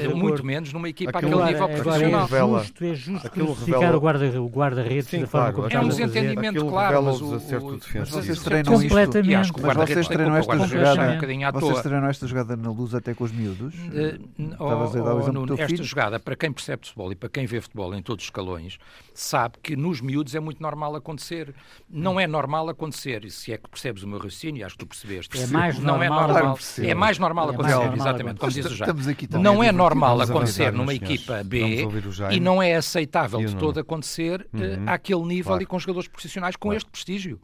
não, 0.10 0.16
muito 0.16 0.46
menos 0.46 0.72
numa 0.72 0.88
equipa 0.88 1.18
aquilo, 1.18 1.42
àquele 1.42 1.54
nível 1.54 1.70
é, 1.70 1.76
profissional. 1.76 2.26
É 2.26 2.60
justo, 2.60 2.86
é 2.86 2.96
justo 2.96 3.30
crucificar 3.32 3.80
revela... 3.80 3.98
o 3.98 4.00
guarda-redes 4.00 4.36
guarda 4.52 4.84
da 4.84 5.28
forma 5.28 5.54
como 5.54 5.68
É 5.70 5.80
um 5.80 5.88
desentendimento, 5.88 6.66
claro. 6.68 7.04
Mas 7.04 7.22
o, 7.22 7.26
o, 7.26 7.80
mas 7.96 8.10
vocês 8.10 8.44
treinam 8.44 8.74
completamente. 8.74 9.42
isto. 9.42 9.62
Mas 9.62 9.76
vocês 9.76 10.08
treinam 10.08 10.38
esta 10.38 10.68
jogada, 10.68 11.20
um 11.56 11.60
vocês 11.60 11.82
treinam 11.82 12.10
esta 12.10 12.28
jogada 12.28 12.56
na 12.56 12.70
luz 12.70 12.94
até 12.94 13.16
com 13.16 13.24
os 13.24 13.32
miúdos? 13.32 13.74
Estavas 13.74 14.96
a 14.96 15.02
dar 15.02 15.16
o 15.16 15.20
exemplo 15.20 15.46
do 15.48 15.60
Esta 15.60 15.84
jogada, 15.84 16.20
para 16.20 16.36
quem 16.36 16.52
percebe 16.52 16.86
futebol 16.86 17.12
e 17.12 17.16
para 17.16 17.30
quem 17.30 17.48
vê 17.48 17.60
futebol 17.60 17.96
em 17.96 18.04
todos 18.04 18.24
os 18.24 18.28
escalões, 18.28 18.78
sabe 19.16 19.58
que 19.64 19.76
nos 19.76 20.00
miúdos 20.00 20.36
é 20.36 20.40
muito 20.40 20.62
normal 20.62 20.96
acontecer. 20.96 21.56
Não 22.04 22.20
é 22.20 22.28
normal 22.28 22.70
acontecer 22.70 22.84
acontecer, 22.94 23.30
se 23.32 23.52
é 23.52 23.58
que 23.58 23.70
percebes 23.70 24.04
o 24.04 24.08
meu 24.08 24.18
raciocínio, 24.18 24.66
acho 24.66 24.76
que 24.76 24.86
tu 24.86 24.88
percebeste. 24.88 25.42
É 25.42 25.48
mais 25.48 25.78
não 25.80 25.98
normal, 25.98 26.30
é 26.30 26.34
normal. 26.34 26.60
É 26.80 26.94
mais 26.94 27.20
normal 27.20 27.50
é 27.50 27.54
acontecer, 27.54 27.78
mais 27.78 27.94
exatamente, 27.94 28.40
como 28.40 28.52
diz 28.52 28.66
o 28.66 28.76
Jaime. 28.76 29.04
Não 29.40 29.64
é 29.64 29.72
normal 29.72 30.22
acontecer 30.22 30.72
numa 30.72 30.94
equipa 30.94 31.44
B 31.44 31.88
e 32.32 32.40
não 32.40 32.62
é 32.62 32.76
aceitável 32.76 33.40
de 33.40 33.56
todo 33.56 33.80
acontecer 33.80 34.48
uhum. 34.54 34.86
àquele 34.88 35.24
nível 35.24 35.52
claro. 35.52 35.64
e 35.64 35.66
com 35.66 35.80
jogadores 35.80 36.08
profissionais 36.08 36.56
com 36.56 36.70
claro. 36.70 36.78
este 36.78 36.90
prestígio 36.90 37.40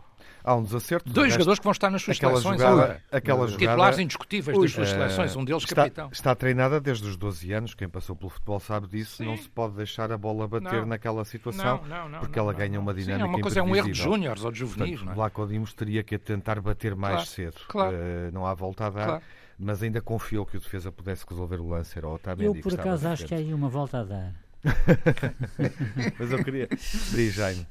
há 0.49 0.55
um 0.55 0.63
desacerto. 0.63 1.09
Dois 1.09 1.31
jogadores 1.31 1.59
que 1.59 1.63
vão 1.63 1.71
estar 1.71 1.89
nas 1.91 2.01
suas 2.01 2.17
seleções 2.17 2.59
jogada, 2.59 2.71
agora. 2.71 3.03
Aquela 3.11 3.47
jogada, 3.47 3.57
Titulares 3.57 3.99
indiscutíveis 3.99 4.57
das 4.57 4.71
suas 4.71 4.89
seleções, 4.89 5.35
um 5.35 5.45
deles 5.45 5.63
está, 5.63 5.75
capitão. 5.75 6.09
Está 6.11 6.35
treinada 6.35 6.81
desde 6.81 7.07
os 7.07 7.15
12 7.15 7.53
anos, 7.53 7.73
quem 7.75 7.87
passou 7.87 8.15
pelo 8.15 8.29
futebol 8.29 8.59
sabe 8.59 8.87
disso, 8.87 9.17
Sim. 9.17 9.25
não 9.25 9.37
se 9.37 9.47
pode 9.47 9.75
deixar 9.75 10.11
a 10.11 10.17
bola 10.17 10.47
bater 10.47 10.81
não. 10.81 10.87
naquela 10.87 11.23
situação, 11.23 11.81
não, 11.87 12.09
não, 12.09 12.19
porque 12.19 12.39
ela 12.39 12.51
ganha 12.51 12.79
uma 12.79 12.93
dinâmica 12.93 13.25
Sim, 13.25 13.31
é 13.31 13.35
uma 13.35 13.41
coisa, 13.41 13.59
é 13.59 13.63
um 13.63 13.75
erro 13.75 13.91
de 13.91 13.97
júniores 13.97 14.43
ou 14.43 14.51
de 14.51 14.59
juvenis. 14.59 14.99
Portanto, 14.99 15.15
Vlaco 15.15 15.47
Dimos 15.47 15.73
teria 15.73 16.03
que 16.03 16.17
tentar 16.17 16.59
bater 16.61 16.95
mais 16.95 17.13
claro, 17.13 17.27
cedo. 17.27 17.55
Claro. 17.67 17.95
Uh, 17.95 18.31
não 18.33 18.45
há 18.45 18.53
volta 18.53 18.87
a 18.87 18.89
dar. 18.89 19.05
Claro. 19.05 19.23
Mas 19.61 19.83
ainda 19.83 20.01
confiou 20.01 20.45
que 20.45 20.55
o 20.55 20.59
defesa 20.59 20.89
pudesse 20.89 21.25
resolver 21.29 21.57
o 21.57 21.67
lance, 21.67 21.97
era 21.97 22.07
o 22.07 22.13
Otamendi 22.13 22.45
Eu, 22.45 22.55
por 22.63 22.73
acaso, 22.73 23.07
acho 23.09 23.25
que 23.25 23.35
há 23.35 23.37
aí 23.37 23.53
uma 23.53 23.67
volta 23.67 23.99
a 23.99 24.03
dar. 24.05 24.33
mas 26.17 26.31
eu 26.31 26.43
queria... 26.43 26.69
Diz, 26.69 27.33
Jaime. 27.33 27.67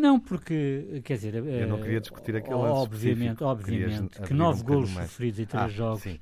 Não, 0.00 0.18
porque, 0.18 1.02
quer 1.04 1.14
dizer... 1.16 1.34
Eu 1.34 1.68
não 1.68 1.78
queria 1.78 2.00
discutir 2.00 2.34
aquele 2.34 2.54
Obviamente, 2.54 3.44
obviamente 3.44 4.18
que 4.22 4.32
nove 4.32 4.62
golos 4.62 4.88
sofridos 4.88 5.38
em 5.38 5.44
três 5.44 5.64
ah, 5.64 5.68
jogos, 5.68 6.02
sim. 6.04 6.18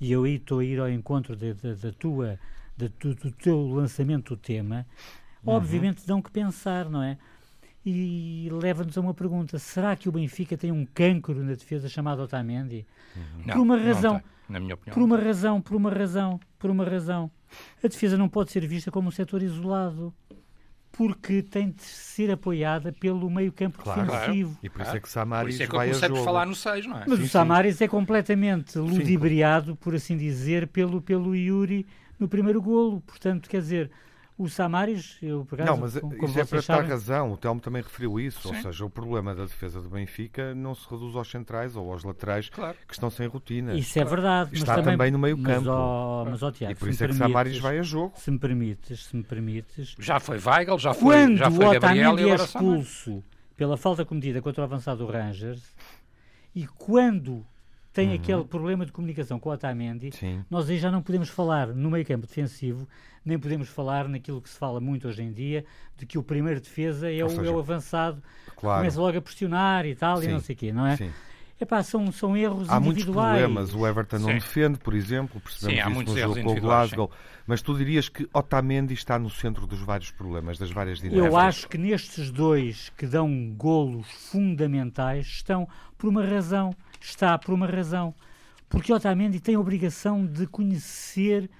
e 0.00 0.10
eu 0.10 0.24
aí 0.24 0.34
estou 0.34 0.58
a 0.58 0.64
ir 0.64 0.80
ao 0.80 0.90
encontro 0.90 1.36
da, 1.36 1.52
da 1.52 1.92
tua, 1.92 2.36
da, 2.76 2.88
do, 2.98 3.14
do, 3.14 3.30
teu 3.30 3.68
lançamento 3.68 4.34
do 4.34 4.36
tema, 4.36 4.84
uhum. 5.44 5.54
obviamente 5.54 6.04
dão 6.04 6.20
que 6.20 6.32
pensar, 6.32 6.90
não 6.90 7.00
é? 7.00 7.16
E 7.86 8.48
leva-nos 8.60 8.98
a 8.98 9.00
uma 9.00 9.14
pergunta, 9.14 9.56
será 9.56 9.94
que 9.94 10.08
o 10.08 10.12
Benfica 10.12 10.56
tem 10.56 10.72
um 10.72 10.84
cancro 10.84 11.44
na 11.44 11.54
defesa 11.54 11.88
chamado 11.88 12.22
Otamendi? 12.22 12.84
Uhum. 13.14 13.42
Por 13.44 13.60
uma 13.60 13.76
razão... 13.76 14.20
na 14.48 14.58
minha 14.58 14.74
opinião. 14.74 14.94
Por 14.94 15.02
uma 15.04 15.16
razão, 15.16 15.60
por 15.60 15.76
uma 15.76 15.90
razão, 15.90 16.40
por 16.58 16.70
uma 16.70 16.84
razão. 16.84 17.30
A 17.84 17.86
defesa 17.86 18.18
não 18.18 18.28
pode 18.28 18.50
ser 18.50 18.66
vista 18.66 18.90
como 18.90 19.08
um 19.08 19.12
setor 19.12 19.42
isolado 19.42 20.12
porque 20.92 21.42
tem 21.42 21.70
de 21.70 21.82
ser 21.82 22.30
apoiada 22.30 22.92
pelo 22.92 23.28
meio-campo 23.30 23.82
claro, 23.82 24.02
defensivo. 24.02 24.50
Claro. 24.50 24.58
E 24.62 24.68
por 24.68 24.82
isso 24.82 24.96
é 24.96 25.00
que 25.00 25.08
Samaris 25.08 25.60
é 25.60 25.66
que 25.66 25.72
vai 25.74 25.90
eu 25.90 25.96
a 25.96 25.98
jogo. 25.98 26.22
falar 26.22 26.46
no 26.46 26.54
6, 26.54 26.86
não 26.86 26.98
é? 26.98 27.04
Mas 27.08 27.18
sim, 27.18 27.24
o 27.24 27.28
Samaris 27.28 27.76
sim. 27.76 27.84
é 27.84 27.88
completamente 27.88 28.78
ludibriado, 28.78 29.74
por 29.74 29.94
assim 29.94 30.16
dizer, 30.16 30.68
pelo, 30.68 31.00
pelo 31.00 31.34
Yuri 31.34 31.86
no 32.20 32.28
primeiro 32.28 32.60
golo. 32.60 33.00
Portanto, 33.00 33.48
quer 33.48 33.62
dizer, 33.62 33.90
o 34.36 34.48
Samaris, 34.48 35.18
eu 35.22 35.44
por 35.44 35.60
acaso, 35.60 35.70
Não, 35.70 35.80
mas 35.80 35.98
como 35.98 36.24
isso 36.24 36.40
é 36.40 36.44
para 36.44 36.62
sabem... 36.62 36.88
razão. 36.88 37.32
O 37.32 37.36
Telmo 37.36 37.60
também 37.60 37.82
referiu 37.82 38.18
isso. 38.18 38.48
Sim. 38.48 38.56
Ou 38.56 38.62
seja, 38.62 38.84
o 38.84 38.90
problema 38.90 39.34
da 39.34 39.42
defesa 39.42 39.80
do 39.80 39.88
Benfica 39.88 40.54
não 40.54 40.74
se 40.74 40.88
reduz 40.90 41.14
aos 41.14 41.30
centrais 41.30 41.76
ou 41.76 41.92
aos 41.92 42.02
laterais 42.02 42.48
claro. 42.48 42.76
que 42.86 42.94
estão 42.94 43.10
sem 43.10 43.26
rotina. 43.26 43.74
Isso 43.74 43.98
é 43.98 44.04
verdade. 44.04 44.54
Está 44.54 44.76
também, 44.76 44.94
também, 44.94 45.10
no 45.10 45.18
meio 45.18 45.40
campo. 45.42 45.70
Mas, 46.24 46.40
mas, 46.40 46.56
Tiago, 46.56 46.72
e 46.72 46.74
por 46.74 46.88
isso 46.88 47.04
é 47.04 47.08
que 47.08 47.14
Samaris 47.14 47.58
vai 47.58 47.78
a 47.78 47.82
jogo. 47.82 48.14
Se 48.16 48.30
me 48.30 48.38
permites, 48.38 49.04
se 49.06 49.16
me 49.16 49.22
permites. 49.22 49.94
Já 49.98 50.18
foi 50.18 50.38
Weigl, 50.38 50.78
já 50.78 50.94
foi, 50.94 51.14
Quando 51.14 51.36
já 51.36 51.50
foi 51.50 51.66
o 51.66 51.80
Gabriel 51.80 52.18
é 52.18 52.34
expulso 52.34 53.22
pela 53.56 53.76
falta 53.76 54.04
cometida 54.04 54.40
contra 54.40 54.62
o 54.62 54.64
avançado 54.64 55.06
Rangers 55.06 55.62
e 56.54 56.66
quando 56.66 57.44
tem 57.92 58.08
uhum. 58.08 58.14
aquele 58.14 58.44
problema 58.44 58.86
de 58.86 58.92
comunicação 58.92 59.38
com 59.38 59.50
o 59.50 59.52
Otamendi, 59.52 60.10
Sim. 60.12 60.44
nós 60.50 60.68
aí 60.68 60.78
já 60.78 60.90
não 60.90 61.02
podemos 61.02 61.28
falar 61.28 61.68
no 61.68 61.90
meio 61.90 62.04
campo 62.06 62.26
defensivo, 62.26 62.88
nem 63.24 63.38
podemos 63.38 63.68
falar 63.68 64.08
naquilo 64.08 64.40
que 64.40 64.48
se 64.48 64.58
fala 64.58 64.80
muito 64.80 65.06
hoje 65.06 65.22
em 65.22 65.32
dia, 65.32 65.64
de 65.96 66.06
que 66.06 66.18
o 66.18 66.22
primeiro 66.22 66.60
defesa 66.60 67.12
é, 67.12 67.24
o, 67.24 67.28
seja, 67.28 67.46
é 67.46 67.50
o, 67.50 67.58
avançado, 67.58 68.22
claro. 68.56 68.80
começa 68.80 69.00
logo 69.00 69.18
a 69.18 69.20
pressionar 69.20 69.86
e 69.86 69.94
tal, 69.94 70.18
Sim. 70.18 70.28
e 70.28 70.32
não 70.32 70.40
sei 70.40 70.54
o 70.54 70.58
quê, 70.58 70.72
não 70.72 70.86
é? 70.86 70.96
Sim. 70.96 71.10
Epá, 71.60 71.80
são, 71.80 72.10
são 72.10 72.36
erros 72.36 72.68
há 72.68 72.78
individuais. 72.78 73.44
Há 73.44 73.48
muitos 73.48 73.70
problemas. 73.70 73.74
O 73.74 73.86
Everton 73.86 74.18
não 74.18 74.34
defende, 74.34 74.78
por 74.80 74.94
exemplo, 74.94 75.40
percebemos 75.40 75.94
sim, 75.94 76.02
isso 76.02 76.12
no 76.12 76.18
jogo 76.18 76.42
com 76.42 76.58
o 76.58 76.60
Glasgow. 76.60 77.10
Sim. 77.12 77.18
Mas 77.46 77.62
tu 77.62 77.78
dirias 77.78 78.08
que 78.08 78.28
Otamendi 78.32 78.94
está 78.94 79.16
no 79.16 79.30
centro 79.30 79.64
dos 79.64 79.80
vários 79.80 80.10
problemas, 80.10 80.58
das 80.58 80.72
várias 80.72 80.98
dinâmicas? 80.98 81.32
Eu 81.32 81.36
acho 81.38 81.68
que 81.68 81.78
nestes 81.78 82.32
dois 82.32 82.90
que 82.96 83.06
dão 83.06 83.54
golos 83.56 84.08
fundamentais 84.30 85.26
estão 85.26 85.68
por 85.96 86.08
uma 86.08 86.24
razão 86.26 86.74
está 87.04 87.36
por 87.38 87.54
uma 87.54 87.66
razão. 87.66 88.14
Porque 88.68 88.92
Otamendi 88.92 89.40
tem 89.40 89.54
a 89.54 89.60
obrigação 89.60 90.24
de 90.24 90.46
conhecer 90.46 91.50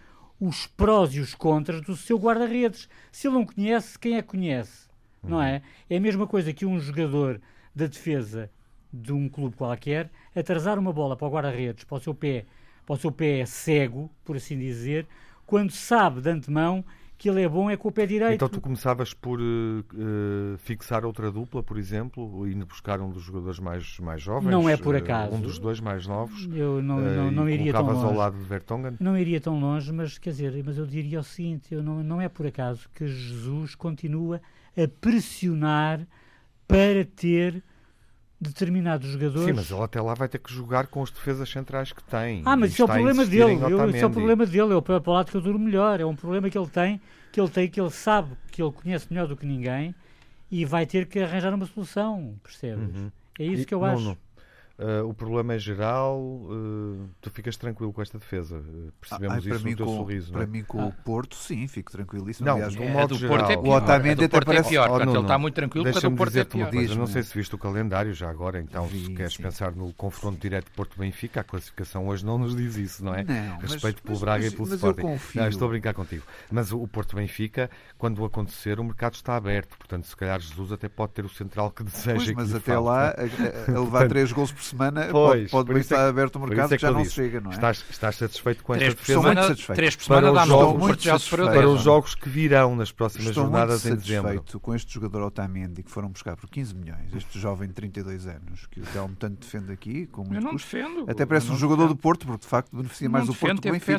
os 0.41 0.67
prós 0.67 1.15
e 1.15 1.21
os 1.21 1.35
contras 1.35 1.81
do 1.83 1.97
seu 1.97 2.19
guarda-redes. 2.19 2.89
Se 3.11 3.29
ele 3.29 3.35
não 3.35 3.47
conhece, 3.47 3.99
quem 3.99 4.17
é 4.17 4.23
que 4.23 4.29
conhece? 4.29 4.89
Não 5.23 5.41
é? 5.41 5.63
É 5.89 5.97
a 5.97 6.01
mesma 6.01 6.27
coisa 6.27 6.53
que 6.53 6.67
um 6.67 6.81
jogador 6.81 7.41
da 7.75 7.87
defesa 7.87 8.51
de 8.93 9.13
um 9.13 9.29
clube 9.29 9.57
qualquer 9.57 10.11
atrasar 10.35 10.79
uma 10.79 10.93
bola 10.93 11.17
para 11.17 11.27
o 11.27 11.31
guarda-redes, 11.31 11.85
para 11.85 11.97
o 11.97 12.01
seu 12.01 12.15
pé, 12.15 12.45
para 12.85 12.95
o 12.95 12.99
seu 12.99 13.13
pé 13.13 13.47
cego, 13.47 14.11
por 14.25 14.37
assim 14.37 14.59
dizer, 14.59 15.07
quando 15.47 15.71
sabe 15.71 16.21
de 16.21 16.31
antemão 16.31 16.85
que 17.23 17.31
ele 17.31 17.41
é 17.41 17.49
bom 17.49 17.71
é 17.71 17.77
com 17.77 17.89
o 17.89 17.93
pé 17.93 18.05
direito. 18.05 18.35
Então 18.35 18.49
tu 18.49 18.61
começavas 18.61 19.15
por 19.15 19.41
uh, 19.41 20.59
fixar 20.59 21.05
outra 21.05 21.31
dupla, 21.31 21.63
por 21.63 21.79
exemplo, 21.79 22.49
e 22.49 22.55
buscar 22.65 23.01
um 23.01 23.09
dos 23.09 23.23
jogadores 23.23 23.61
mais, 23.61 23.97
mais 24.01 24.21
jovens? 24.21 24.51
Não 24.51 24.69
é 24.69 24.77
por 24.77 24.97
acaso. 24.97 25.33
Uh, 25.33 25.37
um 25.37 25.41
dos 25.41 25.57
dois 25.57 25.79
mais 25.79 26.05
novos? 26.05 26.49
Eu 26.53 26.83
não, 26.83 26.99
não, 26.99 27.31
não 27.31 27.49
iria 27.49 27.73
tão 27.73 27.87
longe. 27.87 28.05
ao 28.05 28.13
lado 28.13 28.37
de 28.37 28.43
Vertonghen? 28.43 28.97
Não 28.99 29.17
iria 29.17 29.41
tão 29.41 29.61
longe, 29.61 29.93
mas 29.93 30.19
quer 30.19 30.31
dizer, 30.31 30.65
mas 30.67 30.77
eu 30.77 30.85
diria 30.85 31.21
o 31.21 31.23
seguinte, 31.23 31.73
eu 31.73 31.81
não, 31.81 32.03
não 32.03 32.21
é 32.21 32.29
por 32.29 32.45
acaso 32.45 32.91
que 32.93 33.07
Jesus 33.07 33.77
continua 33.77 34.43
a 34.77 34.89
pressionar 34.89 36.05
para 36.67 37.05
ter 37.05 37.63
determinados 38.43 39.09
jogadores. 39.11 39.45
Sim, 39.47 39.53
mas 39.53 39.71
ele 39.71 39.83
até 39.83 40.01
lá 40.01 40.15
vai 40.15 40.29
ter 40.29 40.39
que 40.39 40.53
jogar 40.53 40.89
com 40.89 41.03
as 41.03 41.11
defesas 41.11 41.49
centrais 41.49 41.93
que 41.93 42.03
tem. 42.03 42.43
Ah, 42.45 42.57
mas 42.57 42.73
isso 42.73 42.83
é 42.83 42.85
o 42.85 42.89
problema 42.89 43.25
dele. 43.25 43.59
Eu, 43.63 43.89
isso 43.89 44.05
é 44.05 44.07
o 44.07 44.11
problema 44.11 44.45
dele. 44.45 44.73
É 44.73 44.77
o, 44.77 45.11
lado 45.13 45.31
que 45.31 45.37
eu 45.37 45.41
duro 45.41 45.59
melhor. 45.59 46.01
É 46.01 46.05
um 46.05 46.17
problema 46.17 46.51
que 46.51 46.59
ele 46.59 46.67
tem, 46.67 47.01
que 47.31 47.41
ele 47.41 47.49
tem, 47.49 47.69
que 47.69 47.81
ele 47.81 47.91
sabe, 47.91 48.37
que 48.51 48.63
ele 48.63 48.73
conhece 48.73 49.07
melhor 49.11 49.29
do 49.29 49.37
que 49.37 49.47
ninguém 49.47 49.95
e 50.51 50.65
vai 50.65 50.85
ter 50.85 51.07
que 51.07 51.21
arranjar 51.21 51.55
uma 51.55 51.67
solução, 51.67 52.35
percebes? 52.43 52.95
Uhum. 52.95 53.11
É 53.39 53.45
isso 53.45 53.67
que 53.67 53.75
eu 53.75 53.85
acho. 53.85 54.03
Não. 54.03 54.17
Uh, 54.79 55.07
o 55.07 55.15
problema 55.15 55.55
é 55.55 55.59
geral, 55.59 56.19
uh, 56.19 57.09
tu 57.21 57.31
ficas 57.31 57.57
tranquilo 57.57 57.93
com 57.93 58.03
esta 58.03 58.19
defesa. 58.19 58.57
Uh, 58.57 58.93
percebemos 59.01 59.47
isso 59.47 59.69
no 59.69 59.77
teu 59.77 59.87
com, 59.87 59.97
sorriso. 59.99 60.33
Para 60.33 60.43
é? 60.43 60.47
mim, 60.47 60.65
com 60.65 60.81
ah. 60.81 60.87
o 60.87 60.93
Porto, 60.93 61.37
sim, 61.37 61.69
fico 61.69 61.93
tranquilíssimo. 61.93 62.47
Não, 62.47 62.55
Aliás, 62.55 62.75
é, 62.75 62.93
modo 62.93 63.15
geral, 63.15 63.37
Porto 63.37 63.53
é 63.53 63.57
pior. 63.57 63.67
O 63.67 63.77
Otamendi 63.77 64.25
até 64.25 64.41
parece... 64.41 64.69
É 64.69 64.71
pior, 64.71 64.91
oh, 64.91 65.01
ele 65.01 65.19
está 65.19 65.39
muito 65.39 65.55
tranquilo 65.55 65.93
porque 65.93 66.07
o 66.07 66.17
Porto 66.17 66.37
é 66.37 66.45
pior. 66.45 66.71
Coisa, 66.71 66.95
não 66.95 67.07
sei 67.07 67.23
se 67.23 67.35
viste 67.35 67.55
o 67.55 67.59
calendário 67.59 68.15
já 68.15 68.31
agora, 68.31 68.61
então 68.61 68.87
Vi, 68.87 69.05
se 69.05 69.15
queres 69.15 69.35
sim. 69.35 69.43
pensar 69.43 69.73
no 69.73 69.93
confronto 69.93 70.41
direto 70.41 70.71
Porto-Benfica, 70.73 71.41
a 71.41 71.45
classificação 71.45 72.09
hoje 72.09 72.25
não 72.25 72.39
nos 72.39 72.57
diz 72.57 72.77
isso, 72.77 73.05
não 73.05 73.15
é? 73.15 73.25
Não, 73.25 73.59
Respeito 73.59 74.01
mas, 74.03 74.13
pelo 74.13 74.19
Braga 74.19 74.45
mas, 74.45 74.53
e 74.53 74.57
pelo 74.57 74.69
mas 74.69 74.77
Sporting. 74.77 75.39
Não, 75.39 75.49
estou 75.49 75.67
a 75.67 75.71
brincar 75.71 75.95
contigo. 75.95 76.25
Mas 76.51 76.73
o 76.73 76.87
Porto-Benfica, 76.89 77.71
quando 77.99 78.25
acontecer, 78.25 78.81
o 78.81 78.85
mercado 78.85 79.15
está 79.15 79.37
aberto. 79.37 79.77
Portanto, 79.77 80.07
se 80.07 80.17
calhar 80.17 80.41
Jesus 80.41 80.73
até 80.73 80.89
pode 80.89 81.13
ter 81.13 81.25
o 81.25 81.29
central 81.29 81.71
que 81.71 81.85
deseja. 81.85 82.33
mas 82.35 82.55
até 82.55 82.79
lá, 82.79 83.15
a 83.69 83.79
levar 83.79 84.09
três 84.09 84.33
gols 84.33 84.51
por 84.51 84.62
semana, 84.65 85.09
pode 85.51 85.73
bem 85.73 85.81
estar 85.81 86.09
aberto 86.09 86.37
o 86.37 86.41
mercado 86.41 86.69
que, 86.69 86.75
é 86.75 86.77
que 86.77 86.83
já 86.83 86.91
não 86.91 87.03
disse, 87.03 87.15
chega, 87.15 87.41
não 87.41 87.51
é? 87.51 87.55
Estás, 87.55 87.85
estás 87.91 88.17
satisfeito 88.17 88.63
com 88.63 88.75
três 88.75 88.89
esta 88.89 89.01
defesa? 89.01 89.21
Semana, 89.21 89.43
satisfeito. 89.43 89.77
Três 89.77 89.97
por 89.97 90.05
semana 90.05 90.33
dá 90.33 90.47
jogos, 90.47 90.81
muito 90.81 91.03
já 91.03 91.19
para 91.19 91.69
os 91.69 91.83
jogos 91.83 92.15
que 92.15 92.29
virão 92.29 92.77
nas 92.77 92.93
próximas 92.93 93.29
Estou 93.29 93.45
jornadas 93.45 93.85
muito 93.85 93.95
em 93.95 94.01
dezembro. 94.01 94.29
satisfeito 94.29 94.61
com 94.61 94.75
este 94.75 94.95
jogador 94.95 95.23
Otamendi 95.23 95.83
que 95.83 95.91
foram 95.91 96.11
buscar 96.11 96.37
por 96.37 96.49
15 96.49 96.75
milhões, 96.75 97.15
este 97.15 97.39
jovem 97.39 97.69
de 97.69 97.75
32 97.75 98.27
anos, 98.27 98.67
que 98.71 98.81
o 98.81 98.85
Telmo 98.85 99.15
tanto 99.19 99.41
defende 99.41 99.73
aqui. 99.73 100.07
Com 100.07 100.23
muito 100.23 100.37
eu 100.37 100.41
não 100.41 100.53
custo. 100.53 100.77
defendo. 100.77 101.11
Até 101.11 101.27
parece 101.27 101.51
um 101.51 101.57
jogador 101.57 101.85
defendo. 101.85 101.97
do 101.97 102.01
Porto, 102.01 102.27
porque 102.27 102.43
de 102.43 102.47
facto 102.47 102.77
beneficia 102.77 103.09
mais 103.09 103.27
do 103.27 103.35
Porto 103.35 103.61
que 103.61 103.69
do 103.69 103.73
Benfica. 103.73 103.99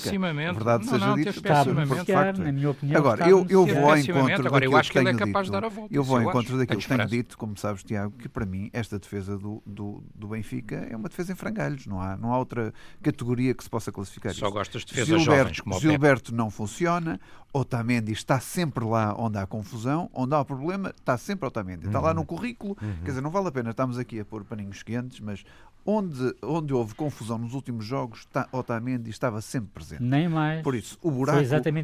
Verdade 0.54 0.86
seja 0.86 1.14
dito, 1.16 1.30
está 1.30 1.62
a 1.62 2.34
na 2.34 2.52
minha 2.52 2.70
opinião. 2.70 2.98
Agora, 2.98 3.30
eu, 3.30 3.46
eu 3.50 3.66
vou 3.66 3.90
ao 3.90 3.98
encontro 3.98 4.48
Agora, 4.48 4.66
eu 4.66 4.76
acho 4.76 4.92
que 4.92 4.98
ele 4.98 5.10
é 5.10 5.14
capaz 5.14 5.48
de 5.48 5.52
dar 5.52 5.64
a 5.64 5.70
volta. 5.70 5.94
Eu 5.94 6.04
vou 6.04 6.18
ao 6.18 6.24
encontro 6.24 6.58
daquilo 6.58 6.80
que 6.80 6.88
tenho 6.88 7.08
dito, 7.08 7.38
como 7.38 7.58
sabes, 7.58 7.84
Tiago, 7.84 8.14
que 8.18 8.30
para 8.30 8.46
mim 8.46 8.70
esta 8.74 9.00
defesa 9.00 9.38
do, 9.38 9.62
do, 9.66 10.04
do 10.14 10.28
Benfica 10.54 10.88
é 10.90 10.96
uma 10.96 11.10
defesa 11.10 11.32
em 11.32 11.36
frangalhos. 11.36 11.88
Não 11.88 12.00
há, 12.00 12.16
não 12.16 12.32
há 12.32 12.38
outra 12.38 12.74
categoria 13.02 13.54
que 13.54 13.64
se 13.64 13.70
possa 13.70 13.92
classificar 13.92 14.34
Só 14.34 14.46
isso. 14.46 14.54
gostas 14.54 14.82
de 14.82 14.88
defesas 14.88 15.08
Gilberto, 15.22 15.40
jovens 15.40 15.60
como 15.60 15.80
Gilberto 15.80 16.36
não 16.36 16.52
funciona, 16.52 17.20
Otamendi 17.52 18.12
está 18.12 18.40
sempre 18.40 18.84
lá 18.86 19.16
onde 19.18 19.38
há 19.38 19.46
confusão, 19.46 20.10
onde 20.14 20.36
há 20.36 20.44
problema, 20.44 20.90
está 20.90 21.18
sempre 21.18 21.48
Otamendi. 21.48 21.88
Está 21.88 22.00
uhum. 22.00 22.06
lá 22.06 22.14
no 22.14 22.26
currículo, 22.26 22.78
uhum. 22.82 22.96
quer 23.04 23.12
dizer, 23.12 23.22
não 23.22 23.32
vale 23.32 23.48
a 23.48 23.52
pena, 23.52 23.72
estamos 23.72 23.98
aqui 23.98 24.20
a 24.20 24.26
pôr 24.26 24.44
paninhos 24.44 24.84
quentes, 24.84 25.20
mas 25.20 25.44
onde, 25.86 26.36
onde 26.42 26.74
houve 26.74 26.96
confusão 26.96 27.38
nos 27.38 27.54
últimos 27.54 27.86
jogos, 27.86 28.20
está, 28.20 28.48
Otamendi 28.52 29.10
estava 29.10 29.42
sempre 29.42 29.72
presente. 29.74 30.04
Nem 30.04 30.30
mais. 30.30 30.62
Por 30.62 30.76
isso, 30.76 30.98
o 31.02 31.12
buraco, 31.12 31.40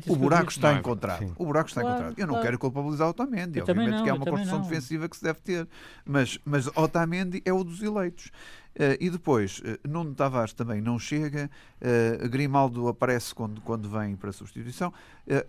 o 0.08 0.16
buraco 0.16 0.52
está 0.52 0.72
não, 0.72 0.80
encontrado. 0.80 1.20
Sim. 1.20 1.34
O 1.38 1.46
buraco 1.46 1.70
está 1.70 1.82
claro, 1.82 1.96
encontrado. 1.96 2.20
Eu 2.20 2.28
não 2.28 2.34
claro. 2.34 2.46
quero 2.46 2.60
culpabilizar 2.60 3.10
Otamendi, 3.10 3.60
eu 3.60 3.64
obviamente 3.64 3.96
não, 3.96 4.04
que 4.04 4.10
é 4.10 4.14
uma 4.14 4.26
construção 4.26 4.62
defensiva 4.62 5.10
que 5.10 5.18
se 5.18 5.24
deve 5.24 5.40
ter, 5.42 5.68
mas, 6.06 6.40
mas 6.46 6.68
Otamendi 6.76 7.42
é 7.46 7.54
o 7.54 7.64
dos 7.64 7.82
eleitos. 7.82 8.32
Uh, 8.76 8.96
e 9.00 9.10
depois, 9.10 9.60
uh, 9.60 9.88
Nuno 9.88 10.14
Tavares 10.14 10.54
também 10.54 10.80
não 10.80 10.98
chega, 10.98 11.50
uh, 11.82 12.30
Grimaldo 12.30 12.88
aparece 12.88 13.34
quando, 13.36 13.60
quando 13.62 13.90
vem 13.90 14.16
para 14.16 14.30
a 14.30 14.34
substituição. 14.34 14.94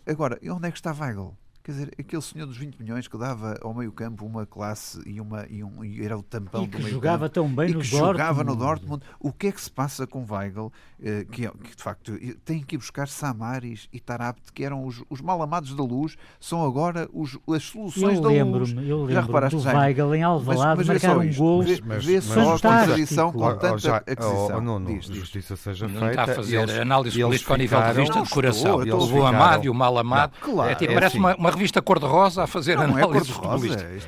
agora, 0.07 0.39
onde 0.43 0.67
é 0.67 0.71
que 0.71 0.79
está 0.79 0.93
Weigl? 0.93 1.37
Quer 1.70 1.74
dizer, 1.74 1.94
aquele 2.00 2.22
senhor 2.22 2.46
dos 2.46 2.56
20 2.56 2.80
milhões 2.80 3.06
que 3.06 3.16
dava 3.16 3.56
ao 3.62 3.72
meio-campo 3.72 4.26
uma 4.26 4.44
classe 4.44 5.00
e, 5.06 5.20
uma, 5.20 5.46
e, 5.48 5.62
um, 5.62 5.85
e 5.85 6.04
era 6.04 6.18
o 6.18 6.22
tampão 6.22 6.64
e 6.64 6.66
do 6.66 6.72
meio-campo. 6.72 6.94
jogava 6.94 7.28
tão 7.28 7.46
bem 7.48 7.70
e 7.70 7.74
no 7.74 7.80
que 7.80 7.90
Dortmund. 7.90 8.12
jogava 8.12 8.42
no 8.42 8.56
Dortmund. 8.56 9.04
O 9.20 9.33
que 9.33 9.46
é 9.46 9.52
que 9.52 9.61
se 9.61 9.70
passa 9.70 10.04
com 10.04 10.26
Weigl, 10.28 10.72
eh, 11.00 11.24
que, 11.30 11.46
é, 11.46 11.50
que, 11.50 11.76
de 11.76 11.83
facto 11.83 12.12
tem 12.44 12.61
que 12.61 12.74
ir 12.74 12.78
buscar 12.78 13.06
Samaris 13.06 13.88
e 13.92 14.00
Tarabt, 14.00 14.52
que 14.52 14.64
eram 14.64 14.85
os, 14.85 15.04
os 15.09 15.20
mal 15.20 15.40
amados 15.42 15.72
da 15.76 15.85
luz, 15.85 16.16
são 16.40 16.66
agora 16.66 17.09
os, 17.12 17.38
as 17.48 17.62
soluções 17.62 18.16
eu 18.16 18.20
da 18.20 18.28
luz. 18.28 18.72
Eu 18.72 19.02
lembro 19.02 19.12
já 19.12 19.20
reparaste, 19.20 19.56
do 19.56 19.62
Weigl 19.62 20.14
em 20.16 20.22
Alvalade 20.24 20.85
marcar 20.85 21.18
um 21.18 21.33
gol. 21.33 21.62
Vê, 21.62 21.80
vê 22.00 22.20
só 22.20 22.54
a 22.56 22.59
contradição 22.59 23.33
com 23.33 23.56
tanta 23.59 23.78
já, 23.78 23.96
aquisição. 23.98 24.56
Oh, 24.56 24.61
não, 24.61 24.80
não, 24.80 24.92
diz, 24.92 25.04
justiça 25.06 25.54
seja 25.54 25.87
não 25.87 26.00
feita. 26.00 26.11
está 26.11 26.33
a 26.33 26.35
fazer 26.35 26.62
eles, 26.62 26.78
análise 26.78 27.22
política 27.22 27.52
ao 27.52 27.59
nível 27.59 27.80
de 27.80 27.87
revista 27.87 28.22
de 28.22 28.28
coração. 28.28 28.76
Levou 28.78 29.24
amado 29.24 29.64
e 29.64 29.70
o 29.70 29.74
mal 29.74 29.96
amado. 29.96 30.33
Claro, 30.40 30.72
é, 30.72 30.74
tipo, 30.74 30.94
parece 30.94 31.16
assim. 31.16 31.38
uma 31.38 31.52
revista 31.61 31.83
cor-de-rosa 31.83 32.44
a 32.44 32.46
fazer 32.46 32.77
não, 32.77 32.85
análise 32.85 33.33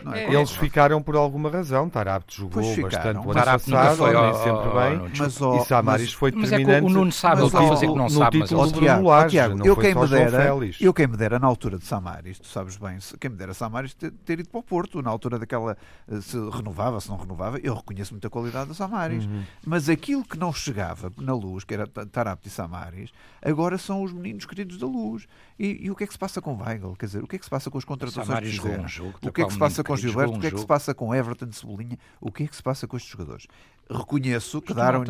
não 0.02 0.14
é 0.14 0.24
é 0.24 0.34
Eles 0.34 0.50
ficaram 0.52 1.02
por 1.02 1.16
alguma 1.16 1.50
razão. 1.50 1.88
Tarabt 1.88 2.34
jogou 2.34 2.62
bastante 2.62 3.18
o 3.18 3.30
ano 3.30 3.44
passado, 3.44 3.96
foi, 3.96 4.12
nem 4.12 4.34
sempre 4.34 4.70
bem. 4.70 5.12
Mas, 5.18 5.40
oh, 5.40 5.56
e 5.56 5.64
Samaris 5.66 6.12
foi 6.12 6.30
determinante. 6.30 6.66
Mas 6.66 6.74
é 6.74 6.86
o 6.86 6.88
Nuno 6.88 7.12
sabe, 7.12 7.40
ele 7.40 7.46
está 7.46 7.60
a 7.60 7.68
fazer 7.68 7.86
que 7.86 7.94
não 7.94 8.08
sabe. 8.08 8.38
Mas 8.38 8.52
oh, 8.52 8.72
Tiago, 8.72 9.12
oh, 9.12 9.26
Tiago, 9.26 9.66
eu, 9.66 9.76
quem 9.76 9.94
me 9.94 10.08
dera, 10.08 10.56
eu 10.80 10.94
quem 10.94 11.06
me 11.06 11.16
dera 11.16 11.38
na 11.38 11.46
altura 11.46 11.78
de 11.78 11.84
Samaris, 11.84 12.38
tu 12.38 12.46
sabes 12.46 12.76
bem, 12.76 12.98
quem 13.20 13.30
me 13.30 13.36
dera 13.36 13.52
Samaris 13.52 13.92
ter, 13.94 14.10
ter 14.24 14.40
ido 14.40 14.48
para 14.48 14.60
o 14.60 14.62
Porto, 14.62 15.02
na 15.02 15.10
altura 15.10 15.38
daquela, 15.38 15.76
eh, 16.10 16.20
se 16.20 16.38
renovava, 16.50 17.00
se 17.00 17.10
não 17.10 17.16
renovava, 17.16 17.58
eu 17.58 17.74
reconheço 17.74 18.14
muita 18.14 18.30
qualidade 18.30 18.68
da 18.68 18.74
Samaris. 18.74 19.24
Uhum. 19.24 19.42
Mas 19.66 19.88
aquilo 19.88 20.24
que 20.24 20.38
não 20.38 20.52
chegava 20.52 21.12
na 21.18 21.34
luz, 21.34 21.64
que 21.64 21.74
era 21.74 21.86
Tarabt 21.86 22.46
e 22.46 22.50
Samaris, 22.50 23.10
agora 23.42 23.76
são 23.76 24.02
os 24.02 24.12
meninos 24.12 24.46
queridos 24.46 24.78
da 24.78 24.86
luz. 24.86 25.26
E, 25.58 25.86
e, 25.86 25.90
o 25.90 25.94
que 25.94 26.04
é 26.04 26.06
que 26.06 26.12
se 26.12 26.18
passa 26.18 26.40
com 26.40 26.56
Weigl? 26.56 26.96
Quer 26.96 27.06
dizer, 27.06 27.22
o 27.22 27.26
que 27.32 27.36
é 27.36 27.38
que 27.38 27.44
se 27.46 27.50
passa 27.50 27.70
com 27.70 27.78
as 27.78 27.84
contratações 27.84 28.40
que 28.40 28.50
fizeram? 28.50 28.84
Um 28.84 28.88
jogo, 28.88 29.18
o 29.22 29.32
que 29.32 29.40
é 29.40 29.46
que 29.46 29.52
se 29.52 29.58
passa 29.58 29.82
com 29.82 29.96
Gilberto? 29.96 30.36
O 30.36 30.40
que 30.40 30.46
é 30.46 30.50
que 30.50 30.60
se 30.60 30.66
passa 30.66 30.94
com 30.94 31.14
Everton 31.14 31.46
de 31.46 31.56
Cebolinha? 31.56 31.98
O 32.20 32.30
que 32.30 32.44
é 32.44 32.46
que 32.46 32.54
se 32.54 32.62
passa 32.62 32.86
com 32.86 32.94
estes 32.94 33.10
jogadores? 33.10 33.46
Reconheço 33.90 34.60
que 34.60 34.74
daram 34.74 35.02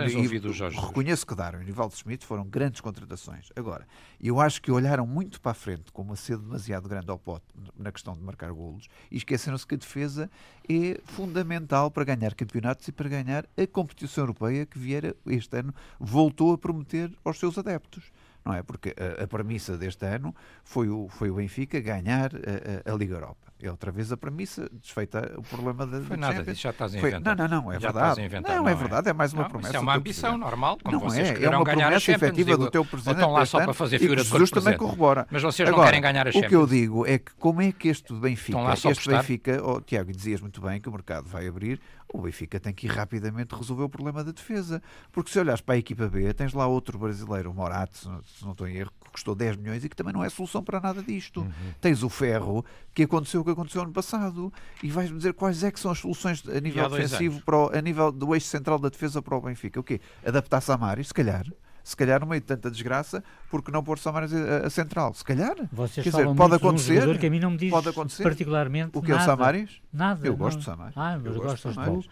reconheço 0.86 1.26
que 1.26 1.34
daram 1.34 1.60
e 1.60 1.64
Nivaldo 1.64 1.94
Schmidt 1.96 2.24
foram 2.24 2.44
grandes 2.44 2.80
contratações. 2.80 3.48
Agora, 3.56 3.86
eu 4.20 4.40
acho 4.40 4.62
que 4.62 4.70
olharam 4.70 5.06
muito 5.06 5.40
para 5.40 5.50
a 5.52 5.54
frente 5.54 5.90
com 5.92 6.02
uma 6.02 6.16
sede 6.16 6.42
demasiado 6.42 6.88
grande 6.88 7.10
ao 7.10 7.18
pote 7.18 7.44
na 7.76 7.90
questão 7.90 8.14
de 8.14 8.20
marcar 8.20 8.52
golos 8.52 8.88
e 9.10 9.16
esqueceram-se 9.16 9.66
que 9.66 9.74
a 9.74 9.78
defesa 9.78 10.30
é 10.68 11.00
fundamental 11.04 11.90
para 11.90 12.04
ganhar 12.04 12.34
campeonatos 12.34 12.86
e 12.86 12.92
para 12.92 13.08
ganhar 13.08 13.46
a 13.56 13.66
competição 13.66 14.22
europeia 14.22 14.64
que 14.64 14.78
Vieira 14.78 15.14
este 15.26 15.58
ano 15.58 15.74
voltou 15.98 16.52
a 16.52 16.58
prometer 16.58 17.12
aos 17.24 17.38
seus 17.38 17.58
adeptos 17.58 18.12
não 18.44 18.54
é? 18.54 18.62
Porque 18.62 18.94
a, 18.98 19.24
a 19.24 19.26
premissa 19.26 19.76
deste 19.76 20.04
ano 20.06 20.34
foi 20.64 20.88
o, 20.88 21.08
foi 21.08 21.30
o 21.30 21.34
Benfica 21.34 21.80
ganhar 21.80 22.30
a, 22.34 22.92
a, 22.92 22.96
Liga 22.96 23.14
Europa. 23.14 23.52
É 23.60 23.70
outra 23.70 23.92
vez 23.92 24.10
a 24.10 24.16
premissa, 24.16 24.68
desfeita 24.72 25.34
o 25.36 25.42
problema 25.42 25.86
da 25.86 26.00
Foi 26.00 26.16
nada 26.16 26.42
disso, 26.42 26.62
já 26.62 26.70
estás 26.70 26.94
a 26.94 26.98
inventar. 26.98 27.36
Foi, 27.36 27.36
não, 27.36 27.48
não, 27.48 27.62
não, 27.62 27.72
é 27.72 27.78
já 27.78 27.92
verdade. 27.92 28.20
Inventar, 28.20 28.56
não, 28.56 28.68
é, 28.68 28.72
é 28.72 28.74
verdade, 28.74 29.08
é 29.08 29.12
mais 29.12 29.32
uma 29.32 29.44
não, 29.44 29.50
promessa. 29.50 29.70
Isso 29.70 29.76
é 29.76 29.80
uma 29.80 29.94
ambição 29.94 30.36
normal, 30.36 30.78
como 30.82 30.96
não 30.96 31.08
vocês 31.08 31.30
é, 31.30 31.44
é 31.44 31.48
uma 31.48 31.64
ganhar 31.64 31.86
promessa 31.86 32.12
efetiva 32.12 32.56
do 32.56 32.70
teu 32.70 32.84
presidente. 32.84 33.14
estão 33.14 33.32
lá 33.32 33.46
só 33.46 33.62
para 33.62 33.72
fazer 33.72 34.00
figura 34.00 34.22
de 34.22 34.28
Jesus 34.28 34.50
também 34.50 34.76
corrobora. 34.76 35.28
Mas 35.30 35.42
vocês 35.42 35.68
Agora, 35.68 35.82
não 35.82 35.86
querem 35.86 36.00
ganhar 36.00 36.26
a 36.26 36.32
Champions. 36.32 36.46
O 36.46 36.48
que 36.48 36.56
eu 36.56 36.66
digo 36.66 37.06
é 37.06 37.18
que 37.18 37.32
como 37.38 37.62
é 37.62 37.70
que 37.70 37.88
este 37.88 38.12
Benfica, 38.12 38.58
este 38.90 39.08
Benfica, 39.08 39.62
oh, 39.64 39.80
Tiago, 39.80 40.10
dizias 40.10 40.40
muito 40.40 40.60
bem 40.60 40.80
que 40.80 40.88
o 40.88 40.92
mercado 40.92 41.28
vai 41.28 41.46
abrir, 41.46 41.80
o 42.12 42.20
Benfica 42.20 42.60
tem 42.60 42.72
que 42.72 42.86
ir 42.86 42.90
rapidamente 42.90 43.54
resolver 43.54 43.84
o 43.84 43.88
problema 43.88 44.22
da 44.22 44.32
defesa. 44.32 44.82
Porque 45.10 45.30
se 45.30 45.38
olhares 45.38 45.60
para 45.60 45.74
a 45.74 45.78
equipa 45.78 46.08
B, 46.08 46.32
tens 46.34 46.52
lá 46.52 46.66
outro 46.66 46.98
brasileiro, 46.98 47.50
o 47.50 47.54
Morato, 47.54 47.96
se 47.96 48.44
não 48.44 48.52
estou 48.52 48.68
em 48.68 48.76
erro, 48.76 48.92
que 49.04 49.10
custou 49.10 49.34
10 49.34 49.56
milhões 49.56 49.84
e 49.84 49.88
que 49.88 49.96
também 49.96 50.12
não 50.12 50.22
é 50.22 50.28
solução 50.28 50.62
para 50.62 50.80
nada 50.80 51.02
disto. 51.02 51.40
Uhum. 51.40 51.50
Tens 51.80 52.02
o 52.02 52.08
Ferro, 52.08 52.64
que 52.94 53.04
aconteceu 53.04 53.40
o 53.40 53.44
que 53.44 53.50
aconteceu 53.50 53.82
ano 53.82 53.92
passado, 53.92 54.52
e 54.82 54.90
vais-me 54.90 55.16
dizer 55.16 55.32
quais 55.32 55.62
é 55.64 55.70
que 55.70 55.80
são 55.80 55.90
as 55.90 55.98
soluções 55.98 56.42
a 56.48 56.60
nível 56.60 56.88
defensivo, 56.88 57.40
para 57.42 57.56
o, 57.56 57.76
a 57.76 57.80
nível 57.80 58.12
do 58.12 58.34
eixo 58.34 58.46
central 58.46 58.78
da 58.78 58.88
defesa 58.88 59.22
para 59.22 59.36
o 59.36 59.40
Benfica. 59.40 59.80
O 59.80 59.82
quê? 59.82 60.00
Adaptar-se 60.24 60.70
a 60.70 60.76
Mari, 60.76 61.04
se 61.04 61.14
calhar 61.14 61.46
se 61.84 61.96
calhar 61.96 62.20
no 62.20 62.26
meio 62.26 62.40
de 62.40 62.46
tanta 62.46 62.70
desgraça, 62.70 63.22
porque 63.50 63.70
não 63.70 63.82
pôr 63.82 63.98
Samaras 63.98 64.32
a, 64.32 64.66
a, 64.66 64.70
central? 64.70 65.12
Se 65.14 65.24
calhar. 65.24 65.56
Vocês 65.72 66.04
Quer 66.04 66.10
dizer, 66.10 66.34
pode 66.34 66.54
acontecer. 66.54 67.08
Um 67.08 67.18
que 67.18 67.26
a 67.26 67.30
mim 67.30 67.40
não 67.40 67.50
me 67.50 67.56
diz 67.56 67.70
pode 67.70 67.88
acontecer. 67.88 68.22
particularmente 68.22 68.90
O 68.94 69.02
que 69.02 69.12
é 69.12 69.16
o 69.16 69.20
Samaris? 69.20 69.80
Nada. 69.92 70.26
Eu 70.26 70.36
gosto 70.36 70.58
de 70.58 70.64
Samaris. 70.64 70.94
Ah, 70.96 71.18
eu 71.22 71.34
gosto 71.34 71.68
de 71.68 71.74
Samaris. 71.74 72.08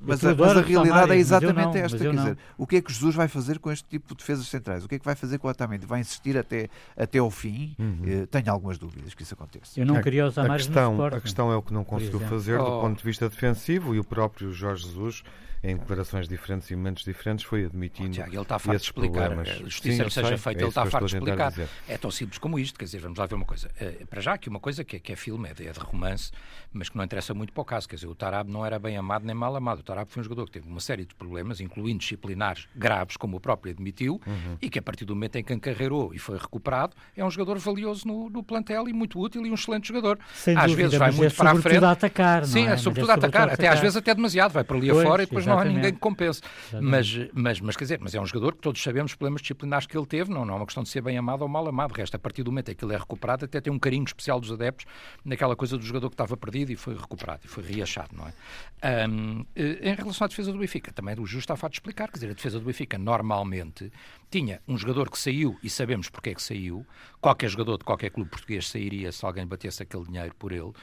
mas, 0.00 0.24
a, 0.24 0.34
mas 0.34 0.56
a 0.56 0.60
realidade 0.60 1.12
é 1.12 1.16
exatamente 1.16 1.74
não, 1.74 1.84
esta. 1.84 1.98
Quer 1.98 2.14
dizer, 2.14 2.38
o 2.56 2.66
que 2.66 2.76
é 2.76 2.80
que 2.80 2.92
Jesus 2.92 3.14
vai 3.14 3.28
fazer 3.28 3.58
com 3.58 3.70
este 3.70 3.88
tipo 3.88 4.08
de 4.08 4.14
defesas 4.14 4.46
centrais? 4.46 4.84
O 4.84 4.88
que 4.88 4.94
é 4.94 4.98
que 4.98 5.04
vai 5.04 5.14
fazer 5.14 5.38
com 5.38 5.48
o 5.48 5.50
Otamendi? 5.50 5.86
Vai 5.86 6.00
insistir 6.00 6.38
até, 6.38 6.68
até 6.96 7.18
ao 7.18 7.30
fim? 7.30 7.74
Uhum. 7.78 8.22
Uh, 8.22 8.26
tenho 8.26 8.50
algumas 8.50 8.78
dúvidas 8.78 9.14
que 9.14 9.22
isso 9.22 9.34
aconteça. 9.34 9.80
Eu 9.80 9.86
não 9.86 10.00
queria 10.00 10.26
usar 10.26 10.44
a 10.44 10.48
mais 10.48 10.66
questão, 10.66 11.04
A 11.04 11.20
questão 11.20 11.52
é 11.52 11.56
o 11.56 11.62
que 11.62 11.72
não 11.72 11.84
conseguiu 11.84 12.20
fazer 12.20 12.58
oh. 12.60 12.64
do 12.64 12.80
ponto 12.80 12.98
de 12.98 13.04
vista 13.04 13.28
defensivo 13.28 13.94
e 13.94 13.98
o 13.98 14.04
próprio 14.04 14.52
Jorge 14.52 14.86
Jesus 14.86 15.22
em 15.62 15.76
declarações 15.76 16.26
diferentes 16.28 16.68
e 16.70 16.76
momentos 16.76 17.04
diferentes, 17.04 17.44
foi 17.44 17.64
admitindo. 17.64 18.08
Oh, 18.08 18.14
Tiago, 18.14 18.32
ele 18.32 18.42
está 18.42 18.58
farto 18.58 18.78
de 18.78 18.84
explicar. 18.84 19.28
Problemas. 19.28 19.48
A 19.48 19.62
justiça 19.62 20.04
Sim, 20.04 20.10
seja 20.10 20.38
feita, 20.38 20.60
é 20.60 20.62
ele 20.62 20.68
está 20.68 20.86
farto 20.86 21.06
de 21.06 21.16
explicar. 21.16 21.52
É 21.86 21.96
tão 21.96 22.10
simples 22.10 22.38
como 22.38 22.58
isto. 22.58 22.78
Quer 22.78 22.86
dizer, 22.86 22.98
vamos 22.98 23.16
lá 23.16 23.26
ver 23.26 23.36
uma 23.36 23.44
coisa. 23.44 23.70
Uh, 23.80 24.06
para 24.06 24.20
já, 24.20 24.32
aqui 24.34 24.48
uma 24.48 24.58
coisa 24.58 24.82
que 24.82 24.96
é, 24.96 24.98
que 24.98 25.12
é 25.12 25.16
filme, 25.16 25.48
é 25.48 25.54
de, 25.54 25.68
é 25.68 25.72
de, 25.72 25.78
romance, 25.78 26.32
mas 26.72 26.88
que 26.88 26.96
não 26.96 27.04
interessa 27.04 27.32
muito 27.32 27.52
para 27.52 27.62
o 27.62 27.64
caso. 27.64 27.88
Quer 27.88 27.94
dizer, 27.94 28.08
o 28.08 28.14
Tarab 28.14 28.50
não 28.50 28.66
era 28.66 28.76
bem 28.78 28.96
amado 28.96 29.24
nem 29.24 29.34
mal 29.34 29.54
amado. 29.54 29.80
O 29.80 29.82
Tarab 29.84 30.10
foi 30.10 30.20
um 30.20 30.24
jogador 30.24 30.46
que 30.46 30.52
teve 30.52 30.68
uma 30.68 30.80
série 30.80 31.04
de 31.04 31.14
problemas, 31.14 31.60
incluindo 31.60 32.00
disciplinares 32.00 32.66
graves, 32.74 33.16
como 33.16 33.36
o 33.36 33.40
próprio 33.40 33.72
admitiu, 33.72 34.20
uhum. 34.26 34.56
e 34.60 34.68
que 34.68 34.80
a 34.80 34.82
partir 34.82 35.04
do 35.04 35.14
momento 35.14 35.36
em 35.36 35.44
que 35.44 35.52
encarreirou 35.52 36.12
e 36.12 36.18
foi 36.18 36.38
recuperado, 36.38 36.96
é 37.16 37.24
um 37.24 37.30
jogador 37.30 37.58
valioso 37.58 38.06
no, 38.08 38.28
no 38.28 38.42
plantel 38.42 38.88
e 38.88 38.92
muito 38.92 39.20
útil 39.20 39.46
e 39.46 39.50
um 39.50 39.54
excelente 39.54 39.86
jogador. 39.86 40.18
Sem 40.34 40.56
às 40.56 40.64
dúvida, 40.64 40.88
vezes 40.88 40.98
vai 40.98 41.12
muito 41.12 41.32
é 41.32 41.36
para 41.36 41.52
a 41.52 41.56
frente. 41.56 41.84
A 41.84 41.90
atacar, 41.92 42.44
Sim, 42.46 42.66
é, 42.66 42.72
é 42.72 42.76
sobretudo 42.76 43.10
a 43.10 43.14
atacar. 43.14 43.48
Até 43.48 43.68
às 43.68 43.78
vezes 43.78 43.96
até 43.96 44.12
demasiado. 44.12 44.52
Vai 44.52 44.64
para 44.64 44.76
ali 44.76 44.88
pois, 44.88 45.00
afora 45.00 45.22
e 45.22 45.26
depois 45.26 45.46
exatamente. 45.51 45.51
Não 45.52 45.60
há 45.60 45.64
ninguém 45.64 45.92
que 45.92 45.98
compense. 45.98 46.40
Mas, 46.80 47.18
mas, 47.32 47.60
mas, 47.60 47.76
quer 47.76 47.84
dizer, 47.84 47.98
mas 48.00 48.14
é 48.14 48.20
um 48.20 48.26
jogador 48.26 48.54
que 48.54 48.60
todos 48.60 48.82
sabemos 48.82 49.12
os 49.12 49.16
problemas 49.16 49.40
disciplinares 49.42 49.86
que 49.86 49.96
ele 49.96 50.06
teve, 50.06 50.30
não, 50.30 50.44
não 50.44 50.54
é 50.54 50.56
uma 50.58 50.66
questão 50.66 50.82
de 50.82 50.88
ser 50.88 51.00
bem 51.00 51.16
amado 51.16 51.42
ou 51.42 51.48
mal 51.48 51.66
amado. 51.68 51.92
Resta, 51.92 52.16
a 52.16 52.20
partir 52.20 52.42
do 52.42 52.50
momento 52.50 52.70
em 52.70 52.74
que 52.74 52.84
ele 52.84 52.94
é 52.94 52.98
recuperado, 52.98 53.44
até 53.44 53.60
tem 53.60 53.72
um 53.72 53.78
carinho 53.78 54.04
especial 54.04 54.40
dos 54.40 54.50
adeptos 54.50 54.86
naquela 55.24 55.56
coisa 55.56 55.76
do 55.76 55.84
jogador 55.84 56.08
que 56.08 56.14
estava 56.14 56.36
perdido 56.36 56.72
e 56.72 56.76
foi 56.76 56.96
recuperado 56.96 57.42
e 57.44 57.48
foi 57.48 57.62
reachado, 57.62 58.10
não 58.16 58.26
é? 58.26 59.08
Um, 59.08 59.44
eh, 59.54 59.90
em 59.90 59.94
relação 59.94 60.24
à 60.24 60.28
defesa 60.28 60.52
do 60.52 60.58
Benfica, 60.58 60.92
também 60.92 61.14
o 61.18 61.26
Justo 61.26 61.52
está 61.52 61.66
a 61.66 61.70
de 61.70 61.76
explicar, 61.76 62.08
quer 62.08 62.14
dizer, 62.14 62.30
a 62.30 62.34
defesa 62.34 62.58
do 62.58 62.64
Benfica 62.64 62.98
normalmente 62.98 63.92
tinha 64.30 64.60
um 64.66 64.78
jogador 64.78 65.10
que 65.10 65.18
saiu 65.18 65.58
e 65.62 65.68
sabemos 65.68 66.08
porque 66.08 66.30
é 66.30 66.34
que 66.34 66.42
saiu. 66.42 66.86
Qualquer 67.20 67.48
jogador 67.50 67.78
de 67.78 67.84
qualquer 67.84 68.10
clube 68.10 68.30
português 68.30 68.66
sairia 68.68 69.12
se 69.12 69.24
alguém 69.24 69.46
batesse 69.46 69.82
aquele 69.82 70.04
dinheiro 70.04 70.34
por 70.36 70.50
ele, 70.50 70.62
uh, 70.62 70.74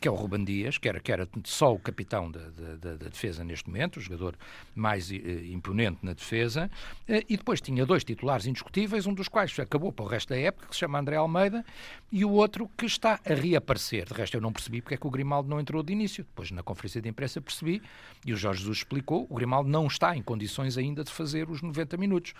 que 0.00 0.08
é 0.08 0.10
o 0.10 0.14
Ruban 0.14 0.44
Dias, 0.44 0.76
que 0.76 0.88
era, 0.88 1.00
que 1.00 1.10
era 1.10 1.28
só 1.44 1.72
o 1.72 1.78
capitão 1.78 2.30
da, 2.30 2.40
da, 2.50 2.96
da 2.96 3.08
defesa 3.08 3.44
neste 3.44 3.67
momento, 3.68 3.98
o 3.98 4.00
jogador 4.00 4.36
mais 4.74 5.10
uh, 5.10 5.14
imponente 5.14 5.98
na 6.02 6.12
defesa. 6.12 6.70
Uh, 7.08 7.24
e 7.28 7.36
depois 7.36 7.60
tinha 7.60 7.86
dois 7.86 8.02
titulares 8.02 8.46
indiscutíveis, 8.46 9.06
um 9.06 9.14
dos 9.14 9.28
quais 9.28 9.58
acabou 9.58 9.92
para 9.92 10.04
o 10.04 10.08
resto 10.08 10.30
da 10.30 10.38
época, 10.38 10.68
que 10.68 10.74
se 10.74 10.80
chama 10.80 10.98
André 10.98 11.16
Almeida, 11.16 11.64
e 12.10 12.24
o 12.24 12.30
outro 12.30 12.68
que 12.76 12.86
está 12.86 13.20
a 13.24 13.34
reaparecer. 13.34 14.06
De 14.06 14.14
resto, 14.14 14.34
eu 14.34 14.40
não 14.40 14.52
percebi 14.52 14.80
porque 14.80 14.94
é 14.94 14.96
que 14.96 15.06
o 15.06 15.10
Grimaldo 15.10 15.48
não 15.48 15.60
entrou 15.60 15.82
de 15.82 15.92
início. 15.92 16.24
Depois, 16.24 16.50
na 16.50 16.62
conferência 16.62 17.00
de 17.00 17.08
imprensa, 17.08 17.40
percebi, 17.40 17.82
e 18.24 18.32
o 18.32 18.36
Jorge 18.36 18.60
Jesus 18.60 18.78
explicou, 18.78 19.26
o 19.28 19.34
Grimaldo 19.34 19.68
não 19.68 19.86
está 19.86 20.16
em 20.16 20.22
condições 20.22 20.76
ainda 20.76 21.04
de 21.04 21.12
fazer 21.12 21.48
os 21.50 21.62
90 21.62 21.96
minutos. 21.96 22.34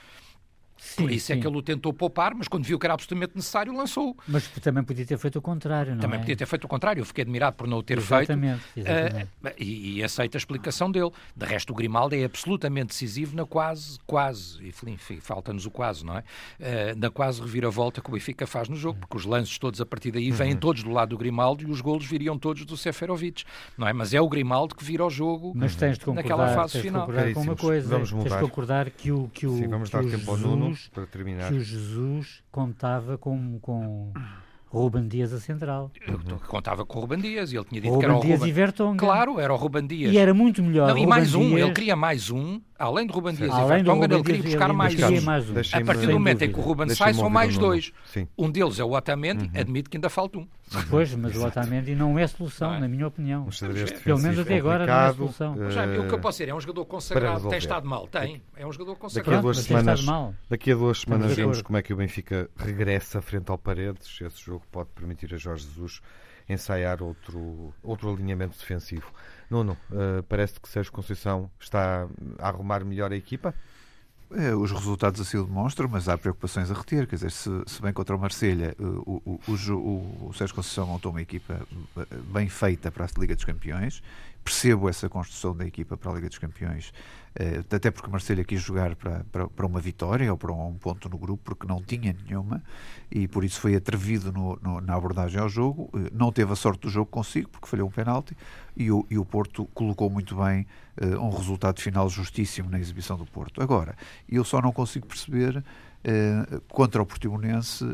Sim, 0.78 1.02
Por 1.02 1.10
isso 1.10 1.32
é 1.32 1.34
sim. 1.34 1.38
é 1.38 1.42
que 1.42 1.46
ele 1.48 1.56
o 1.56 1.62
tentou 1.62 1.92
poupar, 1.92 2.34
mas 2.34 2.46
quando 2.46 2.64
viu 2.64 2.78
que 2.78 2.86
era 2.86 2.94
absolutamente 2.94 3.32
necessário, 3.34 3.72
lançou. 3.76 4.16
Mas 4.26 4.46
também 4.48 4.84
podia 4.84 5.04
ter 5.04 5.18
feito 5.18 5.38
o 5.38 5.42
contrário, 5.42 5.92
não 5.94 6.00
Também 6.00 6.16
é? 6.16 6.20
podia 6.20 6.36
ter 6.36 6.46
feito 6.46 6.64
o 6.64 6.68
contrário. 6.68 7.00
Eu 7.00 7.04
fiquei 7.04 7.22
admirado 7.22 7.56
por 7.56 7.66
não 7.66 7.78
o 7.78 7.82
ter 7.82 7.98
exatamente, 7.98 8.60
feito. 8.74 8.88
Exatamente. 8.88 9.30
Uh, 9.44 9.52
e, 9.58 9.98
e 9.98 10.04
aceito 10.04 10.36
a 10.36 10.38
explicação 10.38 10.90
dele. 10.90 11.10
De 11.36 11.44
resto, 11.44 11.72
o 11.72 11.74
Grimaldo 11.74 12.14
é 12.14 12.24
absolutamente 12.24 12.88
decisivo 12.88 13.36
na 13.36 13.44
quase, 13.44 13.98
quase, 14.06 14.66
enfim, 14.86 15.18
falta-nos 15.20 15.66
o 15.66 15.70
quase, 15.70 16.04
não 16.04 16.16
é? 16.16 16.20
Uh, 16.20 16.98
na 16.98 17.10
quase 17.10 17.40
reviravolta 17.40 18.00
que 18.00 18.08
o 18.08 18.12
Benfica 18.12 18.46
faz 18.46 18.68
no 18.68 18.76
jogo, 18.76 19.00
porque 19.00 19.16
os 19.16 19.24
lances 19.24 19.58
todos 19.58 19.80
a 19.80 19.86
partir 19.86 20.12
daí 20.12 20.30
vêm 20.30 20.52
uhum. 20.52 20.58
todos 20.60 20.82
do 20.82 20.90
lado 20.90 21.10
do 21.10 21.18
Grimaldo 21.18 21.64
e 21.64 21.70
os 21.70 21.80
golos 21.80 22.06
viriam 22.06 22.38
todos 22.38 22.64
do 22.64 22.76
Seferovic, 22.76 23.44
não 23.76 23.88
é? 23.88 23.92
Mas 23.92 24.14
é 24.14 24.20
o 24.20 24.28
Grimaldo 24.28 24.74
que 24.74 24.84
vira 24.84 25.04
o 25.04 25.10
jogo 25.10 25.52
mas 25.54 25.74
tens 25.74 25.98
de 25.98 26.10
naquela 26.12 26.54
fase 26.54 26.80
final. 26.80 27.06
Tens 27.06 27.16
de 27.16 27.34
concordar 27.34 27.34
com 27.34 27.40
uma 27.40 27.56
coisa. 27.56 27.88
Vamos 27.88 28.12
mudar. 28.12 28.28
Tens 28.28 28.36
de 28.36 28.44
concordar 28.44 28.90
que 28.90 29.12
o 29.12 29.28
que 29.28 29.46
o 29.46 29.56
Sim, 29.56 29.68
vamos 29.68 29.90
dar 29.90 30.04
tempo 30.04 30.30
ao 30.30 30.36
Nuno 30.36 30.67
para 30.92 31.06
terminar 31.06 31.48
que 31.48 31.54
o 31.54 31.60
Jesus 31.62 32.42
contava 32.50 33.16
com, 33.16 33.58
com 33.60 34.12
Ruben 34.66 35.08
Dias 35.08 35.32
a 35.32 35.40
central. 35.40 35.90
Contava 36.46 36.84
com 36.84 36.98
o 36.98 37.00
Ruben 37.02 37.20
Dias 37.20 37.52
e 37.52 37.56
ele 37.56 37.64
tinha 37.64 37.80
dito 37.80 37.94
Ruben 37.94 38.00
que 38.00 38.12
era 38.12 38.18
o 38.18 38.20
Dias 38.20 38.38
Ruben... 38.40 38.50
e 38.50 38.52
Vertonghen. 38.52 38.96
Claro, 38.96 39.40
era 39.40 39.52
o 39.52 39.56
Ruben 39.56 39.86
Dias. 39.86 40.12
E 40.12 40.18
era 40.18 40.34
muito 40.34 40.62
melhor. 40.62 40.88
Não, 40.88 40.98
e 40.98 41.06
mais 41.06 41.34
um, 41.34 41.56
ele 41.56 41.72
queria 41.72 41.96
mais 41.96 42.30
um, 42.30 42.60
além 42.78 43.06
de 43.06 43.12
Ruben 43.12 43.34
Dias 43.34 43.50
Além 43.50 43.80
e 43.80 43.82
Vertonghen, 43.82 44.04
ele 44.04 44.22
queria 44.22 44.42
buscar 44.42 44.72
mais 44.72 44.94
um. 44.94 45.20
mais 45.22 45.50
um. 45.50 45.54
A 45.72 45.84
partir 45.84 46.06
do 46.06 46.12
momento 46.12 46.42
em 46.42 46.52
que 46.52 46.58
o 46.58 46.62
Ruben 46.62 46.88
sai, 46.90 47.14
são 47.14 47.28
mais 47.28 47.56
dois. 47.58 47.92
Sim. 48.06 48.28
Um 48.36 48.50
deles 48.50 48.78
é 48.78 48.84
o 48.84 48.92
Otamendi, 48.92 49.44
uhum. 49.44 49.60
admito 49.60 49.90
que 49.90 49.96
ainda 49.96 50.08
falta 50.08 50.38
um. 50.38 50.48
Pois, 50.88 51.14
mas 51.14 51.36
o 51.36 51.46
Otamendi 51.46 51.94
não 51.94 52.18
é 52.18 52.26
solução, 52.26 52.70
não 52.70 52.76
é? 52.76 52.80
na 52.80 52.88
minha 52.88 53.06
opinião. 53.06 53.48
Pelo 54.04 54.18
menos 54.18 54.38
até 54.38 54.58
agora 54.58 54.86
não 54.86 54.94
é 54.94 55.14
solução. 55.14 55.54
Uh, 55.54 55.70
já, 55.70 55.86
o 55.86 56.06
que 56.06 56.14
eu 56.14 56.20
posso 56.20 56.38
dizer 56.38 56.50
é 56.50 56.54
um 56.54 56.60
jogador 56.60 56.84
consagrado, 56.84 57.48
tem 57.48 57.58
estado 57.58 57.86
mal, 57.86 58.06
tem. 58.06 58.42
É 58.56 58.66
um 58.66 58.72
jogador 58.72 58.96
consagrado. 58.96 59.30
Daqui 59.30 59.38
a 59.38 59.42
duas 59.42 59.58
semanas, 59.58 60.06
daqui 60.48 60.72
a 60.72 60.74
duas 60.74 61.00
semanas 61.00 61.34
vemos 61.34 61.62
como 61.62 61.78
é 61.78 61.82
que 61.82 61.92
o 61.92 61.96
Benfica 61.96 62.48
regressa 62.56 63.20
frente 63.20 63.50
ao 63.50 63.58
Paredes. 63.58 64.20
Esse 64.20 64.40
jogo 64.40 64.62
pode 64.70 64.88
permitir 64.94 65.34
a 65.34 65.36
Jorge 65.36 65.64
Jesus 65.64 66.00
ensaiar 66.48 67.02
outro, 67.02 67.74
outro 67.82 68.10
alinhamento 68.10 68.56
defensivo. 68.58 69.12
Nuno, 69.50 69.76
uh, 69.90 70.22
parece 70.28 70.60
que 70.60 70.68
Sérgio 70.68 70.92
Conceição 70.92 71.50
está 71.58 72.06
a 72.38 72.48
arrumar 72.48 72.84
melhor 72.84 73.12
a 73.12 73.16
equipa? 73.16 73.54
É, 74.30 74.54
os 74.54 74.70
resultados 74.70 75.22
assim 75.22 75.38
o 75.38 75.44
demonstram, 75.44 75.88
mas 75.88 76.06
há 76.06 76.18
preocupações 76.18 76.70
a 76.70 76.74
reter. 76.74 77.06
Quer 77.06 77.16
dizer, 77.16 77.30
se, 77.30 77.50
se 77.66 77.80
bem 77.80 77.94
contra 77.94 78.14
o 78.14 78.18
Marselha 78.18 78.76
o, 78.78 79.22
o, 79.24 79.40
o, 79.48 80.28
o 80.28 80.34
Sérgio 80.34 80.54
Conceição 80.54 80.86
montou 80.86 81.10
uma 81.10 81.22
equipa 81.22 81.66
bem 82.30 82.46
feita 82.48 82.90
para 82.90 83.06
a 83.06 83.08
Liga 83.18 83.34
dos 83.34 83.44
Campeões, 83.44 84.02
percebo 84.44 84.88
essa 84.88 85.08
construção 85.08 85.56
da 85.56 85.66
equipa 85.66 85.96
para 85.96 86.10
a 86.10 86.14
Liga 86.14 86.28
dos 86.28 86.38
Campeões 86.38 86.92
eh, 87.27 87.27
até 87.70 87.90
porque 87.90 88.10
Marselha 88.10 88.44
quis 88.44 88.60
jogar 88.60 88.96
para, 88.96 89.24
para, 89.30 89.48
para, 89.48 89.66
uma 89.66 89.80
vitória 89.80 90.30
ou 90.30 90.36
para 90.36 90.52
um 90.52 90.74
ponto 90.74 91.08
no 91.08 91.16
grupo, 91.16 91.42
porque 91.44 91.66
não 91.66 91.82
tinha 91.82 92.14
nenhuma, 92.24 92.62
e 93.10 93.28
por 93.28 93.44
isso 93.44 93.60
foi 93.60 93.76
atrevido 93.76 94.32
no, 94.32 94.58
no, 94.60 94.80
na 94.80 94.94
abordagem 94.94 95.40
ao 95.40 95.48
jogo. 95.48 95.88
Eh, 95.94 96.10
não 96.12 96.32
teve 96.32 96.52
a 96.52 96.56
sorte 96.56 96.80
do 96.80 96.90
jogo 96.90 97.10
consigo, 97.10 97.48
porque 97.48 97.68
falhou 97.68 97.88
um 97.88 97.90
penalti, 97.90 98.36
e 98.76 98.90
o, 98.90 99.06
e 99.10 99.18
o 99.18 99.24
Porto 99.24 99.66
colocou 99.74 100.10
muito 100.10 100.36
bem 100.36 100.66
uh, 101.00 101.20
um 101.20 101.30
resultado 101.30 101.80
final 101.80 102.08
justíssimo 102.08 102.70
na 102.70 102.78
exibição 102.78 103.16
do 103.16 103.24
Porto. 103.24 103.62
Agora, 103.62 103.96
eu 104.28 104.44
só 104.44 104.60
não 104.60 104.72
consigo 104.72 105.06
perceber. 105.06 105.62
Contra 106.68 107.02
o 107.02 107.04
Portimonense 107.04 107.84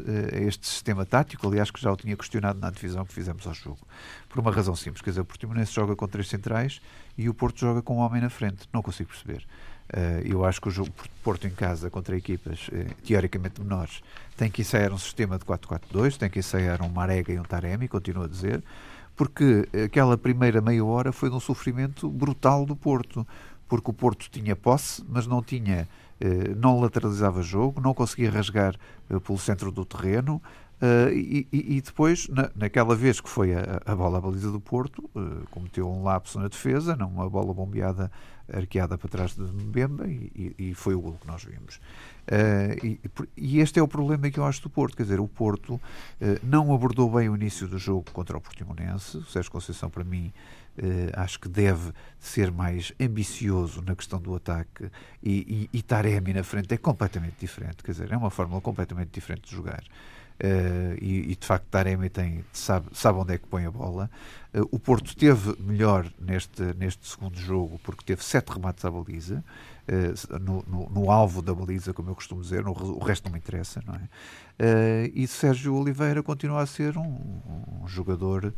este 0.47 0.69
sistema 0.69 1.07
tático, 1.07 1.49
aliás, 1.49 1.71
que 1.71 1.81
já 1.81 1.91
o 1.91 1.97
tinha 1.97 2.15
questionado 2.15 2.61
na 2.61 2.71
divisão 2.71 3.03
que 3.05 3.15
fizemos 3.15 3.47
ao 3.47 3.55
jogo. 3.55 3.81
Por 4.29 4.41
uma 4.41 4.53
razão 4.53 4.77
simples, 4.77 5.01
quer 5.01 5.11
dizer, 5.11 5.23
o 5.23 5.25
Portimonense 5.25 5.73
joga 5.73 5.97
com 5.97 6.07
três 6.07 6.29
centrais 6.29 6.83
e 7.17 7.29
o 7.29 7.35
Porto 7.35 7.61
joga 7.61 7.83
com 7.83 7.97
um 7.97 8.01
homem 8.01 8.21
na 8.21 8.31
frente. 8.31 8.69
Não 8.73 8.83
consigo 8.83 9.11
perceber. 9.11 9.47
Uh, 9.93 10.27
eu 10.27 10.45
acho 10.45 10.61
que 10.61 10.69
o 10.69 10.71
jogo 10.71 10.91
Porto 11.23 11.47
em 11.47 11.51
casa 11.51 11.91
contra 11.91 12.17
equipas 12.17 12.69
uh, 12.69 12.95
teoricamente 13.05 13.61
menores 13.61 14.03
tem 14.35 14.51
que 14.51 14.63
ensaiar 14.63 14.93
um 14.93 14.99
sistema 14.99 15.39
de 15.39 15.45
4-4-2, 15.45 16.17
tem 16.17 16.31
que 16.31 16.39
ensaiar 16.39 16.81
um 16.83 16.89
Marega 16.89 17.33
e 17.33 17.39
um 17.39 17.43
Taremi, 17.43 17.87
continuo 17.87 18.25
a 18.25 18.29
dizer, 18.29 18.65
porque 19.15 19.69
aquela 19.85 20.17
primeira 20.17 20.63
meia 20.63 20.83
hora 20.85 21.13
foi 21.13 21.29
de 21.29 21.37
um 21.37 21.41
sofrimento 21.41 22.09
brutal 22.09 22.65
do 22.65 22.75
Porto, 22.75 23.27
porque 23.69 23.91
o 23.91 23.95
Porto 23.95 24.29
tinha 24.31 24.57
posse, 24.57 25.05
mas 25.07 25.27
não 25.27 25.43
tinha, 25.43 25.87
uh, 26.21 26.57
não 26.57 26.81
lateralizava 26.81 27.43
jogo, 27.43 27.79
não 27.79 27.93
conseguia 27.93 28.31
rasgar 28.31 28.75
pelo 29.07 29.39
centro 29.39 29.71
do 29.71 29.85
terreno, 29.85 30.41
Uh, 30.83 31.11
e, 31.13 31.49
e, 31.53 31.81
depois, 31.81 32.29
na, 32.29 32.51
naquela 32.55 32.97
vez 32.97 33.21
que 33.21 33.29
foi 33.29 33.55
a, 33.55 33.81
a 33.87 33.95
bola 33.95 34.19
à 34.19 34.21
baliza 34.21 34.51
do 34.51 34.61
Porto, 34.61 35.09
uh, 35.15 35.47
cometeu 35.51 35.89
um 35.89 36.03
lapso 36.03 36.39
na 36.39 36.49
defesa, 36.49 36.97
não 36.97 37.09
uma 37.09 37.31
bola 37.31 37.55
bombeada, 37.55 38.11
arqueada 38.53 38.99
para 38.99 39.09
trás 39.09 39.35
de 39.35 39.43
Mbemba, 39.43 40.07
e, 40.09 40.55
e, 40.59 40.75
foi 40.75 40.95
o 40.95 41.01
gol 41.01 41.17
que 41.19 41.27
nós 41.27 41.45
vimos. 41.45 41.77
Uh, 42.27 42.99
e, 43.37 43.61
este 43.61 43.79
é 43.79 43.83
o 43.83 43.89
problema 43.89 44.29
que 44.31 44.39
eu 44.39 44.45
acho 44.45 44.63
do 44.63 44.69
Porto, 44.69 44.97
quer 44.97 45.05
dizer, 45.05 45.21
o 45.21 45.29
Porto 45.29 45.81
não 46.43 46.75
abordou 46.75 47.11
bem 47.11 47.29
o 47.29 47.37
início 47.37 47.69
do 47.69 47.79
jogo 47.79 48.05
contra 48.13 48.37
o 48.37 48.41
Portimonense, 48.41 49.17
o 49.19 49.25
Sérgio 49.25 49.51
Conceição, 49.51 49.89
para 49.89 50.05
mim, 50.05 50.33
acho 51.15 51.39
que 51.39 51.49
deve 51.49 51.93
ser 52.19 52.51
mais 52.51 52.93
ambicioso 53.01 53.81
na 53.81 53.95
questão 53.95 54.21
do 54.21 54.35
ataque, 54.35 54.91
e, 55.23 55.69
e, 55.73 55.79
e 55.79 55.83
Taremi 55.83 56.35
na 56.35 56.43
frente 56.43 56.75
é 56.75 56.77
completamente 56.77 57.37
diferente, 57.39 57.83
quer 57.83 57.93
dizer, 57.93 58.13
é 58.13 58.17
uma 58.17 58.31
fórmula 58.31 58.61
completamente 58.61 59.11
diferente 59.11 59.49
de 59.49 59.55
jogar. 59.55 59.83
Uh, 60.43 60.99
e, 61.01 61.31
e, 61.31 61.37
de 61.37 61.47
facto 61.47 61.65
Taremi 61.71 62.11
tem, 62.11 62.45
sabe, 62.53 62.89
sabe 62.93 63.21
onde 63.21 63.35
é 63.35 63.39
que 63.39 63.47
põe 63.47 63.67
a 63.67 63.71
bola. 63.71 64.11
Uh, 64.53 64.69
o 64.73 64.79
Porto 64.81 65.15
teve 65.15 65.55
melhor 65.61 66.13
neste, 66.21 66.63
neste 66.77 67.07
segundo 67.07 67.39
jogo 67.39 67.81
porque 67.85 68.05
teve 68.05 68.25
sete 68.25 68.51
remates 68.51 68.85
à 68.85 68.91
baliza, 68.91 69.45
no, 70.41 70.65
no, 70.67 70.91
no, 70.91 71.11
alvo 71.11 71.43
da 71.43 71.55
baliza, 71.55 71.93
como 71.93 72.11
eu 72.11 72.15
costumo 72.15 72.41
dizer, 72.41 72.65
no, 72.65 72.73
o 72.73 72.99
resto 73.05 73.27
não 73.27 73.33
me 73.33 73.39
interessa, 73.39 73.83
não 73.87 73.95
é? 73.95 75.11
e 75.13 75.27
Sérgio 75.27 75.75
Oliveira 75.75 76.23
continua 76.23 76.63
a 76.63 76.67
ser 76.67 76.97
um, 76.97 77.03
um 77.83 77.89
jogador 77.89 78.55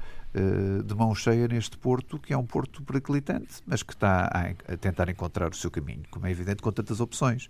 de 0.85 0.95
mão 0.95 1.14
cheia 1.14 1.49
neste 1.49 1.79
Porto, 1.79 2.18
que 2.18 2.35
é 2.35 2.37
um 2.37 2.45
Porto 2.45 2.83
periclitante, 2.83 3.62
mas 3.66 3.83
que 3.83 3.95
está 3.95 4.27
a, 4.27 4.72
a 4.72 4.77
tentar 4.77 5.09
encontrar 5.09 5.51
o 5.51 5.57
seu 5.57 5.70
caminho, 5.70 6.03
como 6.11 6.27
é 6.27 6.31
evidente, 6.31 6.62
com 6.62 6.70
tantas 6.70 7.01
opções. 7.01 7.49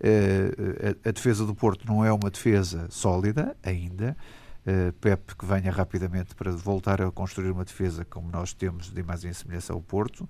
A, 0.00 1.08
a, 1.08 1.12
defesa 1.12 1.44
do 1.44 1.54
Porto 1.54 1.84
não 1.86 2.04
é 2.04 2.12
uma 2.12 2.30
defesa 2.30 2.86
sólida 2.88 3.56
ainda. 3.62 4.16
Uh, 4.68 4.92
Pep 4.94 5.34
que 5.34 5.46
venha 5.46 5.72
rapidamente 5.72 6.34
para 6.34 6.52
voltar 6.52 7.00
a 7.00 7.10
construir 7.10 7.50
uma 7.50 7.64
defesa 7.64 8.04
como 8.04 8.30
nós 8.30 8.52
temos 8.52 8.92
de 8.92 9.00
imagem 9.00 9.30
e 9.30 9.34
semelhança 9.34 9.72
ao 9.72 9.80
Porto, 9.80 10.20
uh, 10.20 10.28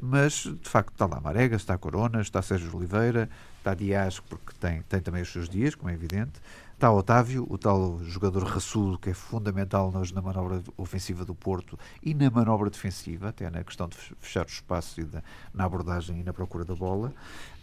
mas 0.00 0.32
de 0.32 0.68
facto 0.68 0.92
está 0.92 1.06
lá 1.06 1.20
Marega, 1.20 1.56
está 1.56 1.76
Corona, 1.76 2.20
está 2.20 2.40
Sérgio 2.40 2.74
Oliveira, 2.74 3.28
está 3.58 3.74
Dias, 3.74 4.20
porque 4.20 4.52
tem, 4.58 4.82
tem 4.82 5.00
também 5.00 5.22
os 5.22 5.32
seus 5.32 5.48
dias, 5.48 5.74
como 5.74 5.90
é 5.90 5.94
evidente, 5.94 6.40
Está 6.74 6.90
Otávio, 6.92 7.46
o 7.48 7.56
tal 7.56 8.00
jogador 8.02 8.42
raçudo 8.42 8.98
que 8.98 9.08
é 9.08 9.14
fundamental 9.14 9.92
na 10.12 10.20
manobra 10.20 10.60
ofensiva 10.76 11.24
do 11.24 11.34
Porto 11.34 11.78
e 12.02 12.12
na 12.12 12.28
manobra 12.28 12.68
defensiva, 12.68 13.28
até 13.28 13.48
na 13.48 13.62
questão 13.62 13.88
de 13.88 13.96
fechar 14.18 14.44
o 14.44 14.48
espaço 14.48 15.00
e 15.00 15.06
na 15.54 15.64
abordagem 15.64 16.20
e 16.20 16.24
na 16.24 16.32
procura 16.32 16.64
da 16.64 16.74
bola. 16.74 17.14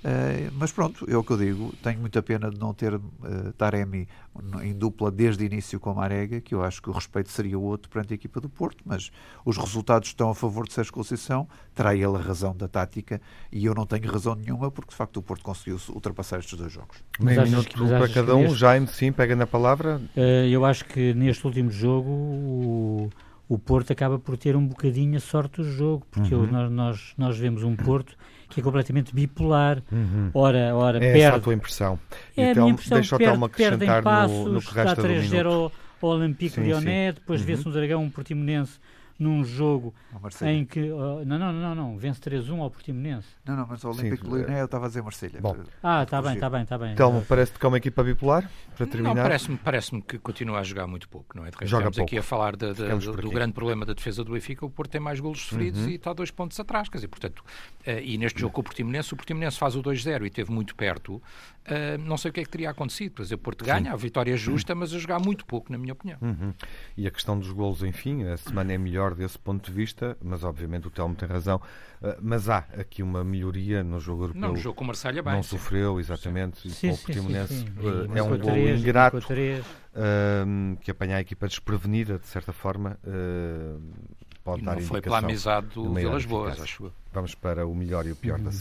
Uh, 0.03 0.51
mas 0.53 0.71
pronto, 0.71 1.05
é 1.07 1.15
o 1.15 1.23
que 1.23 1.31
eu 1.31 1.37
digo. 1.37 1.73
Tenho 1.83 1.99
muita 1.99 2.23
pena 2.23 2.49
de 2.49 2.59
não 2.59 2.73
ter 2.73 2.95
uh, 2.95 3.01
Taremi 3.55 4.07
em 4.63 4.73
dupla 4.73 5.11
desde 5.11 5.43
o 5.43 5.45
início 5.45 5.79
com 5.79 5.91
a 5.91 5.93
Marega, 5.93 6.41
que 6.41 6.55
eu 6.55 6.63
acho 6.63 6.81
que 6.81 6.89
o 6.89 6.93
respeito 6.93 7.29
seria 7.29 7.59
outro 7.59 7.89
perante 7.89 8.13
a 8.13 8.15
equipa 8.15 8.41
do 8.41 8.49
Porto, 8.49 8.83
mas 8.85 9.11
os 9.45 9.57
resultados 9.57 10.09
estão 10.09 10.29
a 10.29 10.35
favor 10.35 10.67
de 10.67 10.73
Sérgio 10.73 10.93
Conceição, 10.93 11.47
terá 11.75 11.93
ele 11.93 12.15
a 12.15 12.19
razão 12.19 12.55
da 12.55 12.67
tática 12.67 13.21
e 13.51 13.65
eu 13.65 13.75
não 13.75 13.85
tenho 13.85 14.11
razão 14.11 14.33
nenhuma 14.33 14.71
porque 14.71 14.89
de 14.89 14.95
facto 14.95 15.17
o 15.17 15.21
Porto 15.21 15.43
conseguiu 15.43 15.77
ultrapassar 15.89 16.39
estes 16.39 16.57
dois 16.57 16.71
jogos. 16.71 16.97
Meio 17.19 17.43
minuto 17.43 17.77
para 17.77 18.09
cada 18.09 18.35
um, 18.35 18.43
neste... 18.43 18.57
Jaime, 18.57 18.87
sim, 18.87 19.11
pega 19.11 19.35
na 19.35 19.45
palavra. 19.45 20.01
Uh, 20.15 20.47
eu 20.49 20.65
acho 20.65 20.85
que 20.85 21.13
neste 21.13 21.45
último 21.45 21.69
jogo 21.69 22.09
o 22.09 23.09
o 23.51 23.59
Porto 23.59 23.91
acaba 23.91 24.17
por 24.17 24.37
ter 24.37 24.55
um 24.55 24.65
bocadinho 24.65 25.17
a 25.17 25.19
sorte 25.19 25.57
do 25.57 25.69
jogo, 25.69 26.07
porque 26.09 26.33
uhum. 26.33 26.47
nós, 26.49 26.71
nós, 26.71 27.13
nós 27.17 27.37
vemos 27.37 27.63
um 27.63 27.75
Porto 27.75 28.15
que 28.53 28.61
é 28.61 28.63
completamente 28.63 29.13
bipolar. 29.13 29.81
Uhum. 29.91 30.29
Ora, 30.33 30.75
ora 30.75 30.97
é 30.97 30.99
perde. 30.99 31.21
essa 31.21 31.37
a 31.37 31.39
tua 31.39 31.53
impressão. 31.53 31.99
É 32.35 32.51
então, 32.51 32.63
a 32.63 32.65
minha 32.65 32.73
impressão. 32.73 32.97
Deixa 32.97 33.17
perde, 33.17 33.39
o 33.39 33.45
acrescentar 33.45 34.03
passos, 34.03 34.37
no, 34.37 34.53
no 34.53 34.61
que 34.61 34.73
resta 34.73 35.01
3-0 35.01 35.45
ao, 35.45 35.71
Olympique 36.03 36.59
Lyonnais, 36.59 37.13
depois 37.13 37.41
uhum. 37.41 37.47
vê-se 37.47 37.65
no 37.65 37.71
Dragão 37.71 38.03
um 38.03 38.09
Portimonense 38.09 38.79
num 39.21 39.43
jogo 39.43 39.93
em 40.41 40.65
que. 40.65 40.79
Uh, 40.91 41.23
não, 41.23 41.37
não, 41.37 41.53
não, 41.53 41.75
não, 41.75 41.97
vence 41.97 42.19
3-1 42.19 42.59
ao 42.59 42.71
Portimonense. 42.71 43.27
Não, 43.45 43.55
não, 43.55 43.67
mas 43.69 43.83
o 43.83 43.89
Olímpico 43.89 44.25
de 44.25 44.33
Lyonnais 44.33 44.59
eu 44.59 44.65
estava 44.65 44.85
a 44.85 44.87
dizer 44.87 45.03
Marselha. 45.03 45.39
Bom. 45.39 45.57
Ah, 45.83 46.01
está 46.01 46.19
bem, 46.21 46.33
está 46.33 46.49
bem, 46.49 46.63
está 46.63 46.77
bem. 46.77 46.93
Então, 46.93 47.23
parece-te 47.27 47.59
que 47.59 47.65
é 47.65 47.67
uma 47.67 47.77
equipa 47.77 48.03
bipolar, 48.03 48.49
para 48.75 48.87
terminar? 48.87 49.13
Não, 49.13 49.21
parece-me 49.21 49.57
parece 49.57 50.01
que 50.01 50.17
continua 50.17 50.59
a 50.59 50.63
jogar 50.63 50.87
muito 50.87 51.07
pouco, 51.07 51.37
não 51.37 51.45
é? 51.45 51.51
De 51.51 51.55
resto, 51.55 51.69
Joga 51.69 51.83
estamos 51.83 51.97
pouco. 51.97 52.09
aqui 52.09 52.17
a 52.17 52.23
falar 52.23 52.55
de, 52.55 52.73
de, 52.73 52.83
do, 52.83 53.15
do 53.17 53.29
grande 53.29 53.53
problema 53.53 53.85
da 53.85 53.93
defesa 53.93 54.23
do 54.23 54.33
Benfica, 54.33 54.65
o 54.65 54.69
Porto 54.71 54.89
tem 54.89 54.99
mais 54.99 55.19
golos 55.19 55.41
sofridos 55.41 55.81
uhum. 55.81 55.89
e 55.89 55.95
está 55.95 56.11
dois 56.13 56.31
pontos 56.31 56.59
atrás, 56.59 56.89
quer 56.89 56.97
dizer, 56.97 57.07
portanto, 57.07 57.43
uh, 57.85 57.91
e 58.03 58.17
neste 58.17 58.41
jogo 58.41 58.53
com 58.53 58.61
o 58.61 58.63
Portimonense, 58.63 59.13
o 59.13 59.15
Portimonense 59.15 59.59
faz 59.59 59.75
o 59.75 59.83
2-0 59.83 60.23
e 60.23 60.27
esteve 60.27 60.51
muito 60.51 60.75
perto, 60.75 61.21
uh, 61.67 61.97
não 61.99 62.17
sei 62.17 62.31
o 62.31 62.33
que 62.33 62.39
é 62.39 62.43
que 62.43 62.49
teria 62.49 62.69
acontecido, 62.69 63.13
pois 63.15 63.31
o 63.31 63.37
Porto 63.37 63.65
ganha, 63.65 63.85
Sim. 63.85 63.89
a 63.89 63.95
vitória 63.95 64.33
é 64.33 64.37
justa, 64.37 64.73
mas 64.73 64.93
a 64.93 64.99
jogar 64.99 65.19
muito 65.19 65.45
pouco, 65.45 65.71
na 65.71 65.77
minha 65.77 65.93
opinião. 65.93 66.17
Uhum. 66.21 66.53
E 66.97 67.07
a 67.07 67.11
questão 67.11 67.37
dos 67.37 67.51
golos, 67.51 67.83
enfim, 67.83 68.23
a 68.23 68.37
semana 68.37 68.73
é 68.73 68.77
melhor 68.77 69.13
desse 69.15 69.37
ponto 69.37 69.65
de 69.65 69.71
vista, 69.71 70.17
mas 70.21 70.43
obviamente 70.43 70.87
o 70.87 70.89
Telmo 70.89 71.15
tem 71.15 71.27
razão. 71.27 71.61
Uh, 72.01 72.15
mas 72.21 72.49
há 72.49 72.65
aqui 72.77 73.03
uma 73.03 73.23
melhoria 73.23 73.83
no 73.83 73.99
jogo 73.99 74.23
europeu. 74.23 74.41
Não, 74.41 74.49
no 74.49 74.57
jogo 74.57 74.75
com 74.75 74.83
o 74.83 74.87
Marselha 74.87 75.21
bem. 75.21 75.33
Não 75.33 75.43
sim. 75.43 75.49
sofreu, 75.49 75.99
exatamente. 75.99 76.61
Sim. 76.61 76.67
E 76.69 76.71
sim, 76.71 76.89
o 76.91 76.97
Portimonense 76.97 77.65
uh, 77.77 78.17
é 78.17 78.23
um 78.23 78.37
gol 78.37 78.57
ingrato 78.57 79.17
uh, 79.17 79.21
que 80.81 80.89
apanha 80.89 81.17
a 81.17 81.21
equipa 81.21 81.47
desprevenida, 81.47 82.17
de 82.17 82.27
certa 82.27 82.51
forma. 82.51 82.97
pode 84.43 84.61
e 84.61 84.65
dar 84.65 84.75
não 84.75 84.81
foi 84.81 85.01
pela 85.01 85.19
amizade 85.19 85.67
do 85.67 85.93
Vilas 85.93 86.25
Boas, 86.25 86.59
acho 86.59 86.91
Vamos 87.13 87.35
para 87.35 87.67
o 87.67 87.75
melhor 87.75 88.05
e 88.07 88.11
o 88.11 88.15
pior 88.15 88.39
da 88.39 88.49
uhum. 88.49 88.51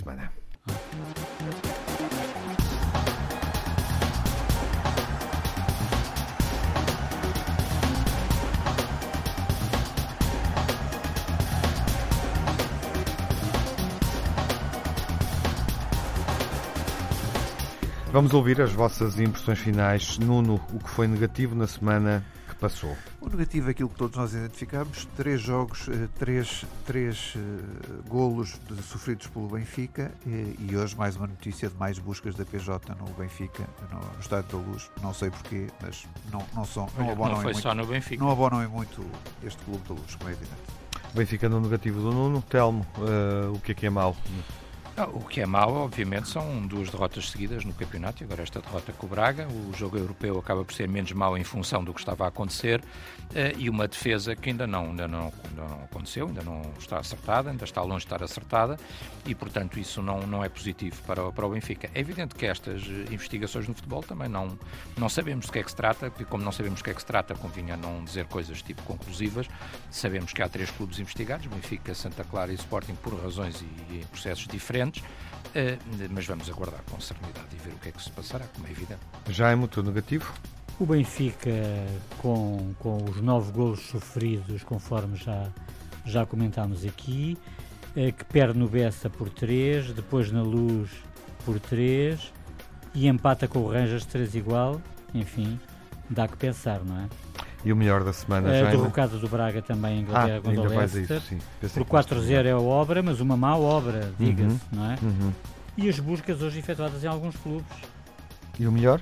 Vamos 18.13 18.35
ouvir 18.35 18.61
as 18.61 18.73
vossas 18.73 19.21
impressões 19.21 19.61
finais. 19.61 20.19
Nuno, 20.19 20.61
o 20.73 20.81
que 20.81 20.91
foi 20.91 21.07
negativo 21.07 21.55
na 21.55 21.69
semana 21.69 22.25
que 22.49 22.57
passou? 22.57 22.97
O 23.21 23.29
negativo 23.29 23.69
é 23.69 23.71
aquilo 23.71 23.89
que 23.89 23.95
todos 23.95 24.17
nós 24.17 24.35
identificamos: 24.35 25.07
três 25.17 25.41
jogos, 25.41 25.89
eh, 25.89 26.09
três, 26.19 26.67
três 26.85 27.37
uh, 27.37 28.09
golos 28.09 28.59
de, 28.69 28.83
sofridos 28.83 29.29
pelo 29.29 29.47
Benfica 29.47 30.11
e, 30.27 30.57
e, 30.59 30.77
hoje 30.77 30.97
mais 30.97 31.15
uma 31.15 31.29
notícia 31.29 31.69
de 31.69 31.77
mais 31.77 32.01
buscas 32.01 32.35
da 32.35 32.45
PJ 32.45 32.97
no 32.97 33.05
Benfica, 33.13 33.65
no, 33.93 34.01
no 34.01 34.21
Estádio 34.21 34.59
da 34.59 34.71
Luz. 34.71 34.91
Não 35.01 35.15
sei 35.15 35.31
porquê, 35.31 35.69
mas 35.81 36.05
não, 36.33 36.45
não, 36.53 36.65
são, 36.65 36.89
não 36.99 37.13
abonam 37.13 37.35
não 37.35 37.43
foi 37.43 37.53
muito, 37.53 37.63
só 37.63 37.75
no 37.77 37.87
Benfica. 37.87 38.25
Não 38.25 38.33
abonam 38.33 38.69
muito 38.69 39.07
este 39.45 39.63
Clube 39.63 39.87
da 39.87 39.95
Luz, 39.95 40.17
como 40.17 40.31
é 40.31 40.33
evidente. 40.33 40.63
Benfica 41.15 41.49
no 41.49 41.61
negativo 41.61 42.01
do 42.01 42.11
Nuno. 42.11 42.43
Telmo, 42.43 42.85
uh, 42.99 43.55
o 43.55 43.61
que 43.61 43.71
é 43.71 43.75
que 43.77 43.87
é 43.87 43.91
mau? 43.91 44.17
O 45.15 45.25
que 45.25 45.41
é 45.41 45.47
mau, 45.47 45.75
obviamente, 45.75 46.29
são 46.29 46.67
duas 46.67 46.91
derrotas 46.91 47.31
seguidas 47.31 47.65
no 47.65 47.73
campeonato 47.73 48.23
e 48.23 48.25
agora 48.25 48.43
esta 48.43 48.61
derrota 48.61 48.93
com 48.93 49.07
o 49.07 49.09
Braga. 49.09 49.47
O 49.49 49.73
jogo 49.75 49.97
europeu 49.97 50.39
acaba 50.39 50.65
por 50.65 50.75
ser 50.75 50.89
menos 50.89 51.13
mau 51.13 51.39
em 51.39 51.45
função 51.45 51.83
do 51.83 51.95
que 51.95 52.01
estava 52.01 52.25
a 52.25 52.29
acontecer 52.29 52.83
eh, 53.35 53.55
e 53.57 53.71
uma 53.71 53.87
defesa 53.87 54.35
que 54.35 54.51
ainda 54.51 54.67
não, 54.67 54.87
ainda, 54.87 55.09
não, 55.09 55.33
ainda 55.49 55.63
não 55.69 55.85
aconteceu, 55.85 56.27
ainda 56.27 56.43
não 56.43 56.63
está 56.79 56.99
acertada, 56.99 57.51
ainda 57.51 57.65
está 57.65 57.83
longe 57.83 58.01
de 58.01 58.13
estar 58.13 58.23
acertada 58.23 58.77
e, 59.25 59.35
portanto, 59.35 59.79
isso 59.79 60.03
não, 60.03 60.27
não 60.27 60.45
é 60.45 60.49
positivo 60.49 61.01
para, 61.07 61.31
para 61.31 61.47
o 61.47 61.51
Benfica. 61.51 61.91
É 61.95 62.01
evidente 62.01 62.35
que 62.35 62.45
estas 62.47 62.83
investigações 63.11 63.69
no 63.69 63.75
futebol 63.75 64.03
também 64.03 64.29
não, 64.29 64.59
não 64.99 65.09
sabemos 65.09 65.47
do 65.47 65.53
que 65.53 65.61
é 65.61 65.63
que 65.63 65.71
se 65.71 65.77
trata, 65.77 66.13
e 66.19 66.25
como 66.25 66.45
não 66.45 66.53
sabemos 66.53 66.81
do 66.81 66.85
que 66.85 66.91
é 66.91 66.95
que 66.95 67.01
se 67.01 67.07
trata, 67.07 67.35
convinha 67.35 67.77
não 67.77 68.05
dizer 68.05 68.27
coisas 68.27 68.61
tipo 68.61 68.83
conclusivas. 68.83 69.47
Sabemos 69.91 70.33
que 70.33 70.43
há 70.43 70.49
três 70.49 70.71
clubes 70.71 70.99
investigados, 70.99 71.47
Benfica, 71.47 71.95
Santa 71.95 72.25
Clara 72.25 72.53
e 72.53 72.57
Sporting, 72.57 72.95
por 72.97 73.15
razões 73.15 73.63
e, 73.63 73.95
e 73.95 74.05
processos 74.11 74.47
diferentes 74.47 74.80
diferentes, 74.81 75.03
uh, 75.03 76.09
mas 76.11 76.27
vamos 76.27 76.49
aguardar 76.49 76.81
com 76.91 77.01
serenidade 77.01 77.47
e 77.53 77.57
ver 77.57 77.75
o 77.75 77.79
que 77.79 77.89
é 77.89 77.93
que 77.93 78.03
se 78.03 78.11
passará, 78.11 78.47
como 78.55 78.67
é 78.67 78.71
evidente. 78.71 79.01
Já 79.29 79.51
é 79.51 79.55
muito 79.55 79.83
negativo? 79.83 80.33
O 80.79 80.87
Benfica, 80.87 81.51
com, 82.19 82.73
com 82.79 83.05
os 83.05 83.21
nove 83.21 83.53
golos 83.53 83.81
sofridos, 83.81 84.65
conforme 84.65 85.17
já, 85.17 85.49
já 86.07 86.25
comentámos 86.25 86.85
aqui, 86.85 87.37
uh, 87.91 88.13
que 88.13 88.25
perde 88.25 88.59
no 88.59 88.69
Bessa 88.69 89.11
por 89.11 89.29
3, 89.29 89.93
depois 89.93 90.31
na 90.33 90.43
Luz 90.43 90.91
por 91.45 91.59
3 91.61 92.33
e 92.95 93.07
empata 93.07 93.47
com 93.47 93.61
o 93.61 93.71
Rangers 93.71 94.05
3 94.07 94.35
igual, 94.35 94.81
enfim, 95.15 95.61
dá 96.09 96.27
que 96.27 96.37
pensar, 96.37 96.85
não 96.85 96.99
é? 96.99 97.09
E 97.65 97.73
o 97.73 97.77
melhor 97.77 98.03
da 98.03 98.13
semana, 98.13 98.59
já? 98.59 98.69
A 98.69 98.71
derrocada 98.71 99.19
do 99.19 99.29
Braga 99.29 99.61
também 99.61 99.99
em 99.99 100.03
Inglaterra 100.03 100.39
ah, 100.39 100.41
contra 100.41 100.63
o 100.63 100.79
Leicester. 100.79 101.23
Por 101.75 101.85
4-0 101.85 102.47
é 102.47 102.51
a 102.53 102.59
obra, 102.59 103.03
mas 103.03 103.21
uma 103.21 103.37
má 103.37 103.57
obra, 103.57 104.13
diga-se, 104.19 104.49
uhum, 104.49 104.61
não 104.73 104.91
é? 104.91 104.99
Uhum. 105.03 105.33
E 105.77 105.89
as 105.89 105.99
buscas 106.01 106.41
hoje 106.41 106.59
efetuadas 106.59 107.05
em 107.05 107.07
alguns 107.07 107.37
clubes. 107.37 107.77
E 108.59 108.67
o 108.67 108.73
melhor? 108.73 109.01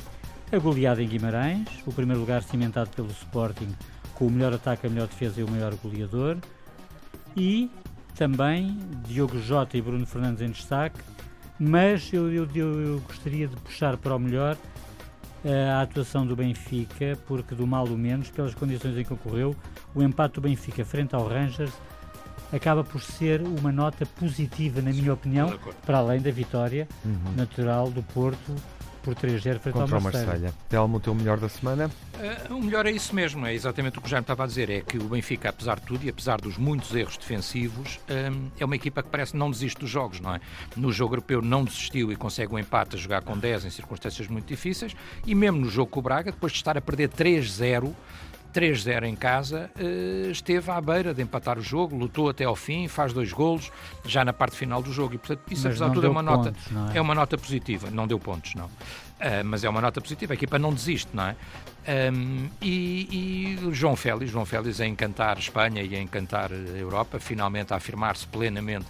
A 0.51 0.59
goleada 0.59 1.03
em 1.03 1.09
Guimarães, 1.09 1.69
o 1.87 1.93
primeiro 1.93 2.21
lugar 2.21 2.43
cimentado 2.43 2.91
pelo 2.91 3.09
Sporting, 3.11 3.69
com 4.15 4.27
o 4.27 4.31
melhor 4.31 4.53
ataque, 4.53 4.87
a 4.87 4.91
melhor 4.91 5.07
defesa 5.07 5.41
e 5.41 5.45
o 5.45 5.51
maior 5.51 5.75
goleador. 5.77 6.39
E 7.37 7.71
também 8.17 8.77
Diogo 9.07 9.39
Jota 9.39 9.77
e 9.77 9.83
Bruno 9.83 10.05
Fernandes 10.05 10.43
em 10.43 10.51
destaque, 10.51 10.99
mas 11.59 12.13
eu, 12.13 12.33
eu, 12.33 12.49
eu 12.55 13.01
gostaria 13.07 13.47
de 13.47 13.57
puxar 13.57 13.97
para 13.97 14.17
o 14.17 14.19
melhor 14.19 14.57
a 15.45 15.83
atuação 15.83 16.27
do 16.27 16.35
Benfica, 16.35 17.19
porque 17.27 17.55
do 17.55 17.67
mal 17.67 17.89
ou 17.89 17.97
menos, 17.97 18.31
pelas 18.31 18.55
condições 18.55 18.97
em 18.97 19.05
que 19.05 19.13
ocorreu, 19.13 19.55
o 19.95 20.03
empate 20.03 20.35
do 20.35 20.41
Benfica 20.41 20.85
frente 20.85 21.15
ao 21.15 21.27
Rangers 21.27 21.73
acaba 22.53 22.83
por 22.83 23.01
ser 23.01 23.43
uma 23.43 23.71
nota 23.71 24.07
positiva, 24.07 24.81
na 24.81 24.91
minha 24.91 25.13
opinião, 25.13 25.59
para 25.85 25.99
além 25.99 26.21
da 26.21 26.31
vitória 26.31 26.89
uhum. 27.05 27.35
natural 27.37 27.91
do 27.91 28.03
Porto 28.03 28.55
por 29.09 29.15
3-0 29.15 29.59
frente 29.59 29.73
Contra 29.73 29.97
ao 29.97 30.03
Marselha. 30.03 30.27
Marselha. 30.27 30.55
Telmo, 30.69 30.99
o 30.99 31.01
teu 31.01 31.15
melhor 31.15 31.39
da 31.39 31.49
semana? 31.49 31.91
Uh, 32.51 32.57
o 32.57 32.63
melhor 32.63 32.85
é 32.85 32.91
isso 32.91 33.15
mesmo, 33.15 33.47
é 33.47 33.55
exatamente 33.55 33.99
o 33.99 34.03
que 34.03 34.07
o 34.07 34.11
Jaime 34.11 34.23
estava 34.23 34.45
a 34.45 34.47
dizer, 34.47 34.69
é 34.69 34.81
que 34.83 34.99
o 34.99 35.05
Benfica, 35.05 35.49
apesar 35.49 35.77
de 35.77 35.87
tudo 35.87 36.05
e 36.05 36.11
apesar 36.11 36.39
dos 36.39 36.59
muitos 36.59 36.95
erros 36.95 37.17
defensivos, 37.17 37.99
um, 38.11 38.51
é 38.59 38.65
uma 38.65 38.77
equipa 38.77 39.03
que 39.03 39.09
parece 39.09 39.35
não 39.35 39.51
desiste 39.51 39.81
dos 39.81 39.89
jogos, 39.89 40.21
não 40.21 40.35
é? 40.35 40.41
No 40.77 40.93
jogo 40.93 41.15
europeu 41.15 41.41
não 41.41 41.65
desistiu 41.65 42.13
e 42.13 42.17
consegue 42.17 42.55
um 42.55 42.59
empate 42.59 42.97
a 42.97 42.99
jogar 42.99 43.23
com 43.23 43.39
10 43.39 43.65
em 43.65 43.71
circunstâncias 43.71 44.29
muito 44.29 44.47
difíceis, 44.47 44.95
e 45.27 45.35
mesmo 45.35 45.59
no 45.59 45.71
jogo 45.71 45.91
com 45.91 46.01
o 46.01 46.03
Braga, 46.03 46.31
depois 46.31 46.53
de 46.53 46.59
estar 46.59 46.77
a 46.77 46.81
perder 46.81 47.09
3-0, 47.09 47.95
3-0 48.59 49.05
em 49.05 49.15
casa, 49.15 49.71
eh, 49.79 50.31
esteve 50.33 50.69
à 50.69 50.81
beira 50.81 51.15
de 51.15 51.23
empatar 51.23 51.59
o 51.59 51.63
jogo, 51.63 51.97
lutou 51.97 52.29
até 52.29 52.45
ao 52.45 52.57
fim, 52.57 52.89
faz 52.89 53.13
dois 53.13 53.33
golos, 53.33 53.71
já 54.05 54.25
na 54.25 54.33
parte 54.33 54.57
final 54.57 54.83
do 54.83 54.93
jogo. 54.93 55.15
E, 55.15 55.19
portanto, 55.19 55.43
isso, 55.49 55.63
mas 55.63 55.67
apesar 55.67 55.89
de 55.89 55.95
tudo, 55.95 56.07
é 56.09 56.11
uma, 56.11 56.25
pontos, 56.25 56.73
nota, 56.73 56.93
é? 56.93 56.99
é? 56.99 57.01
uma 57.01 57.15
nota 57.15 57.39
positiva. 57.39 57.89
Não 57.89 58.09
deu 58.09 58.19
pontos, 58.19 58.57
não. 58.57 58.65
Uh, 58.67 59.45
mas 59.45 59.63
é 59.63 59.69
uma 59.69 59.81
nota 59.81 60.01
positiva. 60.01 60.33
A 60.33 60.35
equipa 60.35 60.59
não 60.59 60.75
desiste, 60.75 61.11
não 61.15 61.25
é? 61.29 61.37
Um, 62.13 62.49
e, 62.61 63.57
e 63.63 63.73
João 63.73 63.95
Félix, 63.95 64.31
João 64.33 64.45
Félix 64.45 64.81
a 64.81 64.87
encantar 64.87 65.39
Espanha 65.39 65.83
e 65.83 65.95
a 65.95 66.03
encantar 66.03 66.51
a 66.53 66.79
Europa, 66.79 67.21
finalmente 67.21 67.73
a 67.73 67.77
afirmar-se 67.77 68.27
plenamente 68.27 68.87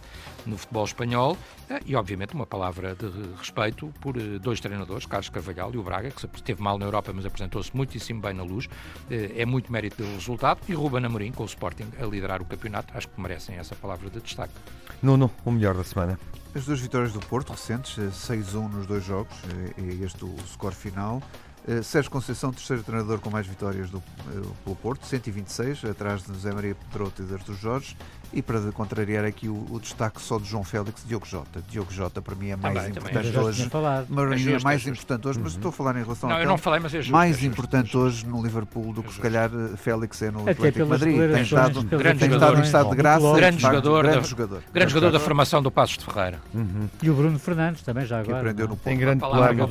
no 0.49 0.57
futebol 0.57 0.84
espanhol 0.84 1.36
eh, 1.70 1.80
e, 1.86 1.94
obviamente, 1.94 2.34
uma 2.34 2.46
palavra 2.46 2.94
de 2.94 3.07
respeito 3.36 3.92
por 4.01 4.16
eh, 4.16 4.38
dois 4.38 4.61
treinadores, 4.61 5.07
Carlos 5.07 5.28
Carvalhal 5.28 5.72
e 5.74 5.78
o 5.78 5.82
Braga, 5.82 6.11
que 6.11 6.26
esteve 6.34 6.62
mal 6.62 6.78
na 6.78 6.86
Europa, 6.86 7.12
mas 7.14 7.26
apresentou-se 7.26 7.74
muitíssimo 7.76 8.20
bem 8.20 8.34
na 8.34 8.42
luz. 8.42 8.68
Eh, 9.11 9.32
é 9.36 9.46
muito 9.46 9.70
mérito 9.70 10.03
do 10.03 10.14
resultado. 10.14 10.61
E 10.68 10.72
Ruben 10.72 11.05
Amorim, 11.05 11.32
com 11.32 11.42
o 11.42 11.46
Sporting 11.46 11.88
a 12.01 12.07
liderar 12.07 12.40
o 12.40 12.44
campeonato, 12.44 12.96
acho 12.96 13.09
que 13.09 13.20
merecem 13.20 13.57
essa 13.57 13.74
palavra 13.76 14.09
de 14.11 14.20
destaque. 14.20 14.55
Nuno, 15.03 15.30
o 15.44 15.51
melhor 15.51 15.74
da 15.74 15.84
semana. 15.84 16.18
As 16.55 16.64
duas 16.64 16.80
vitórias 16.80 17.12
do 17.12 17.20
Porto, 17.20 17.51
recentes, 17.51 17.96
6-1 17.96 18.70
nos 18.70 18.86
dois 18.86 19.05
jogos, 19.05 19.36
é 19.76 20.05
este 20.05 20.24
o 20.24 20.34
score 20.46 20.74
final. 20.74 21.22
Uh, 21.68 21.82
Sérgio 21.82 22.10
Conceição, 22.10 22.50
terceiro 22.50 22.82
treinador 22.82 23.18
com 23.18 23.28
mais 23.28 23.46
vitórias 23.46 23.90
do, 23.90 23.98
uh, 23.98 24.56
pelo 24.64 24.76
Porto, 24.76 25.04
126, 25.04 25.84
atrás 25.84 26.22
de 26.22 26.32
José 26.32 26.50
Maria 26.50 26.74
Pedroto 26.74 27.22
e 27.22 27.26
de 27.26 27.34
Artur 27.34 27.54
Jorge. 27.54 27.94
E 28.32 28.42
para 28.42 28.60
contrariar 28.72 29.24
aqui 29.24 29.48
o, 29.48 29.66
o, 29.70 29.80
destaque 29.80 30.20
só 30.20 30.38
de 30.38 30.44
João 30.44 30.62
Félix, 30.62 31.02
Diogo 31.06 31.26
Jota. 31.26 31.62
Diogo 31.68 31.90
Jota 31.90 32.20
para 32.20 32.34
mim 32.34 32.50
é 32.50 32.56
mais 32.56 32.74
também, 32.74 32.90
importante 32.90 33.32
também. 33.32 33.40
hoje. 33.40 33.70
Mas 34.08 34.46
é, 34.46 34.52
é 34.52 34.58
mais 34.60 34.86
é 34.86 34.90
importante 34.90 35.28
hoje, 35.28 35.38
mas 35.42 35.52
uhum. 35.52 35.58
estou 35.58 35.68
a 35.70 35.72
falar 35.72 35.96
em 35.96 36.02
relação 36.02 36.28
não, 36.28 36.36
a. 36.36 36.42
Eu 36.42 36.48
não 36.48 36.58
falei, 36.58 36.78
mas 36.80 36.92
é 36.92 36.98
justo, 36.98 37.12
Mais 37.12 37.42
é 37.42 37.46
importante 37.46 37.96
hoje 37.96 38.26
no 38.26 38.42
Liverpool 38.42 38.92
do 38.92 39.02
que 39.02 39.14
se 39.14 39.20
calhar 39.20 39.50
Félix 39.76 40.20
é 40.20 40.30
no 40.30 40.42
Até 40.42 40.50
Atlético 40.50 40.84
de 40.84 40.90
Madrid. 40.90 41.32
Tem 41.32 41.42
estado, 41.42 41.82
grande 41.84 42.18
tem 42.18 42.30
estado 42.30 42.58
em 42.58 42.62
estado 42.62 42.90
de 42.90 42.96
graça. 42.96 43.32
Grande 43.34 43.62
jogador, 43.62 44.02
grande 44.02 44.20
da, 44.20 44.26
jogador. 44.26 44.62
Grande 44.74 44.92
jogador 44.92 45.12
da 45.12 45.20
formação 45.20 45.62
do 45.62 45.70
Passos 45.70 45.96
de 45.96 46.04
Ferreira. 46.04 46.38
Uhum. 46.52 46.88
E 47.02 47.08
o 47.08 47.14
Bruno 47.14 47.38
Fernandes 47.38 47.82
também 47.82 48.04
já 48.04 48.20
agora. 48.20 48.34
Que 48.34 48.40
aprendeu 48.40 48.68
no 48.68 48.76
Tem 48.76 48.98
grande 48.98 49.20
plano. 49.20 49.68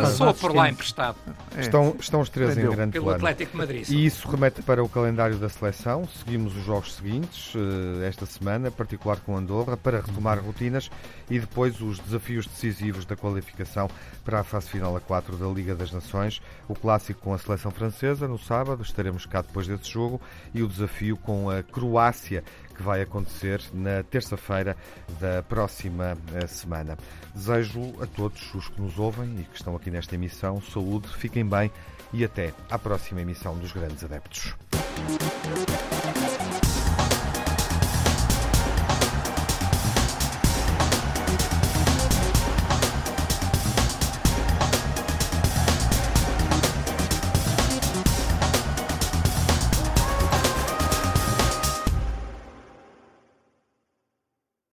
Passou 0.00 0.32
por 0.34 0.54
lá 0.54 0.68
emprestado. 0.68 1.16
Estão, 1.58 1.96
estão 1.98 2.20
os 2.20 2.28
três 2.28 2.56
em 2.56 2.62
grande 2.62 2.92
Pelo 2.92 3.06
plano. 3.06 3.18
Atlético 3.18 3.56
Madrid. 3.56 3.88
E 3.88 4.06
isso 4.06 4.28
remete 4.28 4.62
para 4.62 4.82
o 4.82 4.88
calendário 4.88 5.36
da 5.36 5.48
seleção. 5.48 6.06
Seguimos 6.06 6.56
os 6.56 6.64
jogos 6.64 6.94
seguintes 6.94 7.52
eh, 7.54 8.06
esta 8.06 8.26
semana, 8.26 8.70
particular 8.70 9.18
com 9.20 9.36
Andorra, 9.36 9.76
para 9.76 10.00
retomar 10.00 10.38
rotinas 10.38 10.90
e 11.30 11.38
depois 11.38 11.80
os 11.80 11.98
desafios 11.98 12.46
decisivos 12.46 13.04
da 13.04 13.16
qualificação 13.16 13.88
para 14.24 14.40
a 14.40 14.44
fase 14.44 14.68
final 14.68 14.96
a 14.96 15.00
4 15.00 15.36
da 15.36 15.46
Liga 15.46 15.74
das 15.74 15.92
Nações. 15.92 16.40
O 16.68 16.74
clássico 16.74 17.20
com 17.20 17.34
a 17.34 17.38
seleção 17.38 17.70
francesa 17.70 18.28
no 18.28 18.38
sábado, 18.38 18.82
estaremos 18.82 19.26
cá 19.26 19.42
depois 19.42 19.66
desse 19.66 19.90
jogo, 19.90 20.20
e 20.54 20.62
o 20.62 20.68
desafio 20.68 21.16
com 21.16 21.50
a 21.50 21.62
Croácia, 21.62 22.44
que 22.74 22.82
vai 22.82 23.02
acontecer 23.02 23.60
na 23.72 24.02
terça-feira 24.04 24.76
da 25.20 25.42
próxima 25.42 26.16
eh, 26.34 26.46
semana. 26.46 26.96
Desejo 27.34 27.94
a 28.02 28.06
todos 28.06 28.54
os 28.54 28.68
que 28.68 28.80
nos 28.80 28.98
ouvem 28.98 29.40
e 29.40 29.44
que 29.44 29.56
estão 29.56 29.76
aqui 29.76 29.90
nesta 29.90 30.14
emissão 30.14 30.60
saúde, 30.60 31.08
fiquem 31.08 31.44
bem 31.44 31.70
e 32.12 32.24
até 32.24 32.52
à 32.70 32.78
próxima 32.78 33.20
emissão 33.20 33.56
dos 33.58 33.72
Grandes 33.72 34.02
Adeptos. 34.04 34.54